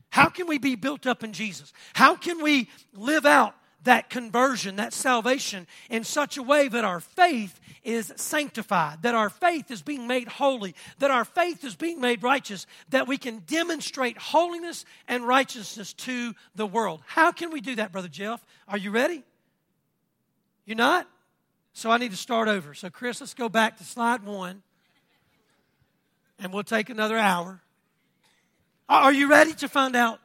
How 0.10 0.30
can 0.30 0.48
we 0.48 0.58
be 0.58 0.76
built 0.76 1.06
up 1.06 1.24
in 1.24 1.34
Jesus? 1.34 1.74
How 1.94 2.16
can 2.16 2.42
we 2.42 2.70
live 2.94 3.26
out 3.26 3.56
that 3.86 4.10
conversion, 4.10 4.76
that 4.76 4.94
salvation, 4.94 5.66
in 5.90 6.04
such 6.04 6.38
a 6.38 6.44
way 6.44 6.68
that 6.68 6.84
our 6.84 7.00
faith 7.00 7.60
is 7.84 8.12
sanctified, 8.18 9.02
that 9.04 9.16
our 9.16 9.30
faith 9.30 9.72
is 9.72 9.82
being 9.82 10.08
made 10.08 10.28
holy, 10.28 10.76
that 11.00 11.12
our 11.12 11.26
faith 11.26 11.64
is 11.64 11.76
being 11.76 12.02
made 12.02 12.22
righteous, 12.22 12.68
that 12.90 13.08
we 13.08 13.18
can 13.18 13.40
demonstrate 13.48 14.18
holiness 14.18 14.86
and 15.08 15.26
righteousness 15.26 15.94
to 15.94 16.34
the 16.56 16.66
world? 16.66 17.02
How 17.06 17.32
can 17.32 17.52
we 17.52 17.62
do 17.62 17.76
that, 17.76 17.92
Brother 17.92 18.08
Jeff? 18.08 18.44
Are 18.68 18.78
you 18.78 18.92
ready? 18.92 19.24
You're 20.66 20.78
not? 20.78 21.08
So 21.74 21.92
I 21.92 21.98
need 21.98 22.12
to 22.12 22.18
start 22.18 22.48
over. 22.48 22.74
So, 22.74 22.90
Chris, 22.90 23.22
let's 23.22 23.34
go 23.34 23.50
back 23.50 23.78
to 23.78 23.84
slide 23.84 24.24
one 24.24 24.64
and 26.40 26.54
we'll 26.54 26.64
take 26.64 26.90
another 26.90 27.18
hour. 27.18 27.62
Are 28.88 29.14
you 29.14 29.30
ready 29.30 29.54
to 29.56 29.68
find 29.68 29.96
out? 29.96 30.20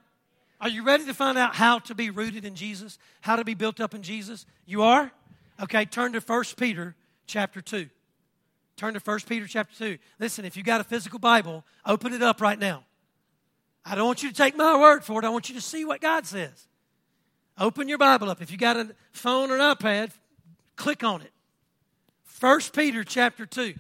Are 0.61 0.69
you 0.69 0.83
ready 0.85 1.07
to 1.07 1.15
find 1.15 1.39
out 1.39 1.55
how 1.55 1.79
to 1.81 1.95
be 1.95 2.11
rooted 2.11 2.45
in 2.45 2.55
Jesus? 2.55 2.99
How 3.23 3.37
to 3.37 3.45
be 3.45 3.55
built 3.55 3.81
up 3.81 3.95
in 3.95 4.03
Jesus? 4.03 4.45
You 4.67 4.83
are? 4.83 5.11
Okay, 5.63 5.85
turn 5.87 6.13
to 6.13 6.21
1 6.21 6.45
Peter 6.57 6.95
chapter 7.27 7.61
2. 7.61 7.89
Turn 8.77 8.95
to 8.95 9.01
1 9.01 9.21
Peter 9.21 9.47
chapter 9.47 9.77
2. 9.77 9.99
Listen, 10.19 10.45
if 10.45 10.57
you 10.57 10.63
got 10.63 10.81
a 10.81 10.85
physical 10.85 11.19
Bible, 11.19 11.65
open 11.87 12.13
it 12.13 12.23
up 12.23 12.41
right 12.41 12.59
now. 12.59 12.85
I 13.85 13.95
don't 13.95 14.07
want 14.07 14.23
you 14.23 14.29
to 14.29 14.35
take 14.35 14.57
my 14.57 14.79
word 14.79 15.05
for 15.05 15.21
it. 15.21 15.25
I 15.25 15.31
want 15.31 15.49
you 15.49 15.55
to 15.55 15.61
see 15.61 15.85
what 15.85 16.01
God 16.01 16.27
says. 16.27 16.69
Open 17.59 17.89
your 17.89 17.99
Bible 17.99 18.31
up. 18.31 18.41
If 18.43 18.51
you 18.51 18.57
got 18.57 18.77
a 18.77 18.95
phone 19.13 19.51
or 19.51 19.57
an 19.57 19.75
iPad, 19.75 20.11
click 20.77 21.03
on 21.03 21.23
it. 21.23 21.33
1 22.39 22.61
Peter 22.73 23.05
chapter 23.05 23.47
2. 23.47 23.75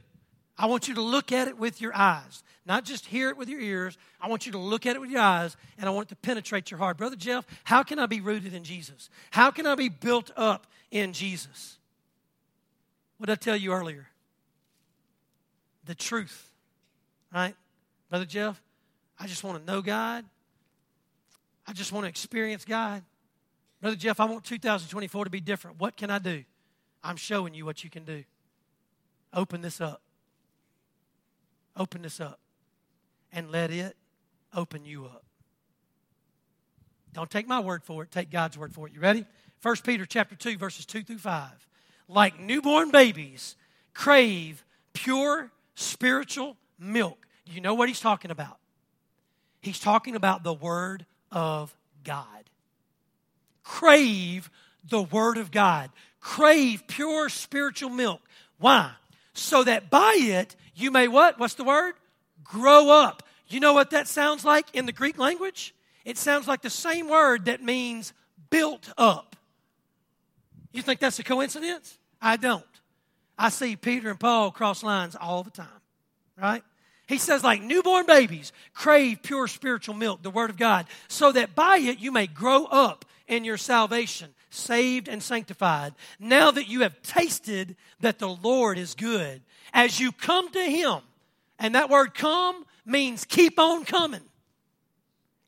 I 0.61 0.67
want 0.67 0.89
you 0.89 0.95
to 0.97 1.01
look 1.01 1.33
at 1.33 1.49
it 1.49 1.57
with 1.57 1.81
your 1.81 1.97
eyes, 1.97 2.45
not 2.67 2.85
just 2.85 3.07
hear 3.07 3.31
it 3.31 3.39
with 3.39 3.49
your 3.49 3.61
ears. 3.61 3.97
I 4.21 4.29
want 4.29 4.45
you 4.45 4.53
to 4.53 4.59
look 4.59 4.85
at 4.85 4.95
it 4.95 4.99
with 5.01 5.11
your 5.11 5.23
eyes, 5.23 5.57
and 5.79 5.89
I 5.89 5.91
want 5.91 6.09
it 6.09 6.11
to 6.11 6.17
penetrate 6.17 6.71
your 6.71 6.77
heart. 6.77 6.99
Brother 6.99 7.17
Jeff, 7.17 7.47
how 7.65 7.83
can 7.83 7.99
I 7.99 8.05
be 8.05 8.21
rooted 8.21 8.53
in 8.53 8.63
Jesus? 8.63 9.09
How 9.31 9.51
can 9.51 9.67
I 9.67 9.75
be 9.75 9.89
built 9.89 10.31
up 10.37 10.67
in 10.91 11.15
Jesus? 11.15 11.79
What 13.17 13.29
did 13.29 13.33
I 13.33 13.37
tell 13.37 13.57
you 13.57 13.73
earlier? 13.73 14.07
The 15.87 15.95
truth, 15.95 16.51
right? 17.33 17.57
Brother 18.11 18.27
Jeff, 18.27 18.61
I 19.19 19.27
just 19.27 19.43
want 19.43 19.65
to 19.65 19.73
know 19.73 19.81
God. 19.81 20.27
I 21.67 21.73
just 21.73 21.91
want 21.91 22.05
to 22.05 22.11
experience 22.11 22.67
God. 22.67 23.03
Brother 23.81 23.97
Jeff, 23.97 24.21
I 24.21 24.27
want 24.27 24.45
2024 24.45 25.25
to 25.25 25.31
be 25.31 25.41
different. 25.41 25.81
What 25.81 25.97
can 25.97 26.11
I 26.11 26.19
do? 26.19 26.45
I'm 27.03 27.17
showing 27.17 27.55
you 27.55 27.65
what 27.65 27.83
you 27.83 27.89
can 27.89 28.05
do. 28.05 28.25
Open 29.33 29.63
this 29.63 29.81
up. 29.81 30.03
Open 31.77 32.03
this 32.03 32.21
up. 32.21 32.39
And 33.33 33.51
let 33.51 33.71
it 33.71 33.97
open 34.55 34.85
you 34.85 35.05
up. 35.05 35.25
Don't 37.13 37.31
take 37.31 37.47
my 37.47 37.61
word 37.61 37.83
for 37.83 38.03
it, 38.03 38.11
take 38.11 38.31
God's 38.31 38.57
word 38.57 38.73
for 38.73 38.87
it. 38.87 38.93
You 38.93 39.01
ready? 39.01 39.25
1 39.63 39.77
Peter 39.85 40.07
chapter 40.07 40.35
2 40.35 40.57
verses 40.57 40.87
2 40.87 41.03
through 41.03 41.19
5. 41.19 41.51
Like 42.09 42.41
newborn 42.41 42.91
babies 42.91 43.57
crave 43.95 44.65
pure 44.93 45.51
spiritual 45.75 46.57
milk. 46.79 47.27
You 47.47 47.61
know 47.61 47.75
what 47.75 47.89
he's 47.89 48.01
talking 48.01 48.31
about? 48.31 48.59
He's 49.61 49.81
talking 49.81 50.17
about 50.17 50.43
the 50.43 50.55
word 50.55 51.05
of 51.31 51.75
God. 52.05 52.27
Crave 53.63 54.51
the 54.89 55.03
word 55.03 55.37
of 55.37 55.51
God. 55.51 55.91
Crave 56.21 56.87
pure 56.87 57.29
spiritual 57.29 57.91
milk. 57.91 58.21
Why? 58.59 58.93
So 59.41 59.65
that 59.65 59.89
by 59.89 60.17
it 60.19 60.55
you 60.75 60.91
may 60.91 61.09
what? 61.09 61.39
What's 61.39 61.55
the 61.55 61.65
word? 61.65 61.95
Grow 62.45 62.91
up. 62.91 63.23
You 63.49 63.59
know 63.59 63.73
what 63.73 63.91
that 63.91 64.07
sounds 64.07 64.45
like 64.45 64.67
in 64.75 64.85
the 64.85 64.93
Greek 64.93 65.19
language? 65.19 65.75
It 66.05 66.19
sounds 66.19 66.47
like 66.47 66.61
the 66.63 66.71
same 66.71 67.09
word 67.09 67.47
that 67.47 67.63
means 67.63 68.13
built 68.51 68.93
up. 68.99 69.37
You 70.73 70.83
think 70.83 71.01
that's 71.01 71.19
a 71.19 71.25
coincidence? 71.25 71.99
I 72.21 72.37
don't. 72.37 72.63
I 73.39 73.49
see 73.49 73.77
Peter 73.77 74.11
and 74.11 74.21
Paul 74.21 74.51
cross 74.51 74.83
lines 74.83 75.17
all 75.19 75.43
the 75.43 75.51
time, 75.51 75.67
right? 76.37 76.63
He 77.07 77.17
says, 77.17 77.43
like 77.43 77.63
newborn 77.63 78.05
babies, 78.07 78.53
crave 78.75 79.23
pure 79.23 79.49
spiritual 79.49 79.95
milk, 79.95 80.23
the 80.23 80.31
Word 80.31 80.51
of 80.51 80.59
God, 80.59 80.87
so 81.09 81.33
that 81.33 81.55
by 81.55 81.79
it 81.79 81.99
you 81.99 82.13
may 82.13 82.27
grow 82.27 82.67
up 82.67 83.05
in 83.31 83.45
your 83.45 83.57
salvation, 83.57 84.35
saved 84.51 85.09
and 85.09 85.23
sanctified, 85.23 85.95
now 86.19 86.51
that 86.51 86.69
you 86.69 86.81
have 86.81 87.01
tasted 87.03 87.77
that 88.01 88.19
the 88.19 88.29
Lord 88.29 88.77
is 88.77 88.95
good. 88.95 89.41
As 89.73 90.01
you 90.01 90.11
come 90.11 90.51
to 90.51 90.63
Him, 90.63 90.99
and 91.59 91.77
that 91.77 91.89
word 91.89 92.13
come 92.13 92.67
means 92.85 93.25
keep 93.25 93.59
on 93.59 93.85
coming. 93.85 94.23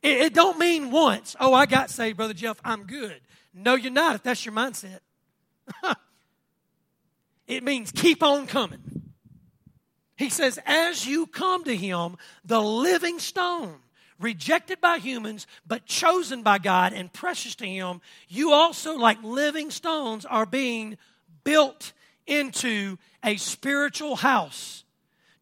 It, 0.01 0.21
it 0.21 0.35
don't 0.35 0.59
mean 0.59 0.93
once, 0.93 1.35
oh, 1.41 1.53
I 1.53 1.67
got 1.67 1.91
saved, 1.91 2.17
Brother 2.17 2.35
Jeff, 2.35 2.61
I'm 2.65 2.85
good. 2.85 3.21
No, 3.53 3.75
you're 3.75 3.91
not 3.91 4.15
if 4.15 4.23
that's 4.23 4.47
your 4.47 4.55
mindset. 4.55 5.01
it 7.47 7.65
means 7.65 7.91
keep 7.91 8.23
on 8.23 8.47
coming. 8.47 8.81
He 10.17 10.31
says, 10.31 10.59
as 10.65 11.05
you 11.05 11.27
come 11.27 11.65
to 11.65 11.77
him, 11.77 12.17
the 12.45 12.63
living 12.63 13.19
stone, 13.19 13.82
rejected 14.23 14.81
by 14.81 14.99
humans, 14.99 15.47
but 15.67 15.85
chosen 15.85 16.43
by 16.43 16.59
God 16.59 16.93
and 16.93 17.13
precious 17.13 17.55
to 17.57 17.67
him, 17.67 18.01
you 18.29 18.53
also, 18.53 18.97
like 18.97 19.23
living 19.23 19.71
stones, 19.71 20.25
are 20.25 20.47
being 20.47 20.97
built 21.45 21.93
into 22.27 22.97
a 23.25 23.37
spiritual 23.37 24.17
house 24.17 24.85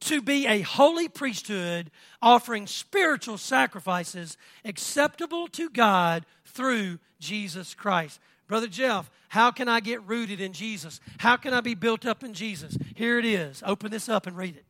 to 0.00 0.22
be 0.22 0.46
a 0.46 0.62
holy 0.62 1.08
priesthood, 1.08 1.90
offering 2.22 2.66
spiritual 2.66 3.38
sacrifices 3.38 4.36
acceptable 4.64 5.46
to 5.48 5.68
God 5.68 6.24
through 6.46 6.98
Jesus 7.18 7.74
Christ. 7.74 8.18
Brother 8.48 8.66
Jeff, 8.66 9.10
how 9.28 9.50
can 9.50 9.68
I 9.68 9.80
get 9.80 10.02
rooted 10.08 10.40
in 10.40 10.52
Jesus? 10.52 11.00
How 11.18 11.36
can 11.36 11.54
I 11.54 11.60
be 11.60 11.74
built 11.74 12.06
up 12.06 12.24
in 12.24 12.34
Jesus? 12.34 12.76
Here 12.96 13.18
it 13.18 13.24
is. 13.24 13.62
Open 13.64 13.90
this 13.90 14.08
up 14.08 14.26
and 14.26 14.36
read 14.36 14.56
it. 14.56 14.64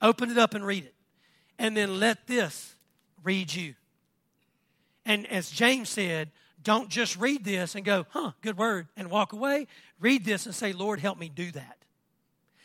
Open 0.00 0.30
it 0.30 0.38
up 0.38 0.54
and 0.54 0.64
read 0.64 0.84
it. 0.84 0.94
And 1.58 1.76
then 1.76 1.98
let 1.98 2.26
this 2.26 2.74
read 3.22 3.52
you. 3.52 3.74
And 5.04 5.26
as 5.26 5.50
James 5.50 5.88
said, 5.88 6.30
don't 6.62 6.88
just 6.88 7.16
read 7.16 7.44
this 7.44 7.74
and 7.74 7.84
go, 7.84 8.06
huh, 8.10 8.32
good 8.42 8.58
word, 8.58 8.88
and 8.96 9.10
walk 9.10 9.32
away. 9.32 9.66
Read 10.00 10.24
this 10.24 10.46
and 10.46 10.54
say, 10.54 10.72
Lord, 10.72 11.00
help 11.00 11.18
me 11.18 11.28
do 11.28 11.50
that. 11.52 11.76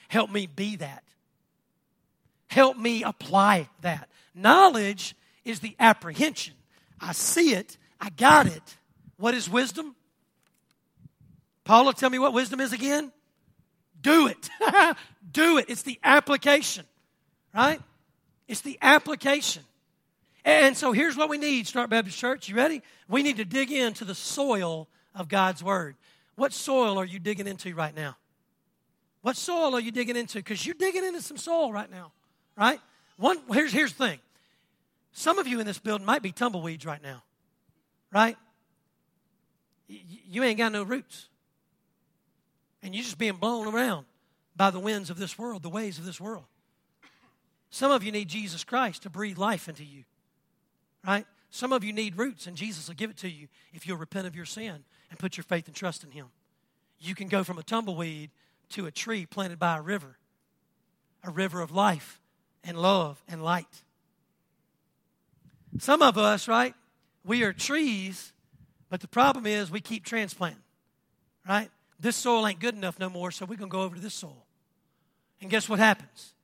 Help 0.07 0.29
me 0.29 0.47
be 0.47 0.75
that. 0.77 1.03
Help 2.47 2.77
me 2.77 3.03
apply 3.03 3.69
that. 3.81 4.09
Knowledge 4.35 5.15
is 5.45 5.59
the 5.59 5.75
apprehension. 5.79 6.53
I 6.99 7.13
see 7.13 7.53
it, 7.53 7.77
I 7.99 8.09
got 8.09 8.47
it. 8.47 8.77
What 9.17 9.33
is 9.33 9.49
wisdom? 9.49 9.95
Paula, 11.63 11.93
tell 11.93 12.09
me 12.09 12.19
what 12.19 12.33
wisdom 12.33 12.59
is 12.59 12.73
again? 12.73 13.11
Do 14.01 14.27
it. 14.27 14.49
do 15.31 15.57
it. 15.57 15.65
It's 15.69 15.83
the 15.83 15.99
application 16.03 16.85
right? 17.53 17.79
It's 18.47 18.61
the 18.61 18.77
application. 18.81 19.63
And 20.45 20.75
so 20.75 20.91
here's 20.91 21.15
what 21.15 21.29
we 21.29 21.37
need, 21.37 21.67
Start 21.67 21.89
Baptist 21.89 22.17
Church. 22.17 22.49
You 22.49 22.55
ready? 22.55 22.81
We 23.07 23.23
need 23.23 23.37
to 23.37 23.45
dig 23.45 23.71
into 23.71 24.03
the 24.03 24.15
soil 24.15 24.89
of 25.15 25.29
God's 25.29 25.63
Word. 25.63 25.95
What 26.35 26.51
soil 26.51 26.97
are 26.97 27.05
you 27.05 27.19
digging 27.19 27.47
into 27.47 27.73
right 27.75 27.95
now? 27.95 28.17
What 29.21 29.37
soil 29.37 29.73
are 29.73 29.79
you 29.79 29.91
digging 29.91 30.17
into? 30.17 30.39
Because 30.39 30.65
you're 30.65 30.75
digging 30.75 31.05
into 31.05 31.21
some 31.21 31.37
soil 31.37 31.71
right 31.71 31.89
now, 31.89 32.11
right? 32.57 32.81
One, 33.17 33.39
here's, 33.51 33.71
here's 33.71 33.93
the 33.93 34.07
thing. 34.07 34.19
Some 35.13 35.39
of 35.39 35.47
you 35.47 35.59
in 35.59 35.65
this 35.65 35.79
building 35.79 36.05
might 36.05 36.21
be 36.21 36.31
tumbleweeds 36.31 36.85
right 36.85 37.01
now, 37.01 37.23
right? 38.11 38.35
You 39.87 40.43
ain't 40.43 40.57
got 40.57 40.71
no 40.71 40.83
roots. 40.83 41.29
And 42.81 42.93
you're 42.93 43.03
just 43.03 43.17
being 43.17 43.35
blown 43.35 43.73
around 43.73 44.05
by 44.57 44.71
the 44.71 44.79
winds 44.79 45.09
of 45.09 45.17
this 45.17 45.37
world, 45.37 45.63
the 45.63 45.69
waves 45.69 45.99
of 45.99 46.05
this 46.05 46.19
world. 46.19 46.43
Some 47.73 47.91
of 47.91 48.03
you 48.03 48.11
need 48.11 48.27
Jesus 48.27 48.63
Christ 48.63 49.01
to 49.01 49.09
breathe 49.09 49.39
life 49.39 49.67
into 49.67 49.83
you, 49.83 50.03
right? 51.03 51.25
Some 51.49 51.73
of 51.73 51.83
you 51.83 51.91
need 51.91 52.19
roots, 52.19 52.45
and 52.45 52.55
Jesus 52.55 52.87
will 52.87 52.93
give 52.93 53.09
it 53.09 53.17
to 53.17 53.27
you 53.27 53.47
if 53.73 53.87
you'll 53.87 53.97
repent 53.97 54.27
of 54.27 54.35
your 54.35 54.45
sin 54.45 54.83
and 55.09 55.17
put 55.17 55.37
your 55.37 55.43
faith 55.43 55.65
and 55.65 55.75
trust 55.75 56.03
in 56.03 56.11
Him. 56.11 56.27
You 56.99 57.15
can 57.15 57.29
go 57.29 57.43
from 57.43 57.57
a 57.57 57.63
tumbleweed 57.63 58.29
to 58.73 58.85
a 58.85 58.91
tree 58.91 59.25
planted 59.25 59.57
by 59.57 59.79
a 59.79 59.81
river, 59.81 60.19
a 61.23 61.31
river 61.31 61.61
of 61.61 61.71
life 61.71 62.21
and 62.63 62.77
love 62.77 63.23
and 63.27 63.43
light. 63.43 63.81
Some 65.79 66.03
of 66.03 66.15
us, 66.15 66.47
right, 66.47 66.75
we 67.25 67.41
are 67.41 67.53
trees, 67.53 68.33
but 68.91 69.01
the 69.01 69.07
problem 69.07 69.47
is 69.47 69.71
we 69.71 69.81
keep 69.81 70.05
transplanting, 70.05 70.61
right? 71.49 71.71
This 71.99 72.17
soil 72.17 72.45
ain't 72.45 72.59
good 72.59 72.75
enough 72.75 72.99
no 72.99 73.09
more, 73.09 73.31
so 73.31 73.45
we're 73.45 73.57
going 73.57 73.71
to 73.71 73.75
go 73.75 73.81
over 73.81 73.95
to 73.95 74.01
this 74.01 74.13
soil. 74.13 74.45
And 75.41 75.49
guess 75.49 75.67
what 75.67 75.79
happens? 75.79 76.35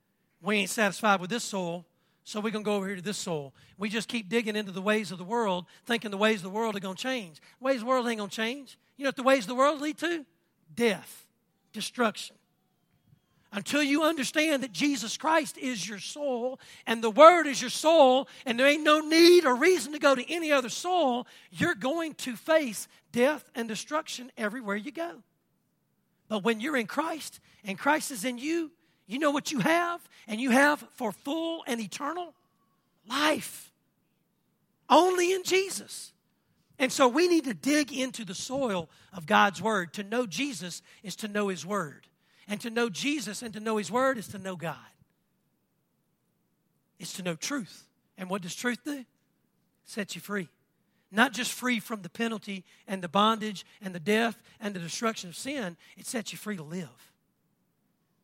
We 0.41 0.57
ain't 0.57 0.69
satisfied 0.69 1.19
with 1.19 1.29
this 1.29 1.43
soul, 1.43 1.85
so 2.23 2.39
we're 2.39 2.51
going 2.51 2.63
to 2.63 2.69
go 2.69 2.75
over 2.75 2.87
here 2.87 2.95
to 2.95 3.01
this 3.01 3.17
soul. 3.17 3.53
We 3.77 3.89
just 3.89 4.07
keep 4.07 4.29
digging 4.29 4.55
into 4.55 4.71
the 4.71 4.81
ways 4.81 5.11
of 5.11 5.17
the 5.17 5.23
world, 5.23 5.65
thinking 5.85 6.11
the 6.11 6.17
ways 6.17 6.37
of 6.37 6.43
the 6.43 6.49
world 6.49 6.75
are 6.75 6.79
going 6.79 6.95
to 6.95 7.01
change. 7.01 7.41
The 7.59 7.65
ways 7.65 7.77
of 7.77 7.81
the 7.81 7.87
world 7.87 8.07
ain't 8.07 8.19
going 8.19 8.29
to 8.29 8.35
change. 8.35 8.77
You 8.97 9.03
know 9.03 9.09
what 9.09 9.15
the 9.15 9.23
ways 9.23 9.43
of 9.45 9.47
the 9.47 9.55
world 9.55 9.81
lead 9.81 9.97
to? 9.99 10.25
Death, 10.75 11.25
destruction. 11.73 12.35
Until 13.51 13.81
you 13.81 14.03
understand 14.03 14.61
that 14.61 14.71
Jesus 14.71 15.17
Christ 15.17 15.57
is 15.57 15.87
your 15.87 15.97
soul 15.97 16.59
and 16.85 17.03
the 17.03 17.09
Word 17.09 17.47
is 17.47 17.59
your 17.59 17.71
soul, 17.71 18.27
and 18.45 18.59
there 18.59 18.67
ain't 18.67 18.83
no 18.83 18.99
need 18.99 19.43
or 19.43 19.55
reason 19.55 19.93
to 19.93 19.99
go 19.99 20.13
to 20.13 20.31
any 20.31 20.51
other 20.51 20.69
soul, 20.69 21.25
you're 21.49 21.73
going 21.73 22.13
to 22.15 22.35
face 22.35 22.87
death 23.11 23.49
and 23.55 23.67
destruction 23.67 24.31
everywhere 24.37 24.75
you 24.75 24.91
go. 24.91 25.23
But 26.27 26.43
when 26.43 26.59
you're 26.59 26.77
in 26.77 26.85
Christ 26.85 27.39
and 27.65 27.77
Christ 27.77 28.11
is 28.11 28.23
in 28.23 28.37
you, 28.37 28.69
you 29.09 29.17
know 29.17 29.31
what 29.31 29.51
you 29.51 29.59
have? 29.59 30.07
And 30.27 30.39
you 30.39 30.51
have 30.51 30.85
for 30.93 31.11
full 31.11 31.63
and 31.65 31.81
eternal 31.81 32.35
life. 33.09 33.71
Only 34.87 35.33
in 35.33 35.41
Jesus. 35.43 36.13
And 36.77 36.91
so 36.91 37.07
we 37.07 37.27
need 37.27 37.45
to 37.45 37.55
dig 37.55 37.91
into 37.91 38.23
the 38.23 38.35
soil 38.35 38.87
of 39.11 39.25
God's 39.25 39.63
Word. 39.63 39.93
To 39.93 40.03
know 40.03 40.27
Jesus 40.27 40.83
is 41.01 41.15
to 41.17 41.27
know 41.27 41.47
His 41.47 41.65
Word. 41.65 42.05
And 42.47 42.61
to 42.61 42.69
know 42.69 42.87
Jesus 42.87 43.41
and 43.41 43.51
to 43.55 43.59
know 43.59 43.77
His 43.77 43.89
Word 43.89 44.19
is 44.19 44.27
to 44.27 44.37
know 44.37 44.55
God. 44.55 44.77
It's 46.99 47.13
to 47.13 47.23
know 47.23 47.33
truth. 47.33 47.87
And 48.15 48.29
what 48.29 48.43
does 48.43 48.53
truth 48.53 48.83
do? 48.85 49.05
Set 49.85 50.13
you 50.13 50.21
free. 50.21 50.49
Not 51.11 51.33
just 51.33 51.51
free 51.51 51.79
from 51.79 52.03
the 52.03 52.09
penalty 52.09 52.63
and 52.87 53.01
the 53.01 53.09
bondage 53.09 53.65
and 53.81 53.95
the 53.95 53.99
death 53.99 54.39
and 54.59 54.75
the 54.75 54.79
destruction 54.79 55.29
of 55.29 55.35
sin, 55.35 55.77
it 55.97 56.05
sets 56.05 56.31
you 56.31 56.37
free 56.37 56.57
to 56.57 56.63
live 56.63 57.08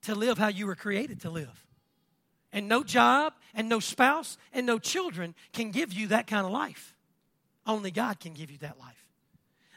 to 0.06 0.16
live 0.16 0.38
how 0.38 0.48
you 0.48 0.66
were 0.66 0.76
created 0.76 1.22
to 1.22 1.30
live. 1.30 1.66
And 2.52 2.68
no 2.68 2.84
job, 2.84 3.34
and 3.54 3.68
no 3.68 3.80
spouse, 3.80 4.38
and 4.54 4.66
no 4.66 4.80
children 4.80 5.36
can 5.52 5.72
give 5.72 5.92
you 5.94 6.08
that 6.08 6.28
kind 6.28 6.46
of 6.46 6.52
life. 6.52 6.96
Only 7.68 7.92
God 7.92 8.20
can 8.20 8.34
give 8.34 8.50
you 8.50 8.58
that 8.60 8.80
life. 8.80 9.04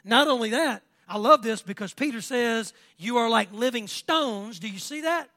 Not 0.03 0.27
only 0.27 0.51
that, 0.51 0.83
I 1.07 1.17
love 1.17 1.41
this 1.41 1.61
because 1.61 1.93
Peter 1.93 2.21
says, 2.21 2.73
You 2.97 3.17
are 3.17 3.29
like 3.29 3.51
living 3.51 3.87
stones. 3.87 4.59
Do 4.59 4.69
you 4.69 4.79
see 4.79 5.01
that? 5.01 5.29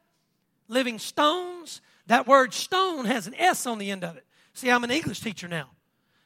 Living 0.68 0.98
stones. 0.98 1.80
That 2.06 2.26
word 2.26 2.52
stone 2.52 3.06
has 3.06 3.26
an 3.26 3.34
S 3.34 3.66
on 3.66 3.78
the 3.78 3.90
end 3.90 4.04
of 4.04 4.16
it. 4.16 4.24
See, 4.54 4.70
I'm 4.70 4.84
an 4.84 4.90
English 4.90 5.20
teacher 5.20 5.48
now. 5.48 5.70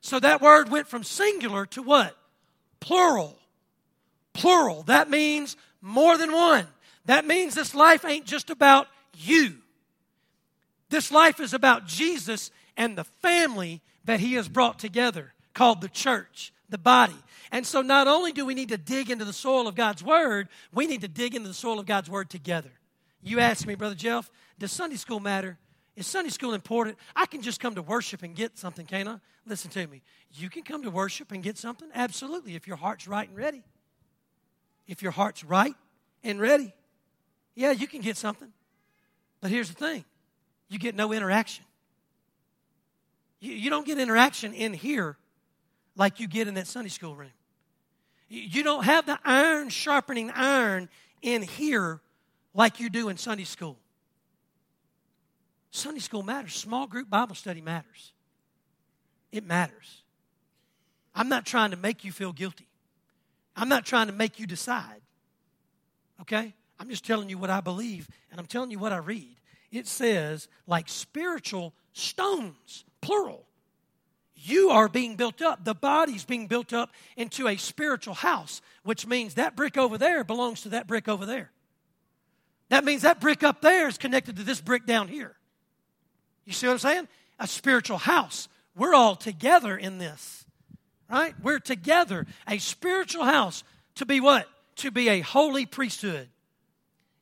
So 0.01 0.21
that 0.21 0.41
word 0.41 0.69
went 0.69 0.89
from 0.89 1.05
singular 1.05 1.67
to 1.67 1.83
what? 1.83 2.17
Plural. 2.81 3.39
Plural. 4.33 4.83
That 4.85 5.09
means 5.09 5.57
more 5.81 6.19
than 6.19 6.33
one. 6.33 6.67
That 7.07 7.27
means 7.27 7.55
this 7.55 7.75
life 7.75 8.05
ain't 8.05 8.27
just 8.27 8.51
about 8.51 8.89
you. 9.17 9.57
This 10.89 11.11
life 11.11 11.41
is 11.41 11.55
about 11.55 11.87
Jesus 11.87 12.51
and 12.77 12.97
the 12.97 13.05
family 13.05 13.83
that 14.05 14.21
he 14.21 14.35
has 14.35 14.49
brought 14.49 14.79
together, 14.79 15.33
called 15.55 15.81
the 15.81 15.89
church, 15.89 16.53
the 16.69 16.79
body. 16.79 17.17
And 17.51 17.67
so, 17.67 17.81
not 17.81 18.07
only 18.07 18.33
do 18.33 18.45
we 18.45 18.55
need 18.55 18.69
to 18.69 18.77
dig 18.77 19.11
into 19.11 19.25
the 19.25 19.33
soil 19.33 19.67
of 19.67 19.75
God's 19.75 20.03
Word, 20.03 20.49
we 20.73 20.87
need 20.87 21.01
to 21.01 21.09
dig 21.09 21.35
into 21.35 21.49
the 21.49 21.55
soil 21.55 21.79
of 21.79 21.87
God's 21.87 22.11
Word 22.11 22.29
together. 22.29 22.71
You 23.23 23.41
ask 23.41 23.67
me, 23.67 23.75
Brother 23.75 23.95
Jeff, 23.95 24.31
does 24.59 24.73
Sunday 24.73 24.97
school 24.97 25.21
matter? 25.21 25.59
Is 25.97 26.07
Sunday 26.07 26.31
school 26.31 26.55
important? 26.55 26.99
I 27.15 27.27
can 27.27 27.41
just 27.41 27.59
come 27.59 27.75
to 27.77 27.83
worship 27.83 28.23
and 28.23 28.35
get 28.35 28.59
something, 28.59 28.85
can 28.85 29.09
I? 29.09 29.19
Listen 29.47 29.71
to 29.71 29.87
me. 29.87 30.03
You 30.35 30.51
can 30.51 30.63
come 30.63 30.83
to 30.83 30.91
worship 30.91 31.33
and 31.33 31.43
get 31.43 31.57
something? 31.57 31.89
Absolutely, 31.95 32.55
if 32.55 32.67
your 32.67 32.77
heart's 32.77 33.09
right 33.09 33.29
and 33.29 33.37
ready. 33.37 33.63
If 34.87 35.03
your 35.03 35.13
heart's 35.13 35.43
right 35.43 35.75
and 36.23 36.41
ready, 36.41 36.75
yeah, 37.57 37.73
you 37.73 37.89
can 37.89 38.03
get 38.03 38.17
something. 38.17 38.53
But 39.41 39.51
here's 39.51 39.69
the 39.69 39.75
thing 39.75 40.05
you 40.69 40.79
get 40.79 40.95
no 40.95 41.13
interaction. 41.13 41.65
You, 43.41 43.53
you 43.53 43.71
don't 43.71 43.87
get 43.87 43.99
interaction 43.99 44.53
in 44.53 44.73
here 44.73 45.17
like 45.97 46.21
you 46.21 46.29
get 46.29 46.47
in 46.47 46.55
that 46.55 46.67
Sunday 46.67 46.91
school 46.91 47.17
room. 47.17 47.33
You 48.29 48.63
don't 48.63 48.85
have 48.85 49.07
the 49.07 49.19
iron 49.25 49.69
sharpening 49.69 50.31
iron 50.33 50.89
in 51.23 51.43
here 51.43 52.01
like 52.55 52.81
you 52.81 52.91
do 52.91 53.09
in 53.09 53.17
Sunday 53.17 53.45
school. 53.45 53.79
Sunday 55.71 56.01
school 56.01 56.23
matters. 56.23 56.55
Small 56.55 56.87
group 56.87 57.09
Bible 57.09 57.35
study 57.35 57.61
matters. 57.61 58.13
It 59.31 59.45
matters. 59.45 60.03
I'm 61.15 61.29
not 61.29 61.47
trying 61.47 61.71
to 61.71 61.77
make 61.77 62.05
you 62.05 62.13
feel 62.13 62.33
guilty. 62.33 62.67
I'm 63.55 63.69
not 63.69 63.87
trying 63.87 64.09
to 64.09 64.13
make 64.13 64.39
you 64.39 64.47
decide. 64.47 65.01
Okay? 66.21 66.53
I'm 66.79 66.89
just 66.89 67.05
telling 67.05 67.29
you 67.29 67.39
what 67.39 67.51
I 67.51 67.61
believe, 67.61 68.09
and 68.31 68.39
I'm 68.39 68.47
telling 68.47 68.71
you 68.71 68.79
what 68.79 68.93
I 68.93 68.99
read. 68.99 69.37
It 69.73 69.87
says, 69.87 70.49
like 70.67 70.89
spiritual 70.89 71.73
stones, 71.93 72.85
plural. 73.01 73.45
You 74.35 74.71
are 74.71 74.89
being 74.89 75.17
built 75.17 75.41
up. 75.41 75.65
The 75.65 75.75
body's 75.75 76.25
being 76.25 76.47
built 76.47 76.73
up 76.73 76.91
into 77.17 77.49
a 77.49 77.57
spiritual 77.57 78.15
house, 78.15 78.61
which 78.85 79.07
means 79.07 79.35
that 79.35 79.57
brick 79.57 79.77
over 79.77 79.99
there 79.99 80.23
belongs 80.25 80.63
to 80.63 80.69
that 80.71 80.87
brick 80.87 81.09
over 81.09 81.25
there. 81.27 81.51
That 82.69 82.85
means 82.85 83.03
that 83.03 83.21
brick 83.21 83.43
up 83.43 83.61
there 83.61 83.89
is 83.89 83.99
connected 83.99 84.37
to 84.37 84.43
this 84.43 84.61
brick 84.61 84.87
down 84.87 85.09
here. 85.09 85.37
You 86.45 86.53
see 86.53 86.67
what 86.67 86.75
I'm 86.75 86.79
saying? 86.79 87.09
A 87.39 87.47
spiritual 87.47 87.99
house. 87.99 88.49
We're 88.77 88.95
all 88.95 89.17
together 89.17 89.77
in 89.77 89.99
this, 89.99 90.45
right? 91.11 91.35
We're 91.43 91.59
together. 91.59 92.27
A 92.47 92.59
spiritual 92.59 93.25
house 93.25 93.65
to 93.97 94.07
be 94.07 94.21
what? 94.21 94.47
To 94.77 94.91
be 94.91 95.09
a 95.09 95.21
holy 95.21 95.65
priesthood. 95.65 96.29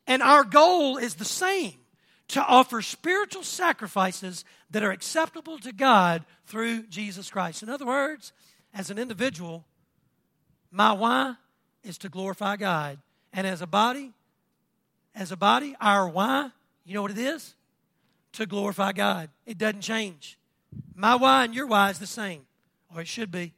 And 0.06 0.22
our 0.22 0.44
goal 0.44 0.96
is 0.96 1.14
the 1.14 1.24
same 1.24 1.74
to 2.28 2.44
offer 2.44 2.82
spiritual 2.82 3.42
sacrifices 3.42 4.44
that 4.70 4.82
are 4.82 4.90
acceptable 4.90 5.58
to 5.58 5.72
God 5.72 6.24
through 6.46 6.84
Jesus 6.84 7.30
Christ. 7.30 7.62
In 7.62 7.68
other 7.68 7.86
words, 7.86 8.32
as 8.72 8.90
an 8.90 8.98
individual, 8.98 9.64
my 10.70 10.92
why 10.92 11.34
is 11.82 11.98
to 11.98 12.08
glorify 12.08 12.56
God. 12.56 12.98
And 13.32 13.46
as 13.46 13.62
a 13.62 13.66
body, 13.66 14.12
as 15.14 15.32
a 15.32 15.36
body, 15.36 15.76
our 15.80 16.08
why, 16.08 16.50
you 16.84 16.94
know 16.94 17.02
what 17.02 17.10
it 17.10 17.18
is? 17.18 17.54
To 18.32 18.46
glorify 18.46 18.92
God. 18.92 19.28
It 19.46 19.58
doesn't 19.58 19.82
change. 19.82 20.38
My 20.94 21.14
why 21.14 21.44
and 21.44 21.54
your 21.54 21.66
why 21.66 21.90
is 21.90 21.98
the 21.98 22.06
same, 22.06 22.46
or 22.92 23.00
it 23.00 23.08
should 23.08 23.30
be. 23.30 23.52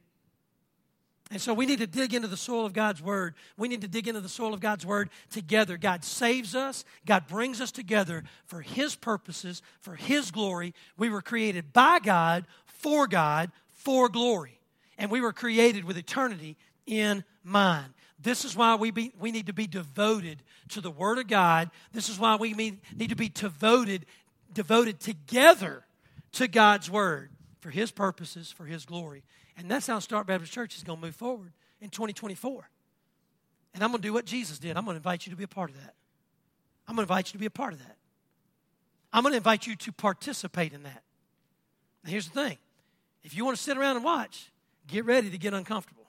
And 1.29 1.41
so 1.41 1.53
we 1.53 1.65
need 1.65 1.79
to 1.79 1.87
dig 1.87 2.13
into 2.13 2.27
the 2.27 2.37
soil 2.37 2.65
of 2.65 2.73
God's 2.73 3.01
Word. 3.01 3.35
We 3.57 3.67
need 3.67 3.81
to 3.81 3.87
dig 3.87 4.07
into 4.07 4.21
the 4.21 4.29
soil 4.29 4.53
of 4.53 4.61
God's 4.61 4.85
Word 4.85 5.09
together. 5.29 5.77
God 5.77 6.03
saves 6.03 6.55
us, 6.55 6.85
God 7.05 7.27
brings 7.27 7.59
us 7.59 7.71
together 7.71 8.23
for 8.45 8.61
His 8.61 8.95
purposes, 8.95 9.61
for 9.81 9.95
His 9.95 10.31
glory. 10.31 10.73
We 10.97 11.09
were 11.09 11.21
created 11.21 11.73
by 11.73 11.99
God, 11.99 12.45
for 12.65 13.07
God, 13.07 13.51
for 13.73 14.07
glory. 14.07 14.59
And 14.97 15.11
we 15.11 15.21
were 15.21 15.33
created 15.33 15.83
with 15.83 15.97
eternity 15.97 16.55
in 16.85 17.23
mind. 17.43 17.93
This 18.19 18.45
is 18.45 18.55
why 18.55 18.75
we, 18.75 18.91
be, 18.91 19.11
we 19.19 19.31
need 19.31 19.47
to 19.47 19.53
be 19.53 19.67
devoted 19.67 20.41
to 20.69 20.81
the 20.81 20.91
Word 20.91 21.17
of 21.17 21.27
God. 21.27 21.69
This 21.91 22.09
is 22.09 22.17
why 22.17 22.35
we 22.35 22.53
need 22.53 23.09
to 23.09 23.15
be 23.15 23.29
devoted, 23.29 24.05
devoted 24.53 24.99
together 24.99 25.83
to 26.33 26.47
God's 26.47 26.89
Word 26.89 27.31
for 27.59 27.69
His 27.69 27.91
purposes, 27.91 28.51
for 28.51 28.65
His 28.65 28.85
glory. 28.85 29.23
And 29.57 29.69
that's 29.69 29.87
how 29.87 29.99
Start 29.99 30.27
Baptist 30.27 30.53
Church 30.53 30.77
is 30.77 30.83
going 30.83 30.99
to 30.99 31.05
move 31.05 31.15
forward 31.15 31.51
in 31.81 31.89
2024. 31.89 32.69
And 33.73 33.83
I'm 33.83 33.89
going 33.89 34.01
to 34.01 34.07
do 34.07 34.13
what 34.13 34.25
Jesus 34.25 34.59
did. 34.59 34.77
I'm 34.77 34.85
going 34.85 34.95
to 34.95 34.99
invite 34.99 35.25
you 35.25 35.31
to 35.31 35.35
be 35.35 35.43
a 35.43 35.47
part 35.47 35.71
of 35.71 35.75
that. 35.77 35.95
I'm 36.87 36.95
going 36.95 37.05
to 37.05 37.11
invite 37.11 37.27
you 37.27 37.33
to 37.33 37.37
be 37.39 37.47
a 37.47 37.51
part 37.51 37.73
of 37.73 37.79
that. 37.79 37.97
I'm 39.11 39.23
going 39.23 39.33
to 39.33 39.37
invite 39.37 39.67
you 39.67 39.75
to 39.75 39.91
participate 39.91 40.73
in 40.73 40.83
that. 40.83 41.03
Now, 42.03 42.11
here's 42.11 42.27
the 42.27 42.33
thing 42.33 42.57
if 43.23 43.35
you 43.35 43.43
want 43.43 43.57
to 43.57 43.63
sit 43.63 43.77
around 43.77 43.95
and 43.95 44.05
watch, 44.05 44.51
get 44.87 45.05
ready 45.05 45.29
to 45.29 45.37
get 45.37 45.53
uncomfortable. 45.53 46.05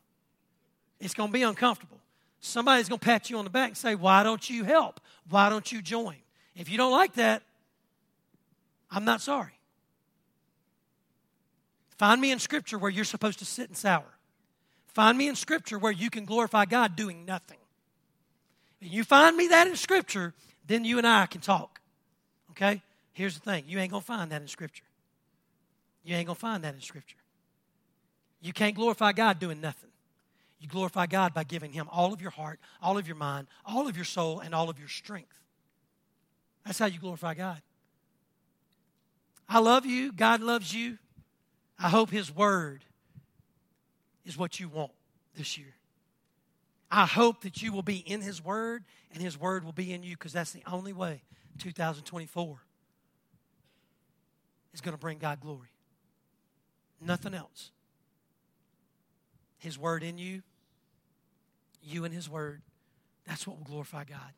It's 1.01 1.15
going 1.15 1.31
to 1.31 1.33
be 1.33 1.43
uncomfortable. 1.43 1.99
Somebody's 2.41 2.89
going 2.89 2.99
to 2.99 3.05
pat 3.05 3.31
you 3.31 3.39
on 3.39 3.45
the 3.45 3.51
back 3.51 3.69
and 3.69 3.77
say, 3.77 3.95
Why 3.95 4.23
don't 4.23 4.49
you 4.49 4.65
help? 4.65 5.01
Why 5.29 5.49
don't 5.49 5.71
you 5.73 5.83
join? 5.83 6.17
If 6.55 6.69
you 6.69 6.77
don't 6.77 6.93
like 6.93 7.15
that, 7.15 7.43
I'm 8.91 9.05
not 9.05 9.21
sorry. 9.21 9.58
Find 11.99 12.21
me 12.21 12.31
in 12.31 12.39
Scripture 12.39 12.79
where 12.79 12.91
you're 12.91 13.05
supposed 13.05 13.41
to 13.41 13.45
sit 13.45 13.69
and 13.69 13.77
sour. 13.77 14.05
Find 14.87 15.19
me 15.19 15.29
in 15.29 15.35
Scripture 15.35 15.79
where 15.79 15.93
you 15.93 16.11
can 16.11 16.25
glorify 16.25 16.65
God 16.65 16.97
doing 16.97 17.25
nothing. 17.25 17.59
And 18.81 18.91
you 18.91 19.03
find 19.05 19.37
me 19.37 19.49
that 19.49 19.67
in 19.67 19.77
Scripture, 19.77 20.33
then 20.67 20.85
you 20.85 20.99
and 20.99 21.07
I 21.07 21.27
can 21.27 21.41
talk. 21.41 21.81
Okay? 22.53 22.83
Here's 23.13 23.35
the 23.35 23.41
thing 23.41 23.65
you 23.67 23.79
ain't 23.79 23.91
going 23.91 24.03
to 24.03 24.07
find 24.07 24.31
that 24.31 24.41
in 24.41 24.49
Scripture. 24.49 24.85
You 26.05 26.15
ain't 26.15 26.27
going 26.27 26.37
to 26.37 26.41
find 26.41 26.63
that 26.65 26.75
in 26.75 26.81
Scripture. 26.81 27.17
You 28.41 28.53
can't 28.53 28.77
glorify 28.77 29.13
God 29.13 29.41
doing 29.41 29.61
nothing. 29.61 29.91
You 30.61 30.69
glorify 30.69 31.07
God 31.07 31.35
by 31.35 31.45
giving 31.45 31.73
Him 31.73 31.89
all 31.91 32.13
of 32.13 32.23
your 32.23 32.31
heart, 32.31 32.61
all 32.81 32.97
of 32.97 33.07
your 33.07 33.17
mind, 33.17 33.49
all 33.67 33.89
of 33.89 33.97
your 33.97 34.05
soul, 34.05 34.39
and 34.41 34.55
all 34.55 34.71
of 34.71 34.79
your 34.79 34.89
strength. 34.89 35.35
That's 36.65 36.79
how 36.79 36.87
you 36.87 37.01
glorify 37.01 37.35
God. 37.35 37.61
I 39.49 39.59
love 39.59 39.87
you. 39.87 40.13
God 40.13 40.41
loves 40.41 40.73
you. 40.73 40.99
I 41.79 41.89
hope 41.89 42.11
His 42.11 42.35
Word 42.35 42.85
is 44.25 44.37
what 44.37 44.59
you 44.59 44.69
want 44.69 44.93
this 45.37 45.57
year. 45.57 45.75
I 46.91 47.07
hope 47.07 47.43
that 47.43 47.63
you 47.63 47.73
will 47.73 47.83
be 47.83 47.99
in 47.99 48.21
His 48.21 48.43
Word 48.43 48.85
and 49.13 49.23
His 49.23 49.39
Word 49.39 49.65
will 49.65 49.73
be 49.73 49.93
in 49.93 50.03
you 50.03 50.17
because 50.17 50.33
that's 50.33 50.53
the 50.53 50.63
only 50.71 50.93
way 50.93 51.23
2024 51.59 52.59
is 54.75 54.81
going 54.81 54.95
to 54.95 54.99
bring 54.99 55.19
God 55.19 55.41
glory. 55.41 55.69
Nothing 57.01 57.35
else. 57.35 57.71
His 59.59 59.79
Word 59.79 60.03
in 60.03 60.19
you, 60.19 60.43
you 61.83 62.05
and 62.05 62.15
His 62.15 62.29
Word, 62.29 62.63
that's 63.27 63.47
what 63.47 63.59
will 63.59 63.65
glorify 63.65 64.05
God. 64.05 64.33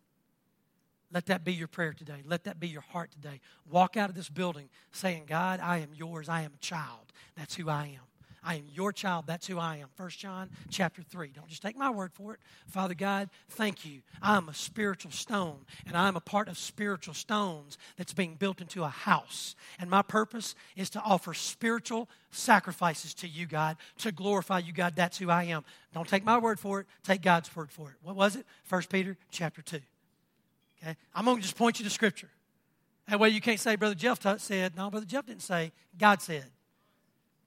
Let 1.13 1.27
that 1.27 1.45
be 1.45 1.53
your 1.53 1.69
prayer 1.69 1.93
today. 1.93 2.23
Let 2.25 2.45
that 2.45 2.61
be 2.61 2.69
your 2.69 2.83
heart 2.83 3.11
today. 3.11 3.41
Walk 3.69 3.97
out 3.97 4.11
of 4.11 4.17
this 4.17 4.29
building 4.29 4.69
saying, 4.93 5.25
God, 5.27 5.61
I 5.61 5.79
am 5.79 5.91
yours. 5.95 6.29
I 6.29 6.43
am 6.43 6.53
a 6.55 6.59
child. 6.59 7.13
That's 7.37 7.57
who 7.57 7.69
I 7.69 7.87
am. 7.87 8.07
I 8.43 8.55
am 8.55 8.65
your 8.73 8.93
child. 8.93 9.27
That's 9.27 9.47
who 9.47 9.59
I 9.59 9.77
am. 9.77 9.89
First 9.97 10.19
John 10.19 10.51
chapter 10.71 11.03
3. 11.03 11.29
Don't 11.35 11.49
just 11.49 11.63
take 11.63 11.77
my 11.77 11.91
word 11.91 12.13
for 12.13 12.35
it. 12.35 12.41
Father 12.69 12.95
God, 12.95 13.29
thank 13.51 13.85
you. 13.85 14.01
I 14.23 14.37
am 14.37 14.49
a 14.49 14.55
spiritual 14.55 15.11
stone, 15.11 15.59
and 15.87 15.97
I 15.97 16.09
am 16.09 16.17
a 16.17 16.21
part 16.21 16.49
of 16.49 16.57
spiritual 16.57 17.15
stones 17.15 17.77
that's 17.97 18.15
being 18.15 18.37
built 18.37 18.61
into 18.61 18.83
a 18.83 18.89
house. 18.89 19.57
And 19.79 19.91
my 19.91 20.03
purpose 20.03 20.55
is 20.77 20.91
to 20.91 21.01
offer 21.01 21.35
spiritual 21.35 22.09
sacrifices 22.31 23.15
to 23.15 23.29
you, 23.29 23.47
God, 23.47 23.77
to 23.99 24.13
glorify 24.13 24.61
you, 24.61 24.73
God. 24.73 24.95
That's 24.97 25.19
who 25.19 25.29
I 25.31 25.45
am. 25.45 25.65
Don't 25.93 26.09
take 26.09 26.25
my 26.25 26.39
word 26.39 26.59
for 26.59 26.81
it. 26.81 26.87
Take 27.03 27.23
God's 27.23 27.55
word 27.55 27.71
for 27.71 27.91
it. 27.91 27.97
What 28.03 28.17
was 28.17 28.37
it? 28.37 28.47
First 28.65 28.89
Peter 28.89 29.17
chapter 29.31 29.61
2. 29.61 29.81
Okay? 30.83 30.97
I'm 31.15 31.25
going 31.25 31.37
to 31.37 31.43
just 31.43 31.57
point 31.57 31.79
you 31.79 31.85
to 31.85 31.91
Scripture. 31.91 32.31
That 33.09 33.19
way 33.19 33.31
you 33.31 33.41
can't 33.41 33.59
say, 33.59 33.77
Brother 33.77 33.95
Jeff 33.95 34.21
said. 34.41 34.77
No, 34.77 34.91
Brother 34.91 35.07
Jeff 35.07 35.27
didn't 35.27 35.43
say. 35.43 35.73
God 35.99 36.23
said. 36.23 36.47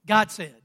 God 0.06 0.32
said. 0.32 0.56